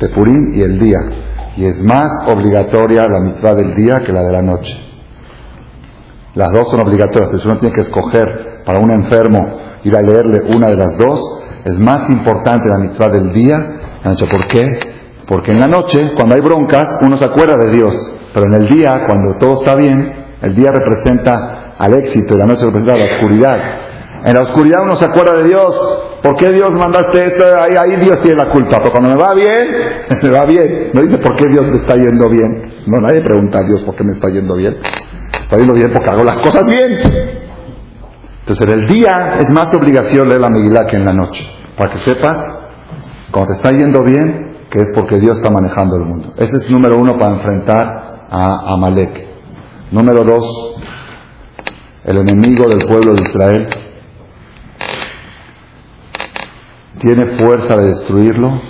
de 0.00 0.08
y 0.54 0.62
el 0.62 0.78
día. 0.78 0.98
Y 1.56 1.66
es 1.66 1.82
más 1.82 2.10
obligatoria 2.26 3.06
la 3.06 3.20
mitzvah 3.20 3.54
del 3.54 3.74
día 3.74 4.02
que 4.04 4.12
la 4.12 4.22
de 4.22 4.32
la 4.32 4.42
noche. 4.42 4.74
Las 6.34 6.50
dos 6.52 6.70
son 6.70 6.80
obligatorias, 6.80 7.28
pero 7.30 7.42
si 7.42 7.48
uno 7.48 7.58
tiene 7.58 7.74
que 7.74 7.82
escoger 7.82 8.62
para 8.64 8.80
un 8.80 8.90
enfermo 8.90 9.58
ir 9.84 9.94
a 9.94 10.00
leerle 10.00 10.40
una 10.54 10.68
de 10.68 10.76
las 10.76 10.96
dos, 10.96 11.20
es 11.64 11.78
más 11.78 12.08
importante 12.08 12.68
la 12.68 12.78
mitzvah 12.78 13.08
del 13.08 13.32
día. 13.32 13.58
¿Por 14.02 14.48
qué? 14.48 14.66
Porque 15.26 15.52
en 15.52 15.60
la 15.60 15.66
noche, 15.66 16.12
cuando 16.16 16.34
hay 16.34 16.40
broncas, 16.40 16.98
uno 17.02 17.16
se 17.16 17.24
acuerda 17.24 17.56
de 17.56 17.70
Dios, 17.70 17.94
pero 18.32 18.46
en 18.46 18.54
el 18.54 18.68
día, 18.68 19.04
cuando 19.06 19.36
todo 19.38 19.54
está 19.54 19.74
bien, 19.74 20.12
el 20.40 20.54
día 20.54 20.72
representa 20.72 21.74
al 21.78 21.94
éxito 21.94 22.34
y 22.34 22.38
la 22.38 22.46
noche 22.46 22.64
representa 22.64 22.96
la 22.96 23.04
oscuridad. 23.04 23.58
En 24.24 24.34
la 24.34 24.42
oscuridad 24.42 24.82
uno 24.82 24.96
se 24.96 25.04
acuerda 25.04 25.36
de 25.36 25.44
Dios, 25.48 26.02
¿Por 26.22 26.36
qué 26.36 26.52
Dios 26.52 26.70
mandaste 26.72 27.26
esto? 27.26 27.44
Ahí, 27.60 27.96
Dios 27.96 28.20
tiene 28.20 28.36
la 28.36 28.50
culpa. 28.50 28.76
Pero 28.78 28.92
cuando 28.92 29.10
me 29.10 29.16
va 29.16 29.34
bien, 29.34 29.68
me 30.22 30.30
va 30.30 30.44
bien. 30.46 30.90
No 30.94 31.02
dice 31.02 31.18
por 31.18 31.34
qué 31.34 31.48
Dios 31.48 31.66
me 31.66 31.76
está 31.78 31.96
yendo 31.96 32.28
bien. 32.28 32.82
No, 32.86 33.00
nadie 33.00 33.20
pregunta 33.20 33.58
a 33.58 33.62
Dios 33.64 33.82
por 33.82 33.96
qué 33.96 34.04
me 34.04 34.12
está 34.12 34.28
yendo 34.28 34.54
bien. 34.54 34.76
está 35.40 35.58
yendo 35.58 35.74
bien 35.74 35.90
porque 35.92 36.10
hago 36.10 36.22
las 36.22 36.38
cosas 36.38 36.64
bien. 36.64 36.92
Entonces 38.40 38.66
en 38.66 38.72
el 38.72 38.86
día 38.86 39.36
es 39.40 39.50
más 39.50 39.72
obligación 39.74 40.28
leer 40.28 40.40
la 40.40 40.48
Megilá 40.48 40.86
que 40.86 40.96
en 40.96 41.04
la 41.04 41.12
noche. 41.12 41.44
Para 41.76 41.90
que 41.90 41.98
sepas, 41.98 42.36
cuando 43.30 43.52
te 43.52 43.56
está 43.56 43.70
yendo 43.72 44.04
bien, 44.04 44.52
que 44.70 44.80
es 44.80 44.90
porque 44.94 45.18
Dios 45.18 45.38
está 45.38 45.50
manejando 45.50 45.96
el 45.96 46.04
mundo. 46.04 46.34
Ese 46.36 46.56
es 46.56 46.70
número 46.70 46.98
uno 46.98 47.18
para 47.18 47.32
enfrentar 47.32 48.26
a 48.30 48.72
Amalek. 48.72 49.28
Número 49.90 50.24
dos, 50.24 50.76
el 52.04 52.16
enemigo 52.16 52.68
del 52.68 52.86
pueblo 52.86 53.14
de 53.14 53.22
Israel, 53.28 53.68
tiene 57.02 57.36
fuerza 57.36 57.76
de 57.76 57.88
destruirlo 57.88 58.60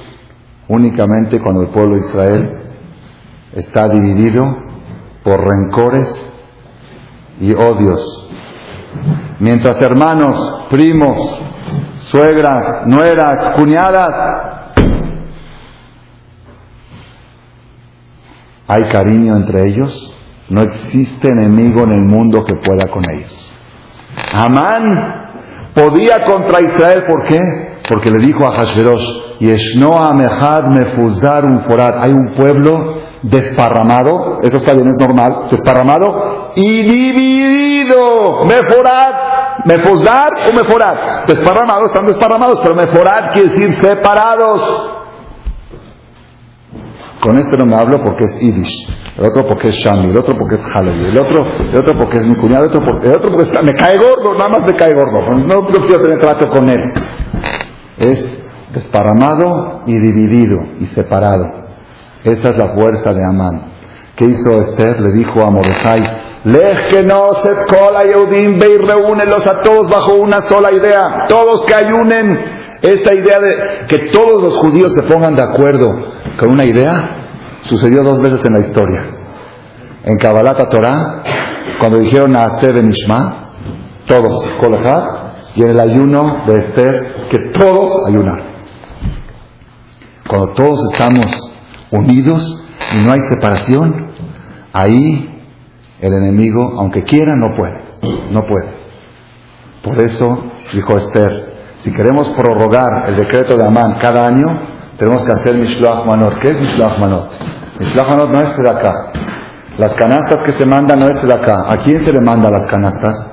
únicamente 0.66 1.38
cuando 1.38 1.62
el 1.62 1.68
pueblo 1.68 1.96
de 1.96 2.06
Israel 2.08 2.56
está 3.52 3.90
dividido 3.90 4.56
por 5.22 5.38
rencores 5.38 6.32
y 7.38 7.52
odios. 7.52 8.28
Mientras 9.38 9.80
hermanos, 9.82 10.66
primos, 10.70 11.42
suegras, 12.00 12.86
nueras, 12.86 13.50
cuñadas, 13.50 14.62
hay 18.66 18.88
cariño 18.88 19.36
entre 19.36 19.68
ellos, 19.68 20.14
no 20.48 20.62
existe 20.62 21.28
enemigo 21.28 21.82
en 21.84 21.92
el 21.92 22.00
mundo 22.00 22.42
que 22.46 22.54
pueda 22.54 22.90
con 22.90 23.04
ellos. 23.10 23.52
Amán 24.32 25.32
podía 25.74 26.24
contra 26.24 26.62
Israel, 26.62 27.04
¿por 27.06 27.24
qué? 27.24 27.71
Porque 27.92 28.10
le 28.10 28.24
dijo 28.24 28.46
a 28.46 28.52
Hashverosh, 28.52 29.38
Yeshnoa 29.38 30.14
Mehad 30.14 30.64
Mefuzar 30.68 31.44
un 31.44 31.60
Forat, 31.60 31.96
hay 32.00 32.10
un 32.10 32.32
pueblo 32.32 32.94
desparramado, 33.20 34.38
eso 34.42 34.56
está 34.56 34.72
bien, 34.72 34.88
es 34.88 34.96
normal, 34.98 35.48
desparramado 35.50 36.52
y 36.56 36.82
dividido. 36.84 38.46
Meforat, 38.46 39.66
mefuzar 39.66 40.30
o 40.48 40.56
meforat. 40.56 41.26
Desparramados, 41.26 41.88
están 41.88 42.06
desparramados, 42.06 42.60
pero 42.62 42.74
meforat 42.74 43.30
quiere 43.34 43.50
decir 43.50 43.76
separados. 43.82 44.90
Con 47.20 47.36
este 47.36 47.54
no 47.58 47.66
me 47.66 47.76
hablo 47.76 47.98
porque 48.02 48.24
es 48.24 48.40
Yiddish, 48.40 48.88
el 49.18 49.26
otro 49.26 49.46
porque 49.46 49.68
es 49.68 49.74
Shami, 49.76 50.08
el 50.08 50.16
otro 50.16 50.34
porque 50.38 50.54
es 50.54 50.64
Halevi, 50.74 51.08
el 51.08 51.18
otro, 51.18 51.44
el 51.60 51.76
otro 51.76 51.94
porque 51.98 52.16
es 52.16 52.26
mi 52.26 52.36
cuñado, 52.36 52.64
el 52.64 52.70
otro 52.70 52.82
porque, 52.82 53.06
el 53.06 53.16
otro 53.16 53.30
porque 53.30 53.62
me 53.62 53.74
cae 53.74 53.98
gordo, 53.98 54.32
nada 54.32 54.48
más 54.48 54.66
me 54.66 54.74
cae 54.74 54.94
gordo, 54.94 55.20
no 55.36 55.66
quiero 55.66 56.02
tener 56.02 56.18
trato 56.18 56.48
con 56.48 56.68
él. 56.70 56.80
Es 57.98 58.24
desparramado 58.72 59.82
y 59.86 59.98
dividido 59.98 60.58
y 60.80 60.86
separado. 60.86 61.46
Esa 62.24 62.50
es 62.50 62.58
la 62.58 62.68
fuerza 62.68 63.12
de 63.12 63.24
Amán. 63.24 63.72
¿Qué 64.16 64.26
hizo 64.26 64.60
Esther? 64.60 65.00
Le 65.00 65.12
dijo 65.12 65.40
a 65.42 65.50
Mordecai, 65.50 66.00
Lej 66.44 66.88
que 66.88 67.02
no 67.02 67.32
se 67.34 67.50
cola 67.66 68.04
Yehudim, 68.04 68.58
ve 68.58 68.74
y 68.74 68.78
reúnelos 68.78 69.46
a 69.46 69.62
todos 69.62 69.88
bajo 69.88 70.14
una 70.14 70.42
sola 70.42 70.72
idea. 70.72 71.26
Todos 71.28 71.64
que 71.64 71.74
ayunen. 71.74 72.38
Esta 72.82 73.14
idea 73.14 73.38
de 73.38 73.86
que 73.88 74.10
todos 74.10 74.42
los 74.42 74.58
judíos 74.58 74.92
se 74.92 75.02
pongan 75.02 75.36
de 75.36 75.42
acuerdo 75.42 75.94
con 76.38 76.50
una 76.50 76.64
idea 76.64 77.22
sucedió 77.62 78.02
dos 78.02 78.20
veces 78.20 78.44
en 78.44 78.54
la 78.54 78.60
historia. 78.60 79.02
En 80.04 80.18
Kabbalat 80.18 80.68
Torah, 80.68 81.22
cuando 81.78 81.98
dijeron 81.98 82.34
a 82.34 82.44
Hacer 82.44 82.76
en 82.76 82.90
Ishma, 82.90 83.54
todos, 84.06 84.44
Kolejad, 84.60 85.21
y 85.54 85.62
en 85.62 85.70
el 85.70 85.80
ayuno 85.80 86.44
de 86.46 86.58
Esther, 86.58 87.28
que 87.30 87.38
todos 87.58 88.06
ayunaron. 88.08 88.52
Cuando 90.28 90.48
todos 90.50 90.80
estamos 90.92 91.26
unidos 91.90 92.64
y 92.94 93.02
no 93.02 93.12
hay 93.12 93.20
separación, 93.28 94.12
ahí 94.72 95.28
el 96.00 96.12
enemigo, 96.14 96.74
aunque 96.78 97.04
quiera, 97.04 97.36
no 97.36 97.54
puede. 97.54 97.80
No 98.30 98.42
puede. 98.44 98.70
Por 99.82 100.00
eso 100.00 100.44
dijo 100.72 100.96
Esther, 100.96 101.52
si 101.80 101.92
queremos 101.92 102.28
prorrogar 102.30 103.08
el 103.08 103.16
decreto 103.16 103.56
de 103.56 103.66
Amán 103.66 103.98
cada 104.00 104.26
año, 104.26 104.46
tenemos 104.96 105.22
que 105.24 105.32
hacer 105.32 105.56
Mishloach 105.56 106.06
Manot. 106.06 106.38
¿Qué 106.40 106.50
es 106.50 106.60
Mishloach 106.60 106.98
Manot? 106.98 107.30
Mishloach 107.78 108.08
Manot 108.08 108.30
no 108.30 108.40
es 108.40 108.56
de 108.56 108.70
acá. 108.70 109.12
Las 109.78 109.94
canastas 109.94 110.44
que 110.44 110.52
se 110.52 110.64
mandan 110.64 111.00
no 111.00 111.08
es 111.08 111.22
de 111.22 111.32
acá. 111.32 111.64
¿A 111.66 111.78
quién 111.78 112.00
se 112.04 112.12
le 112.12 112.20
manda 112.20 112.50
las 112.50 112.66
canastas? 112.66 113.31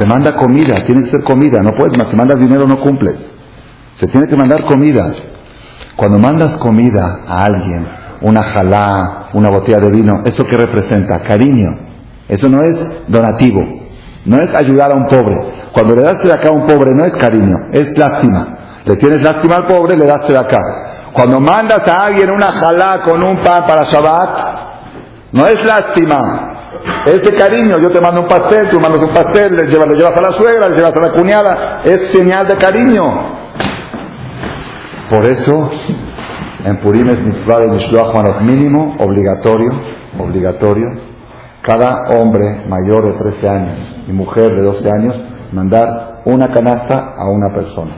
Se 0.00 0.06
manda 0.06 0.34
comida, 0.34 0.76
tiene 0.86 1.02
que 1.02 1.10
ser 1.10 1.22
comida. 1.22 1.62
No 1.62 1.74
puedes 1.74 1.92
si 2.08 2.16
mandas 2.16 2.38
dinero 2.38 2.66
no 2.66 2.80
cumples. 2.80 3.16
Se 3.96 4.06
tiene 4.06 4.28
que 4.28 4.34
mandar 4.34 4.64
comida. 4.64 5.12
Cuando 5.94 6.18
mandas 6.18 6.56
comida 6.56 7.18
a 7.28 7.44
alguien, 7.44 7.86
una 8.22 8.42
jalá, 8.42 9.28
una 9.34 9.50
botella 9.50 9.78
de 9.78 9.90
vino, 9.90 10.22
¿eso 10.24 10.46
qué 10.46 10.56
representa? 10.56 11.20
Cariño. 11.20 11.68
Eso 12.28 12.48
no 12.48 12.62
es 12.62 12.80
donativo. 13.08 13.60
No 14.24 14.40
es 14.40 14.54
ayudar 14.54 14.90
a 14.90 14.94
un 14.94 15.04
pobre. 15.04 15.36
Cuando 15.74 15.94
le 15.94 16.00
das 16.00 16.22
de 16.22 16.32
acá 16.32 16.48
a 16.48 16.52
un 16.52 16.64
pobre 16.64 16.94
no 16.94 17.04
es 17.04 17.12
cariño, 17.12 17.56
es 17.70 17.94
lástima. 17.98 18.56
Le 18.86 18.96
tienes 18.96 19.22
lástima 19.22 19.56
al 19.56 19.66
pobre, 19.66 19.98
le 19.98 20.06
das 20.06 20.26
de 20.26 20.38
acá. 20.38 21.12
Cuando 21.12 21.40
mandas 21.40 21.86
a 21.86 22.06
alguien 22.06 22.30
una 22.30 22.52
jalá 22.52 23.02
con 23.02 23.22
un 23.22 23.38
pan 23.42 23.66
para 23.66 23.84
Shabbat, 23.84 24.60
no 25.32 25.46
es 25.46 25.62
lástima, 25.62 26.49
es 27.06 27.22
de 27.22 27.34
cariño. 27.34 27.78
Yo 27.78 27.90
te 27.90 28.00
mando 28.00 28.22
un 28.22 28.28
pastel, 28.28 28.68
tú 28.70 28.80
mandas 28.80 29.02
un 29.02 29.10
pastel, 29.10 29.56
le 29.56 29.66
llevas, 29.66 29.88
le 29.88 29.96
llevas 29.96 30.16
a 30.16 30.20
la 30.20 30.32
suegra, 30.32 30.68
le 30.68 30.76
llevas 30.76 30.96
a 30.96 31.00
la 31.00 31.12
cuñada, 31.12 31.80
es 31.84 32.08
señal 32.08 32.46
de 32.46 32.56
cariño. 32.56 33.04
Por 35.08 35.24
eso, 35.24 35.70
en 36.64 36.76
Purim 36.78 37.08
es 37.10 37.20
mitzvah 37.20 37.58
de 37.58 37.68
Mishloach 37.68 38.14
Manot 38.14 38.40
mínimo, 38.42 38.96
obligatorio, 39.00 39.72
obligatorio. 40.18 41.10
Cada 41.62 42.10
hombre 42.10 42.62
mayor 42.68 43.12
de 43.12 43.30
13 43.30 43.48
años 43.48 44.02
y 44.08 44.12
mujer 44.12 44.54
de 44.54 44.62
12 44.62 44.90
años 44.90 45.20
mandar 45.52 46.22
una 46.24 46.52
canasta 46.52 47.14
a 47.16 47.28
una 47.28 47.52
persona. 47.52 47.92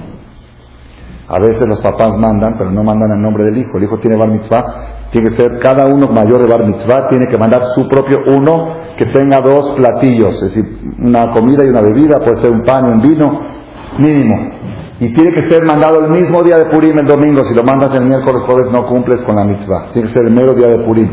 A 1.28 1.38
veces 1.38 1.68
los 1.68 1.80
papás 1.80 2.16
mandan, 2.18 2.56
pero 2.58 2.70
no 2.70 2.82
mandan 2.82 3.12
el 3.12 3.22
nombre 3.22 3.44
del 3.44 3.56
hijo. 3.58 3.78
El 3.78 3.84
hijo 3.84 3.98
tiene 3.98 4.16
bar 4.16 4.28
mitzvah, 4.28 5.01
tiene 5.12 5.30
que 5.30 5.36
ser 5.36 5.58
cada 5.60 5.86
uno 5.86 6.08
mayor 6.08 6.40
de 6.40 6.48
bar 6.48 6.66
mitzvah, 6.66 7.08
tiene 7.08 7.26
que 7.30 7.36
mandar 7.36 7.62
su 7.74 7.86
propio 7.86 8.20
uno 8.26 8.74
que 8.96 9.06
tenga 9.06 9.40
dos 9.40 9.74
platillos, 9.76 10.34
es 10.36 10.54
decir, 10.54 10.64
una 10.98 11.30
comida 11.32 11.64
y 11.64 11.68
una 11.68 11.82
bebida, 11.82 12.16
puede 12.24 12.40
ser 12.40 12.50
un 12.50 12.62
pan 12.62 12.86
y 12.86 12.92
un 12.92 13.02
vino, 13.02 13.40
mínimo. 13.98 14.50
Y 15.00 15.12
tiene 15.12 15.32
que 15.32 15.42
ser 15.42 15.64
mandado 15.64 16.04
el 16.04 16.10
mismo 16.10 16.42
día 16.42 16.56
de 16.56 16.66
Purim, 16.66 16.96
el 16.98 17.06
domingo. 17.06 17.42
Si 17.44 17.54
lo 17.54 17.64
mandas 17.64 17.94
el 17.94 18.04
miércoles, 18.04 18.42
jueves, 18.46 18.66
no 18.70 18.86
cumples 18.86 19.20
con 19.22 19.34
la 19.34 19.44
mitzvah. 19.44 19.90
Tiene 19.92 20.08
que 20.08 20.14
ser 20.14 20.26
el 20.26 20.32
mero 20.32 20.54
día 20.54 20.68
de 20.68 20.78
Purim. 20.78 21.08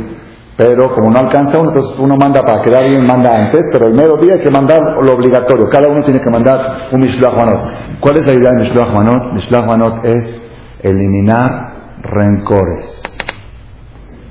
Pero 0.55 0.93
como 0.93 1.09
no 1.09 1.19
alcanza 1.19 1.57
uno, 1.57 1.69
entonces 1.69 1.97
uno 1.97 2.15
manda 2.15 2.41
para 2.43 2.61
quedar 2.61 2.87
bien, 2.87 3.05
manda 3.07 3.45
antes, 3.45 3.61
pero 3.71 3.87
el 3.87 3.95
mero 3.95 4.17
día 4.17 4.33
hay 4.33 4.41
que 4.41 4.51
mandar 4.51 4.79
lo 5.01 5.13
obligatorio. 5.13 5.67
Cada 5.71 5.87
uno 5.89 6.03
tiene 6.03 6.21
que 6.21 6.29
mandar 6.29 6.89
un 6.91 6.99
Mishloach 6.99 7.35
Manot. 7.35 7.99
¿Cuál 7.99 8.17
es 8.17 8.27
la 8.27 8.33
idea 8.33 8.51
de 8.51 8.59
Mishloach 8.59 8.93
Manot? 8.93 9.33
Mishloach 9.33 9.65
Manot 9.65 10.05
es 10.05 10.43
eliminar 10.83 11.95
rencores. 12.03 13.08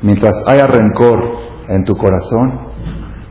Mientras 0.03 0.43
haya 0.47 0.67
rencor 0.67 1.23
en 1.69 1.85
tu 1.85 1.95
corazón, 1.97 2.61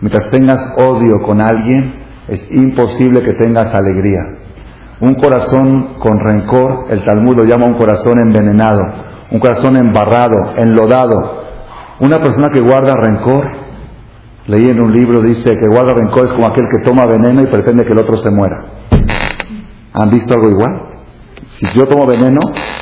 mientras 0.01 0.29
tengas 0.29 0.73
odio 0.77 1.21
con 1.23 1.39
alguien, 1.41 2.03
es 2.27 2.51
imposible 2.51 3.21
que 3.21 3.33
tengas 3.33 3.73
alegría. 3.73 4.21
Un 4.99 5.15
corazón 5.15 5.99
con 5.99 6.19
rencor, 6.19 6.85
el 6.89 7.03
Talmud 7.05 7.37
lo 7.37 7.45
llama 7.45 7.67
un 7.67 7.77
corazón 7.77 8.19
envenenado, 8.19 8.83
un 9.31 9.39
corazón 9.39 9.77
embarrado, 9.77 10.53
enlodado. 10.57 11.45
Una 11.99 12.19
persona 12.19 12.49
que 12.49 12.59
guarda 12.59 12.95
rencor, 12.95 13.45
leí 14.47 14.69
en 14.69 14.81
un 14.81 14.91
libro, 14.91 15.21
dice 15.21 15.57
que 15.57 15.67
guarda 15.67 15.93
rencor 15.93 16.25
es 16.25 16.33
como 16.33 16.47
aquel 16.47 16.65
que 16.69 16.83
toma 16.83 17.05
veneno 17.05 17.41
y 17.41 17.47
pretende 17.47 17.85
que 17.85 17.93
el 17.93 17.99
otro 17.99 18.17
se 18.17 18.29
muera. 18.29 18.63
¿Han 19.93 20.09
visto 20.09 20.33
algo 20.33 20.49
igual? 20.49 20.96
Si 21.59 21.65
yo 21.73 21.87
tomo 21.87 22.05
veneno, 22.05 22.39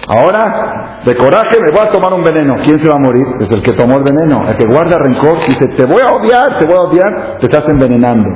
ahora 0.08 1.02
de 1.06 1.16
coraje 1.16 1.62
me 1.62 1.72
voy 1.72 1.88
a 1.88 1.90
tomar 1.90 2.14
un 2.14 2.24
veneno. 2.24 2.56
¿Quién 2.62 2.78
se 2.78 2.90
va 2.90 2.96
a 2.96 3.00
morir? 3.00 3.26
Es 3.40 3.50
el 3.52 3.62
que 3.62 3.72
tomó 3.72 3.98
el 3.98 4.04
veneno. 4.04 4.46
El 4.50 4.58
que 4.58 4.66
guarda 4.66 4.98
rencor 4.98 5.38
dice, 5.48 5.68
te 5.68 5.86
voy 5.86 6.02
a 6.02 6.12
odiar, 6.12 6.60
te 6.60 6.66
voy 6.66 6.76
a 6.76 6.82
odiar, 6.82 7.38
te 7.40 7.46
estás 7.46 7.70
envenenando. 7.70 8.30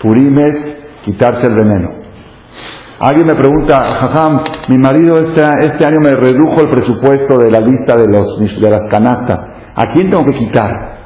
Purim 0.00 0.36
es 0.40 0.76
quitarse 1.04 1.46
el 1.46 1.54
veneno. 1.54 1.90
Alguien 2.98 3.28
me 3.28 3.36
pregunta, 3.36 3.80
Jajam, 3.80 4.42
mi 4.68 4.78
marido 4.78 5.18
este, 5.18 5.46
este 5.62 5.86
año 5.86 5.98
me 6.00 6.16
redujo 6.16 6.60
el 6.60 6.70
presupuesto 6.70 7.38
de 7.38 7.48
la 7.48 7.60
lista 7.60 7.96
de, 7.96 8.08
los, 8.08 8.60
de 8.60 8.70
las 8.70 8.86
canastas. 8.86 9.46
¿A 9.76 9.86
quién 9.92 10.10
tengo 10.10 10.24
que 10.24 10.34
quitar? 10.34 10.98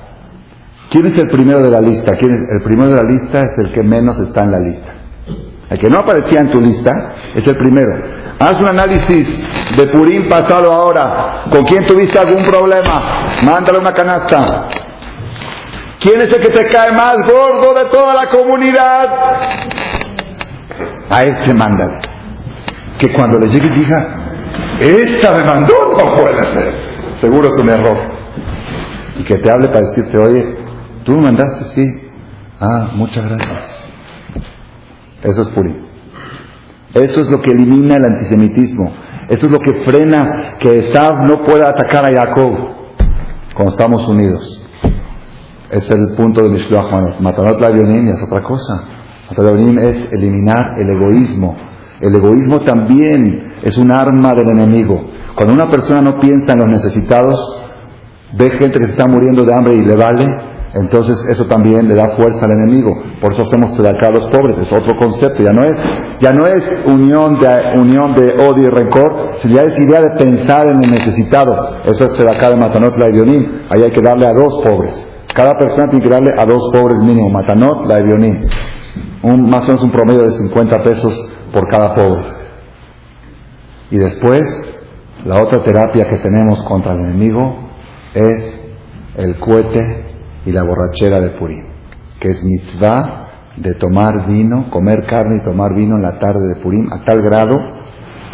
¿Quién 0.88 1.06
es 1.06 1.18
el 1.18 1.28
primero 1.28 1.62
de 1.62 1.70
la 1.70 1.82
lista? 1.82 2.16
¿Quién 2.16 2.32
es? 2.32 2.40
El 2.48 2.62
primero 2.62 2.88
de 2.88 2.96
la 2.96 3.10
lista 3.10 3.42
es 3.42 3.58
el 3.58 3.72
que 3.72 3.82
menos 3.82 4.18
está 4.18 4.44
en 4.44 4.50
la 4.52 4.58
lista. 4.58 5.01
El 5.72 5.78
que 5.78 5.88
no 5.88 6.00
aparecía 6.00 6.40
en 6.40 6.50
tu 6.50 6.60
lista 6.60 6.92
es 7.34 7.46
el 7.46 7.56
primero. 7.56 7.88
Haz 8.38 8.60
un 8.60 8.68
análisis 8.68 9.42
de 9.74 9.86
Purim 9.86 10.28
pasado 10.28 10.70
ahora. 10.70 11.44
¿Con 11.50 11.64
quién 11.64 11.86
tuviste 11.86 12.18
algún 12.18 12.44
problema? 12.44 13.38
Mándale 13.42 13.78
una 13.78 13.94
canasta. 13.94 14.68
¿Quién 15.98 16.20
es 16.20 16.30
el 16.30 16.42
que 16.42 16.50
te 16.50 16.68
cae 16.70 16.92
más 16.92 17.16
gordo 17.26 17.72
de 17.72 17.86
toda 17.86 18.14
la 18.14 18.28
comunidad? 18.28 19.08
A 21.08 21.24
este 21.24 21.54
mándale. 21.54 22.00
Que 22.98 23.10
cuando 23.10 23.38
le 23.38 23.48
llegue 23.48 23.70
diga, 23.70 24.08
esta 24.78 25.30
me 25.32 25.44
mandó, 25.44 25.94
no 25.96 26.16
puede 26.16 26.44
ser. 26.52 26.74
Seguro 27.18 27.48
es 27.48 27.58
un 27.58 27.70
error. 27.70 27.96
Y 29.16 29.24
que 29.24 29.38
te 29.38 29.50
hable 29.50 29.68
para 29.68 29.86
decirte, 29.86 30.18
oye, 30.18 30.54
tú 31.02 31.12
me 31.12 31.22
mandaste, 31.22 31.64
sí. 31.74 32.10
Ah, 32.60 32.90
muchas 32.92 33.24
gracias. 33.26 33.71
Eso 35.22 35.42
es 35.42 35.48
Purim. 35.48 35.76
Eso 36.94 37.20
es 37.22 37.30
lo 37.30 37.40
que 37.40 37.52
elimina 37.52 37.96
el 37.96 38.04
antisemitismo. 38.04 38.92
Eso 39.28 39.46
es 39.46 39.52
lo 39.52 39.58
que 39.58 39.80
frena 39.80 40.56
que 40.58 40.78
Esav 40.78 41.26
no 41.26 41.42
pueda 41.42 41.70
atacar 41.70 42.04
a 42.04 42.12
Jacob 42.12 42.50
cuando 43.54 43.70
estamos 43.70 44.06
unidos. 44.08 44.66
Es 45.70 45.90
el 45.90 46.12
punto 46.14 46.42
de 46.42 46.50
Mishloach 46.50 46.90
Manot. 46.90 47.20
Matanot 47.20 47.60
la 47.60 47.70
es 47.70 48.22
otra 48.22 48.42
cosa. 48.42 48.84
Leonim 49.38 49.78
es 49.78 50.12
eliminar 50.12 50.74
el 50.78 50.90
egoísmo. 50.90 51.56
El 52.00 52.14
egoísmo 52.14 52.60
también 52.60 53.54
es 53.62 53.78
un 53.78 53.90
arma 53.90 54.34
del 54.34 54.50
enemigo. 54.50 55.02
Cuando 55.34 55.54
una 55.54 55.70
persona 55.70 56.02
no 56.02 56.20
piensa 56.20 56.52
en 56.52 56.58
los 56.58 56.68
necesitados, 56.68 57.62
ve 58.36 58.50
gente 58.50 58.78
que 58.78 58.86
se 58.86 58.90
está 58.90 59.06
muriendo 59.06 59.44
de 59.44 59.54
hambre 59.54 59.76
y 59.76 59.84
le 59.84 59.96
vale, 59.96 60.26
entonces 60.74 61.18
eso 61.28 61.44
también 61.46 61.86
le 61.86 61.94
da 61.94 62.10
fuerza 62.10 62.46
al 62.46 62.52
enemigo. 62.52 62.96
Por 63.20 63.32
eso 63.32 63.42
hacemos 63.42 63.78
acá 63.78 64.06
a 64.06 64.10
los 64.10 64.26
pobres. 64.28 64.56
Es 64.58 64.72
otro 64.72 64.96
concepto. 64.96 65.42
Ya 65.42 65.52
no 65.52 65.64
es, 65.64 65.76
ya 66.18 66.32
no 66.32 66.46
es 66.46 66.64
unión 66.86 67.38
de, 67.38 67.78
unión 67.78 68.14
de 68.14 68.32
odio 68.42 68.68
y 68.68 68.70
rencor, 68.70 69.36
ya 69.44 69.62
es 69.64 69.78
idea 69.78 70.00
de 70.00 70.10
pensar 70.12 70.66
en 70.68 70.82
el 70.82 70.90
necesitado. 70.90 71.82
Eso 71.84 72.06
es 72.06 72.20
acá 72.20 72.50
de 72.50 72.56
Matanot 72.56 72.96
la 72.96 73.08
Evionim. 73.08 73.66
Ahí 73.68 73.82
hay 73.82 73.90
que 73.90 74.00
darle 74.00 74.26
a 74.26 74.32
dos 74.32 74.62
pobres. 74.64 75.08
Cada 75.34 75.58
persona 75.58 75.88
tiene 75.88 76.02
que 76.02 76.10
darle 76.10 76.32
a 76.38 76.46
dos 76.46 76.70
pobres 76.72 76.98
mínimo. 77.00 77.28
Matanot 77.28 77.86
la 77.86 77.98
Evionim. 77.98 78.46
Un, 79.24 79.50
más 79.50 79.64
o 79.64 79.68
menos 79.68 79.82
un 79.84 79.92
promedio 79.92 80.22
de 80.22 80.30
50 80.30 80.76
pesos 80.82 81.30
por 81.52 81.68
cada 81.68 81.94
pobre. 81.94 82.22
Y 83.90 83.98
después, 83.98 84.42
la 85.26 85.42
otra 85.42 85.62
terapia 85.62 86.08
que 86.08 86.16
tenemos 86.16 86.62
contra 86.62 86.94
el 86.94 87.00
enemigo 87.00 87.58
es 88.14 88.60
el 89.16 89.38
cohete 89.38 90.11
y 90.44 90.52
la 90.52 90.62
borrachera 90.62 91.20
de 91.20 91.30
Purim, 91.30 91.64
que 92.20 92.30
es 92.30 92.44
mitzvah 92.44 93.28
de 93.56 93.74
tomar 93.74 94.26
vino, 94.26 94.70
comer 94.70 95.06
carne 95.06 95.36
y 95.36 95.44
tomar 95.44 95.74
vino 95.74 95.96
en 95.96 96.02
la 96.02 96.18
tarde 96.18 96.48
de 96.48 96.56
Purim, 96.56 96.92
a 96.92 97.04
tal 97.04 97.22
grado 97.22 97.56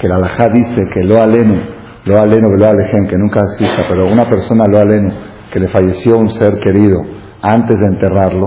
que 0.00 0.09
la 0.09 0.16
alajá 0.16 0.48
dice 0.48 0.88
que 0.88 1.02
lo 1.02 1.20
aleno, 1.20 1.61
lo 2.04 2.20
aleno, 2.20 2.48
lo 2.50 2.66
alejen, 2.66 3.06
que 3.06 3.16
nunca 3.16 3.40
exista, 3.40 3.82
pero 3.88 4.11
una 4.11 4.28
persona 4.28 4.66
lo 4.66 4.78
aleno, 4.78 5.12
que 5.50 5.61
le 5.61 5.68
falleció 5.68 6.18
un 6.18 6.30
ser 6.30 6.61
querido 6.61 7.02
antes 7.42 7.78
de 7.78 7.86
enterrarlo, 7.86 8.46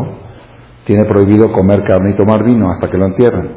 tiene 0.85 1.05
prohibido 1.05 1.51
comer 1.51 1.83
carne 1.83 2.11
y 2.11 2.15
tomar 2.15 2.43
vino 2.43 2.69
hasta 2.69 2.89
que 2.89 2.97
lo 2.97 3.05
entierren. 3.05 3.51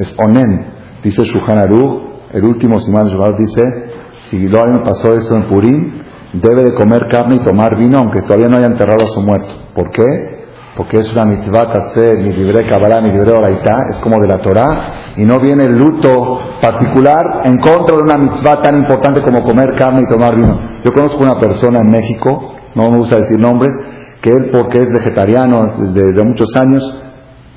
Es 0.00 0.16
onen, 0.18 0.66
dice 1.02 1.24
Shuhan 1.24 1.58
Aruch, 1.58 2.02
el 2.32 2.44
último 2.44 2.80
Simán 2.80 3.08
dice, 3.36 3.92
si 4.28 4.48
lo 4.48 4.82
pasó 4.82 5.14
esto 5.14 5.36
en 5.36 5.44
Purim, 5.44 6.03
debe 6.40 6.64
de 6.64 6.74
comer 6.74 7.06
carne 7.08 7.36
y 7.36 7.38
tomar 7.40 7.76
vino 7.76 7.98
aunque 7.98 8.22
todavía 8.22 8.48
no 8.48 8.56
haya 8.56 8.66
enterrado 8.66 9.04
a 9.04 9.06
su 9.06 9.20
muerto. 9.20 9.52
¿Por 9.74 9.90
qué? 9.90 10.44
Porque 10.76 10.98
es 10.98 11.12
una 11.12 11.24
mitzvah 11.24 11.62
hacer 11.72 12.18
mi 12.18 12.32
libre 12.32 12.66
Kabbalah, 12.66 13.00
mi 13.00 13.12
libre 13.12 13.30
Oraitá, 13.30 13.90
es 13.90 13.98
como 13.98 14.20
de 14.20 14.26
la 14.26 14.38
Torah, 14.38 15.12
y 15.16 15.24
no 15.24 15.38
viene 15.38 15.64
el 15.66 15.78
luto 15.78 16.38
particular 16.60 17.42
en 17.44 17.58
contra 17.58 17.96
de 17.96 18.02
una 18.02 18.18
mitzvah 18.18 18.60
tan 18.60 18.74
importante 18.76 19.22
como 19.22 19.44
comer 19.44 19.76
carne 19.76 20.02
y 20.02 20.08
tomar 20.08 20.34
vino. 20.34 20.58
Yo 20.84 20.92
conozco 20.92 21.22
una 21.22 21.38
persona 21.38 21.78
en 21.78 21.90
México, 21.90 22.54
no 22.74 22.90
me 22.90 22.98
gusta 22.98 23.20
decir 23.20 23.38
nombres, 23.38 23.72
que 24.20 24.30
él, 24.30 24.50
porque 24.52 24.82
es 24.82 24.92
vegetariano 24.92 25.74
desde, 25.92 26.24
muchos 26.24 26.56
años, 26.56 26.82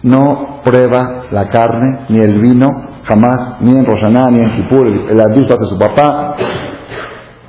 no 0.03 0.61
prueba 0.63 1.23
la 1.31 1.49
carne 1.49 2.05
ni 2.09 2.19
el 2.19 2.39
vino 2.39 2.69
jamás, 3.03 3.55
ni 3.61 3.77
en 3.77 3.85
Roshaná, 3.85 4.29
ni 4.29 4.41
en 4.41 4.49
Kipur, 4.51 4.85
el, 4.85 5.09
el 5.09 5.47
de 5.47 5.65
su 5.65 5.79
papá, 5.79 6.35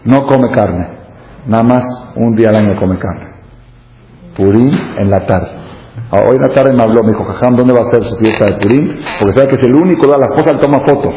no 0.04 0.26
come 0.26 0.50
carne. 0.50 0.97
Nada 1.48 1.62
más 1.62 1.84
un 2.14 2.36
día 2.36 2.50
al 2.50 2.56
año 2.56 2.78
come 2.78 2.98
carne. 2.98 3.26
Purim 4.36 4.70
en 4.98 5.10
la 5.10 5.24
tarde. 5.24 5.48
Ah, 6.10 6.22
hoy 6.28 6.36
en 6.36 6.42
la 6.42 6.50
tarde 6.50 6.74
me 6.74 6.82
habló, 6.82 7.02
me 7.02 7.12
dijo, 7.12 7.24
Jajam, 7.24 7.56
¿dónde 7.56 7.72
va 7.72 7.80
a 7.80 7.90
ser 7.90 8.04
su 8.04 8.16
fiesta 8.16 8.44
de 8.46 8.52
Purim? 8.56 9.00
Porque 9.18 9.32
sabe 9.32 9.48
que 9.48 9.54
es 9.56 9.62
el 9.62 9.74
único, 9.74 10.06
la 10.06 10.26
esposa 10.26 10.52
le 10.52 10.58
toma 10.58 10.80
foto. 10.84 11.10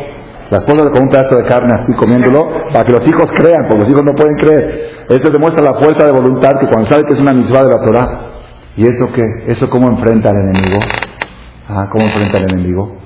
La 0.50 0.58
esposa 0.58 0.90
come 0.90 1.02
un 1.02 1.10
pedazo 1.10 1.36
de 1.36 1.46
carne 1.46 1.74
así 1.80 1.94
comiéndolo 1.94 2.48
para 2.74 2.84
que 2.86 2.92
los 2.94 3.08
hijos 3.08 3.32
crean, 3.32 3.68
porque 3.70 3.84
los 3.84 3.90
hijos 3.90 4.06
no 4.06 4.14
pueden 4.14 4.36
creer. 4.36 5.06
Eso 5.10 5.30
demuestra 5.30 5.62
la 5.64 5.76
fuerza 5.76 6.06
de 6.06 6.12
voluntad 6.12 6.60
que 6.60 6.68
cuando 6.68 6.86
sabe 6.88 7.04
que 7.06 7.14
es 7.14 7.20
una 7.20 7.34
mitzvah 7.34 7.64
de 7.64 7.70
la 7.70 7.82
Torah. 7.82 8.20
¿Y 8.76 8.88
eso 8.88 9.12
qué? 9.14 9.24
¿Eso 9.48 9.70
cómo 9.70 9.90
enfrenta 9.90 10.30
al 10.30 10.38
enemigo? 10.38 10.80
Ah, 11.70 11.88
¿cómo 11.92 12.06
enfrenta 12.06 12.38
al 12.38 12.52
enemigo? 12.52 12.98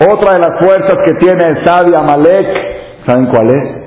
Otra 0.00 0.34
de 0.34 0.38
las 0.40 0.58
fuerzas 0.58 0.98
que 1.04 1.14
tiene 1.14 1.46
el 1.46 1.58
sabio 1.58 1.98
Amalek, 1.98 3.02
¿saben 3.02 3.26
cuál 3.26 3.50
es? 3.50 3.84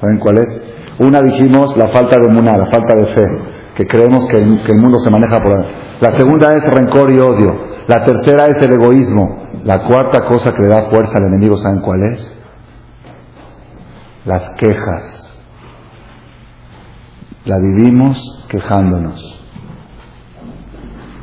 ¿Saben 0.00 0.18
cuál 0.18 0.38
es? 0.38 0.63
Una 0.98 1.22
dijimos 1.22 1.76
la 1.76 1.88
falta 1.88 2.16
de 2.16 2.28
muná, 2.28 2.56
la 2.56 2.66
falta 2.66 2.94
de 2.94 3.06
fe, 3.06 3.26
que 3.74 3.86
creemos 3.86 4.26
que 4.26 4.36
el, 4.36 4.78
mundo 4.78 4.98
se 5.00 5.10
maneja 5.10 5.40
por 5.40 5.52
ahí. 5.52 5.96
La 6.00 6.10
segunda 6.12 6.54
es 6.54 6.64
rencor 6.64 7.10
y 7.10 7.18
odio. 7.18 7.58
La 7.88 8.04
tercera 8.04 8.46
es 8.46 8.62
el 8.62 8.72
egoísmo. 8.74 9.42
La 9.64 9.84
cuarta 9.84 10.24
cosa 10.26 10.54
que 10.54 10.62
le 10.62 10.68
da 10.68 10.90
fuerza 10.90 11.18
al 11.18 11.26
enemigo, 11.26 11.56
¿saben 11.56 11.80
cuál 11.80 12.02
es? 12.04 12.40
Las 14.24 14.50
quejas. 14.56 15.42
La 17.44 17.58
vivimos 17.58 18.46
quejándonos. 18.48 19.40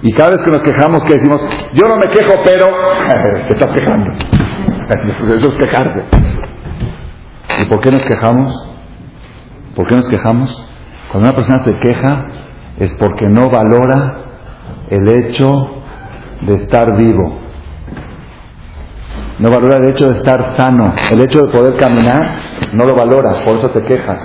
Y 0.01 0.11
cada 0.13 0.32
vez 0.32 0.41
que 0.41 0.51
nos 0.51 0.61
quejamos, 0.61 1.03
que 1.05 1.13
decimos, 1.13 1.41
yo 1.74 1.88
no 1.88 1.95
me 1.95 2.07
quejo, 2.07 2.34
pero 2.43 2.67
te 3.47 3.53
estás 3.53 3.72
quejando. 3.72 4.11
Eso 5.34 5.47
es 5.47 5.55
quejarse. 5.55 6.05
¿Y 7.61 7.65
por 7.65 7.80
qué 7.80 7.91
nos 7.91 8.03
quejamos? 8.03 8.70
¿Por 9.76 9.88
qué 9.88 9.95
nos 9.95 10.09
quejamos? 10.09 10.69
Cuando 11.11 11.30
una 11.30 11.36
persona 11.36 11.59
se 11.59 11.74
queja 11.80 12.26
es 12.78 12.93
porque 12.95 13.28
no 13.28 13.49
valora 13.49 14.15
el 14.89 15.07
hecho 15.07 15.82
de 16.41 16.55
estar 16.55 16.97
vivo. 16.97 17.39
No 19.39 19.49
valora 19.49 19.78
el 19.78 19.89
hecho 19.89 20.09
de 20.09 20.17
estar 20.17 20.55
sano. 20.55 20.93
El 21.09 21.22
hecho 21.22 21.45
de 21.45 21.51
poder 21.51 21.76
caminar 21.76 22.41
no 22.74 22.86
lo 22.86 22.95
valora, 22.95 23.43
por 23.43 23.55
eso 23.57 23.69
te 23.69 23.84
quejas. 23.84 24.19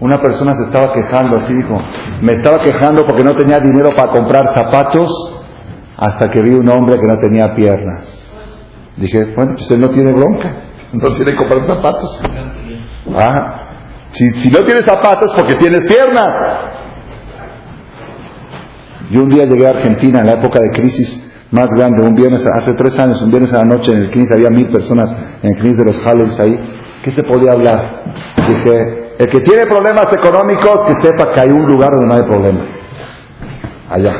Una 0.00 0.20
persona 0.20 0.54
se 0.54 0.64
estaba 0.64 0.92
quejando, 0.92 1.36
así 1.38 1.54
dijo, 1.54 1.80
me 2.20 2.34
estaba 2.34 2.60
quejando 2.62 3.04
porque 3.04 3.24
no 3.24 3.34
tenía 3.34 3.58
dinero 3.58 3.90
para 3.96 4.12
comprar 4.12 4.48
zapatos 4.54 5.10
hasta 5.96 6.30
que 6.30 6.40
vi 6.42 6.50
un 6.50 6.68
hombre 6.68 7.00
que 7.00 7.06
no 7.06 7.18
tenía 7.18 7.54
piernas. 7.54 8.32
Dije, 8.96 9.32
bueno, 9.34 9.54
pues 9.56 9.70
él 9.70 9.80
no 9.80 9.90
tiene 9.90 10.12
bronca, 10.12 10.54
no 10.92 11.14
tiene 11.14 11.32
que 11.32 11.36
comprar 11.36 11.62
zapatos. 11.62 12.20
Ah, 13.16 13.57
si, 14.12 14.50
no 14.50 14.60
tienes 14.60 14.84
zapatos 14.84 15.32
porque 15.34 15.54
tienes 15.56 15.84
piernas. 15.86 16.34
Yo 19.10 19.22
un 19.22 19.28
día 19.28 19.44
llegué 19.44 19.66
a 19.66 19.70
Argentina 19.70 20.20
en 20.20 20.26
la 20.26 20.34
época 20.34 20.60
de 20.60 20.70
crisis 20.70 21.24
más 21.50 21.70
grande, 21.70 22.02
un 22.02 22.14
viernes, 22.14 22.44
hace 22.46 22.74
tres 22.74 22.98
años, 22.98 23.22
un 23.22 23.30
viernes 23.30 23.52
a 23.54 23.58
la 23.58 23.64
noche 23.64 23.92
en 23.92 23.98
el 23.98 24.10
15 24.10 24.34
había 24.34 24.50
mil 24.50 24.68
personas 24.68 25.10
en 25.42 25.50
el 25.50 25.56
crisis 25.58 25.78
de 25.78 25.84
los 25.84 26.06
Halles 26.06 26.38
ahí. 26.38 26.58
¿Qué 27.02 27.10
se 27.12 27.22
podía 27.22 27.52
hablar? 27.52 28.04
Dije, 28.48 29.14
el 29.18 29.28
que 29.30 29.40
tiene 29.40 29.66
problemas 29.66 30.12
económicos, 30.12 30.84
que 30.84 30.94
sepa 31.06 31.32
que 31.34 31.40
hay 31.40 31.50
un 31.50 31.66
lugar 31.66 31.92
donde 31.92 32.06
no 32.06 32.14
hay 32.14 32.22
problemas. 32.22 32.66
Allá, 33.88 34.12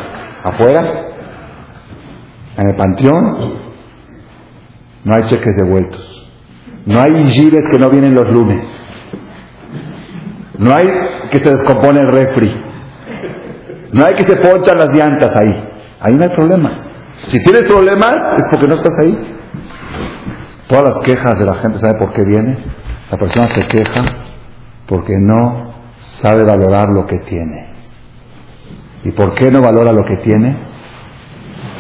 afuera, 0.43 1.09
en 2.57 2.69
el 2.69 2.77
panteón, 2.77 3.55
no 5.05 5.15
hay 5.15 5.25
cheques 5.25 5.57
devueltos. 5.57 6.29
No 6.87 7.01
hay 7.01 7.25
gires 7.25 7.69
que 7.69 7.79
no 7.79 7.91
vienen 7.91 8.15
los 8.15 8.31
lunes. 8.31 8.67
No 10.59 10.75
hay 10.77 10.91
que 11.31 11.39
se 11.39 11.51
descompone 11.51 12.01
el 12.01 12.09
refri. 12.09 12.53
No 13.93 14.05
hay 14.05 14.15
que 14.15 14.25
se 14.25 14.37
ponchan 14.37 14.79
las 14.79 14.93
llantas 14.93 15.31
ahí. 15.41 15.65
Ahí 16.01 16.15
no 16.15 16.25
hay 16.25 16.31
problemas. 16.31 16.89
Si 17.29 17.43
tienes 17.43 17.65
problemas 17.65 18.39
es 18.39 18.49
porque 18.51 18.67
no 18.67 18.75
estás 18.75 18.99
ahí. 18.99 19.35
Todas 20.67 20.85
las 20.85 20.99
quejas 20.99 21.39
de 21.39 21.47
la 21.47 21.55
gente, 21.55 21.79
¿sabe 21.79 21.99
por 21.99 22.13
qué 22.13 22.25
viene? 22.25 22.59
La 23.11 23.17
persona 23.17 23.49
se 23.49 23.65
queja 23.67 24.03
porque 24.87 25.17
no 25.19 25.75
sabe 26.21 26.43
valorar 26.43 26.91
lo 26.91 27.07
que 27.07 27.19
tiene. 27.21 27.69
¿Y 29.05 29.13
por 29.13 29.35
qué 29.35 29.51
no 29.51 29.63
valora 29.63 29.93
lo 29.93 30.05
que 30.05 30.17
tiene? 30.19 30.59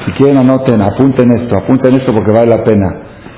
Si 0.04 0.12
quieren 0.12 0.38
anoten, 0.38 0.80
apunten 0.80 1.32
esto, 1.32 1.58
apunten 1.58 1.94
esto 1.96 2.14
porque 2.14 2.30
vale 2.30 2.46
la 2.46 2.64
pena. 2.64 2.96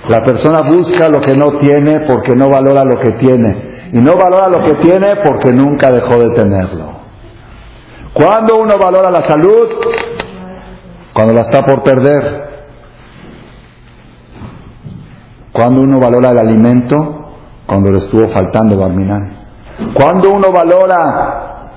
La 0.09 0.23
persona 0.23 0.63
busca 0.63 1.09
lo 1.09 1.21
que 1.21 1.35
no 1.35 1.59
tiene 1.59 2.01
porque 2.01 2.37
no 2.37 2.49
valora 2.49 2.85
lo 2.85 3.01
que 3.01 3.13
tiene 3.13 3.70
y 3.93 3.99
no 3.99 4.17
valora 4.17 4.49
lo 4.49 4.63
que 4.63 4.75
tiene 4.75 5.17
porque 5.17 5.53
nunca 5.53 5.91
dejó 5.91 6.17
de 6.19 6.31
tenerlo. 6.35 7.01
Cuando 8.13 8.59
uno 8.59 8.79
valora 8.79 9.11
la 9.11 9.27
salud? 9.27 9.69
Cuando 11.13 11.35
la 11.35 11.41
está 11.43 11.65
por 11.65 11.83
perder. 11.83 12.51
Cuando 15.53 15.81
uno 15.81 15.99
valora 15.99 16.31
el 16.31 16.39
alimento? 16.39 17.35
Cuando 17.67 17.91
le 17.91 17.99
estuvo 17.99 18.29
faltando 18.29 18.77
Barminan. 18.77 19.39
Cuando 19.95 20.31
uno 20.31 20.53
valora 20.53 21.71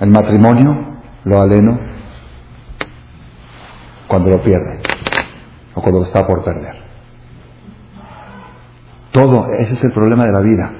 el 0.00 0.10
matrimonio? 0.10 1.00
Lo 1.24 1.40
aleno. 1.40 1.78
Cuando 4.06 4.30
lo 4.30 4.40
pierde. 4.40 4.80
O 5.74 5.80
cuando 5.80 6.00
lo 6.00 6.06
está 6.06 6.24
por 6.26 6.44
perder. 6.44 6.73
Todo, 9.14 9.46
ese 9.60 9.74
es 9.74 9.84
el 9.84 9.92
problema 9.92 10.26
de 10.26 10.32
la 10.32 10.40
vida. 10.40 10.72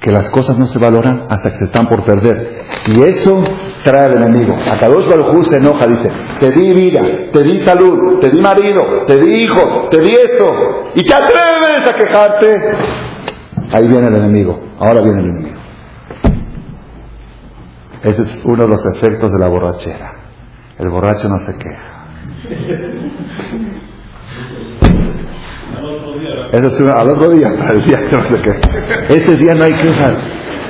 Que 0.00 0.12
las 0.12 0.30
cosas 0.30 0.56
no 0.56 0.66
se 0.66 0.78
valoran 0.78 1.24
hasta 1.28 1.50
que 1.50 1.56
se 1.56 1.64
están 1.64 1.88
por 1.88 2.04
perder. 2.04 2.62
Y 2.86 3.02
eso 3.02 3.42
trae 3.82 4.04
al 4.04 4.22
enemigo. 4.22 4.54
A 4.54 4.78
Kadosh 4.78 5.08
Baruj 5.08 5.44
se 5.44 5.56
enoja, 5.56 5.88
dice, 5.88 6.12
te 6.38 6.52
di 6.52 6.72
vida, 6.72 7.02
te 7.32 7.42
di 7.42 7.58
salud, 7.58 8.20
te 8.20 8.30
di 8.30 8.40
marido, 8.40 9.04
te 9.04 9.18
di 9.18 9.42
hijos, 9.42 9.90
te 9.90 10.00
di 10.00 10.10
esto, 10.10 10.90
y 10.94 11.02
te 11.02 11.12
atreves 11.12 11.88
a 11.88 11.94
quejarte. 11.96 12.62
Ahí 13.72 13.88
viene 13.88 14.06
el 14.06 14.14
enemigo, 14.14 14.60
ahora 14.78 15.00
viene 15.00 15.18
el 15.18 15.30
enemigo. 15.30 15.58
Ese 18.00 18.22
es 18.22 18.42
uno 18.44 18.62
de 18.62 18.68
los 18.68 18.86
efectos 18.86 19.32
de 19.32 19.40
la 19.40 19.48
borrachera. 19.48 20.12
El 20.78 20.88
borracho 20.88 21.28
no 21.28 21.40
se 21.40 21.56
queja. 21.56 22.04
Ese 26.52 26.66
es 26.66 26.80
al 26.80 27.10
otro 27.10 27.30
día, 27.30 27.48
el 27.70 27.82
día 27.82 28.00
no 28.10 28.22
se 28.22 28.40
queja. 28.40 28.60
Ese 29.08 29.36
día 29.36 29.54
no 29.54 29.64
hay 29.64 29.74
quejas. 29.74 30.18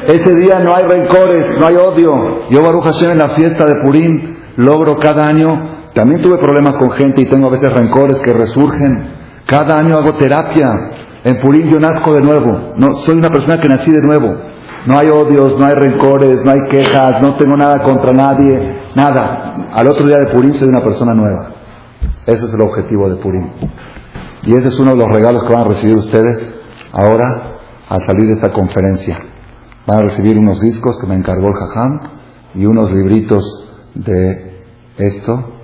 Ese 0.07 0.35
día 0.35 0.61
no 0.61 0.75
hay 0.75 0.85
rencores, 0.85 1.51
no 1.59 1.67
hay 1.67 1.77
odio. 1.77 2.49
Yo, 2.51 2.63
Baruch 2.63 2.85
Hashem, 2.85 3.11
en 3.11 3.19
la 3.19 3.29
fiesta 3.31 3.67
de 3.67 3.83
Purim, 3.83 4.37
logro 4.57 4.97
cada 4.97 5.27
año. 5.27 5.91
También 5.93 6.23
tuve 6.23 6.39
problemas 6.39 6.77
con 6.77 6.91
gente 6.93 7.23
y 7.23 7.27
tengo 7.27 7.49
a 7.49 7.51
veces 7.51 7.73
rencores 7.73 8.19
que 8.21 8.33
resurgen. 8.33 9.19
Cada 9.47 9.79
año 9.79 9.97
hago 9.97 10.13
terapia. 10.13 10.91
En 11.25 11.37
Purim 11.41 11.69
yo 11.69 11.81
nazco 11.81 12.15
de 12.15 12.23
nuevo. 12.23 12.75
No, 12.77 12.97
soy 12.99 13.19
una 13.19 13.31
persona 13.31 13.61
que 13.61 13.69
nací 13.69 13.91
de 13.91 14.03
nuevo. 14.03 14.35
No 14.87 14.99
hay 14.99 15.09
odios, 15.09 15.59
no 15.59 15.67
hay 15.67 15.75
rencores, 15.75 16.45
no 16.45 16.51
hay 16.53 16.69
quejas, 16.69 17.21
no 17.21 17.35
tengo 17.35 17.57
nada 17.57 17.83
contra 17.83 18.13
nadie, 18.13 18.79
nada. 18.95 19.69
Al 19.73 19.89
otro 19.89 20.07
día 20.07 20.19
de 20.19 20.27
Purim 20.27 20.55
soy 20.55 20.69
una 20.69 20.81
persona 20.81 21.13
nueva. 21.15 21.51
Ese 22.25 22.47
es 22.47 22.55
el 22.55 22.61
objetivo 22.61 23.09
de 23.09 23.17
Purim. 23.17 23.47
Y 24.43 24.55
ese 24.55 24.69
es 24.69 24.79
uno 24.79 24.93
de 24.93 24.99
los 24.99 25.11
regalos 25.11 25.43
que 25.43 25.53
van 25.53 25.63
a 25.63 25.69
recibir 25.69 25.97
ustedes 25.97 26.55
ahora 26.93 27.59
al 27.89 28.03
salir 28.03 28.27
de 28.27 28.35
esta 28.35 28.53
conferencia. 28.53 29.19
Van 29.87 29.99
a 29.99 30.03
recibir 30.03 30.39
unos 30.39 30.61
discos 30.61 30.99
que 31.01 31.07
me 31.07 31.15
encargó 31.15 31.49
el 31.49 31.55
Jajam 31.55 32.01
y 32.55 32.67
unos 32.67 32.93
libritos 32.93 33.67
de 33.95 34.63
esto 34.97 35.55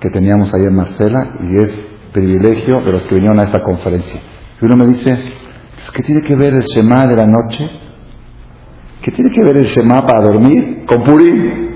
que 0.00 0.10
teníamos 0.10 0.52
ahí 0.54 0.64
en 0.64 0.74
Marcela 0.74 1.34
y 1.48 1.58
es 1.58 1.78
privilegio 2.12 2.80
de 2.80 2.92
los 2.92 3.06
que 3.06 3.14
vinieron 3.14 3.38
a 3.38 3.44
esta 3.44 3.62
conferencia. 3.62 4.20
Y 4.60 4.64
uno 4.64 4.76
me 4.76 4.86
dice, 4.86 5.16
¿qué 5.92 6.02
tiene 6.02 6.22
que 6.22 6.34
ver 6.34 6.54
el 6.54 6.62
Shema 6.62 7.06
de 7.06 7.16
la 7.16 7.26
noche? 7.26 7.68
¿Qué 9.02 9.10
tiene 9.10 9.30
que 9.30 9.42
ver 9.42 9.56
el 9.56 9.64
Shema 9.64 10.06
para 10.06 10.20
dormir 10.20 10.84
con 10.86 11.04
Purim? 11.04 11.70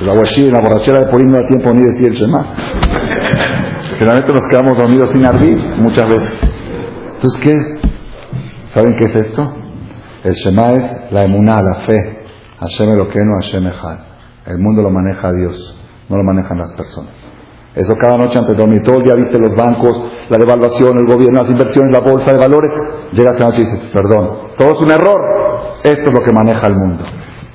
La 0.00 0.14
guachí 0.14 0.50
la 0.50 0.60
borrachera 0.60 1.00
de 1.00 1.06
Purim 1.06 1.30
no 1.30 1.42
da 1.42 1.46
tiempo 1.46 1.72
ni 1.72 1.82
decir 1.82 2.08
el 2.08 2.14
Shema. 2.14 2.54
Generalmente 3.98 4.32
nos 4.32 4.46
quedamos 4.46 4.78
dormidos 4.78 5.10
sin 5.10 5.26
arbir 5.26 5.58
muchas 5.76 6.08
veces. 6.08 6.40
Entonces, 7.14 7.40
¿qué? 7.40 7.80
¿Saben 8.68 8.94
qué 8.94 9.06
es 9.06 9.16
esto? 9.16 9.52
El 10.22 10.34
Shema 10.34 10.72
es 10.72 11.12
la 11.12 11.24
emuná, 11.24 11.60
la 11.60 11.74
fe. 11.80 12.26
Hashem 12.60 12.90
Eloqueno, 12.90 13.32
Hashem 13.40 13.66
Echad. 13.66 13.98
El 14.46 14.58
mundo 14.58 14.82
lo 14.82 14.90
maneja 14.90 15.32
Dios, 15.32 15.76
no 16.08 16.16
lo 16.16 16.22
manejan 16.22 16.58
las 16.58 16.72
personas. 16.74 17.10
Eso 17.74 17.96
cada 17.96 18.16
noche 18.16 18.38
antes 18.38 18.56
de 18.56 18.62
dormir. 18.62 18.84
Todo 18.84 18.98
el 18.98 19.02
día 19.02 19.14
viste 19.14 19.36
los 19.36 19.56
bancos, 19.56 20.00
la 20.28 20.38
devaluación, 20.38 20.96
el 20.96 21.06
gobierno, 21.06 21.40
las 21.40 21.50
inversiones, 21.50 21.90
la 21.90 22.00
bolsa 22.00 22.32
de 22.32 22.38
valores. 22.38 22.72
Llegas 23.12 23.36
a 23.36 23.40
la 23.40 23.46
noche 23.46 23.62
y 23.62 23.64
dices, 23.64 23.80
perdón, 23.92 24.30
todo 24.56 24.74
es 24.74 24.80
un 24.80 24.92
error. 24.92 25.20
Esto 25.82 26.08
es 26.08 26.14
lo 26.14 26.22
que 26.22 26.32
maneja 26.32 26.68
el 26.68 26.76
mundo. 26.76 27.02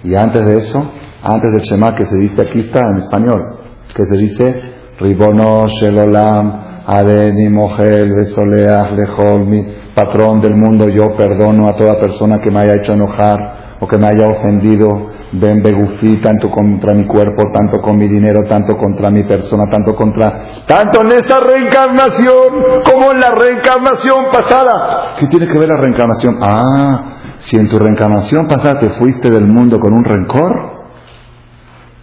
Y 0.03 0.13
antes 0.15 0.45
de 0.45 0.57
eso, 0.57 0.91
antes 1.21 1.51
del 1.53 1.61
Shema 1.61 1.95
que 1.95 2.05
se 2.05 2.17
dice, 2.17 2.41
aquí 2.41 2.59
está 2.59 2.81
en 2.89 2.97
español, 2.97 3.59
que 3.95 4.05
se 4.05 4.17
dice, 4.17 4.72
Ribono 5.03 5.67
Shelolam, 5.67 6.83
Adeni 6.85 7.49
Mohel, 7.49 8.13
Besoleach, 8.13 8.91
Leholmi, 8.91 9.67
patrón 9.93 10.39
del 10.39 10.55
mundo, 10.55 10.87
yo 10.87 11.13
perdono 11.17 11.67
a 11.67 11.75
toda 11.75 11.99
persona 11.99 12.39
que 12.39 12.49
me 12.49 12.61
haya 12.61 12.75
hecho 12.75 12.93
enojar 12.93 13.77
o 13.81 13.87
que 13.87 13.97
me 13.97 14.07
haya 14.07 14.27
ofendido 14.27 15.11
ven 15.33 15.61
Begufi, 15.61 16.21
tanto 16.21 16.49
contra 16.49 16.93
mi 16.93 17.05
cuerpo, 17.05 17.51
tanto 17.51 17.81
con 17.81 17.97
mi 17.97 18.07
dinero, 18.07 18.43
tanto 18.47 18.77
contra 18.77 19.09
mi 19.09 19.23
persona, 19.23 19.65
tanto 19.69 19.95
contra, 19.95 20.63
tanto 20.65 21.01
en 21.01 21.11
esta 21.11 21.39
reencarnación 21.39 22.81
como 22.89 23.11
en 23.11 23.19
la 23.19 23.31
reencarnación 23.31 24.25
pasada. 24.31 25.15
¿Qué 25.19 25.27
tiene 25.27 25.47
que 25.47 25.57
ver 25.57 25.67
la 25.67 25.77
reencarnación? 25.77 26.37
Ah, 26.41 27.03
si 27.39 27.57
en 27.57 27.67
tu 27.67 27.77
reencarnación 27.77 28.47
pasada 28.47 28.79
te 28.79 28.89
fuiste 28.91 29.29
del 29.29 29.47
mundo 29.47 29.79
con 29.79 29.93
un 29.93 30.03
rencor, 30.03 30.85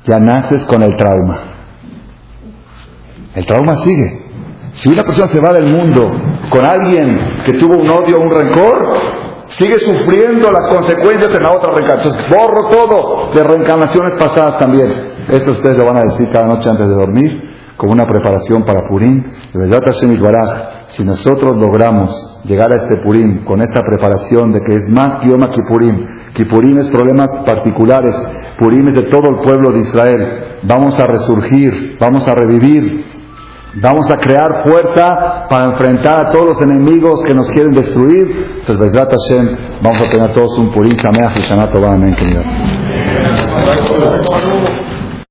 ya 0.05 0.19
naces 0.19 0.65
con 0.67 0.83
el 0.83 0.97
trauma. 0.97 1.50
El 3.35 3.47
trauma 3.47 3.77
sigue. 3.77 4.31
Si 4.73 4.89
una 4.89 5.03
persona 5.03 5.29
se 5.29 5.41
va 5.41 5.53
del 5.53 5.67
mundo 5.67 6.11
con 6.51 6.65
alguien 6.65 7.43
que 7.45 7.55
tuvo 7.55 7.77
un 7.77 7.89
odio, 7.91 8.21
un 8.21 8.31
rencor, 8.31 8.99
sigue 9.49 9.79
sufriendo 9.79 10.51
las 10.51 10.69
consecuencias 10.69 11.35
en 11.35 11.43
la 11.43 11.53
otra 11.53 11.73
reencarnación. 11.75 12.15
Borro 12.31 12.69
todo 12.69 13.31
de 13.35 13.43
reencarnaciones 13.43 14.13
pasadas 14.13 14.59
también. 14.59 14.91
Esto 15.29 15.53
ustedes 15.53 15.79
lo 15.79 15.87
van 15.87 15.97
a 15.97 16.05
decir 16.05 16.29
cada 16.31 16.47
noche 16.47 16.69
antes 16.69 16.89
de 16.89 16.95
dormir, 16.95 17.51
como 17.77 17.93
una 17.93 18.05
preparación 18.05 18.65
para 18.65 18.87
Purim. 18.87 19.25
De 19.53 19.59
verdad, 19.59 19.83
si 20.89 21.05
nosotros 21.05 21.57
logramos 21.57 22.41
llegar 22.45 22.73
a 22.73 22.77
este 22.77 22.97
Purim 23.05 23.45
con 23.45 23.61
esta 23.61 23.83
preparación 23.83 24.53
de 24.53 24.63
que 24.63 24.77
es 24.77 24.89
más 24.89 25.17
que 25.17 25.29
Yom 25.29 25.49
Kippurim, 25.49 26.07
Kippurim 26.33 26.79
es 26.79 26.89
problemas 26.89 27.31
particulares, 27.45 28.15
Purim 28.59 28.89
es 28.89 28.95
de 28.95 29.11
todo 29.11 29.29
el 29.29 29.37
pueblo 29.37 29.73
de 29.73 29.81
Israel, 29.81 30.59
vamos 30.63 30.99
a 30.99 31.07
resurgir, 31.07 31.97
vamos 31.99 32.27
a 32.29 32.35
revivir, 32.35 33.05
Vamos 33.75 34.11
a 34.11 34.17
crear 34.17 34.65
fuerza 34.65 35.47
para 35.49 35.67
enfrentar 35.67 36.27
a 36.27 36.31
todos 36.33 36.47
los 36.47 36.63
enemigos 36.63 37.23
que 37.25 37.35
nos 37.35 37.49
quieren 37.51 37.73
destruir. 37.73 38.65
Entonces, 38.67 38.93
Hashem, 38.93 39.57
vamos 39.81 40.07
a 40.07 40.11
tener 40.11 40.33
todos 40.33 40.59
un 40.59 40.73
purín, 40.73 40.99
Sameach 41.01 41.37
y 41.37 41.41
Shana 41.41 41.69
Amén, 41.73 42.17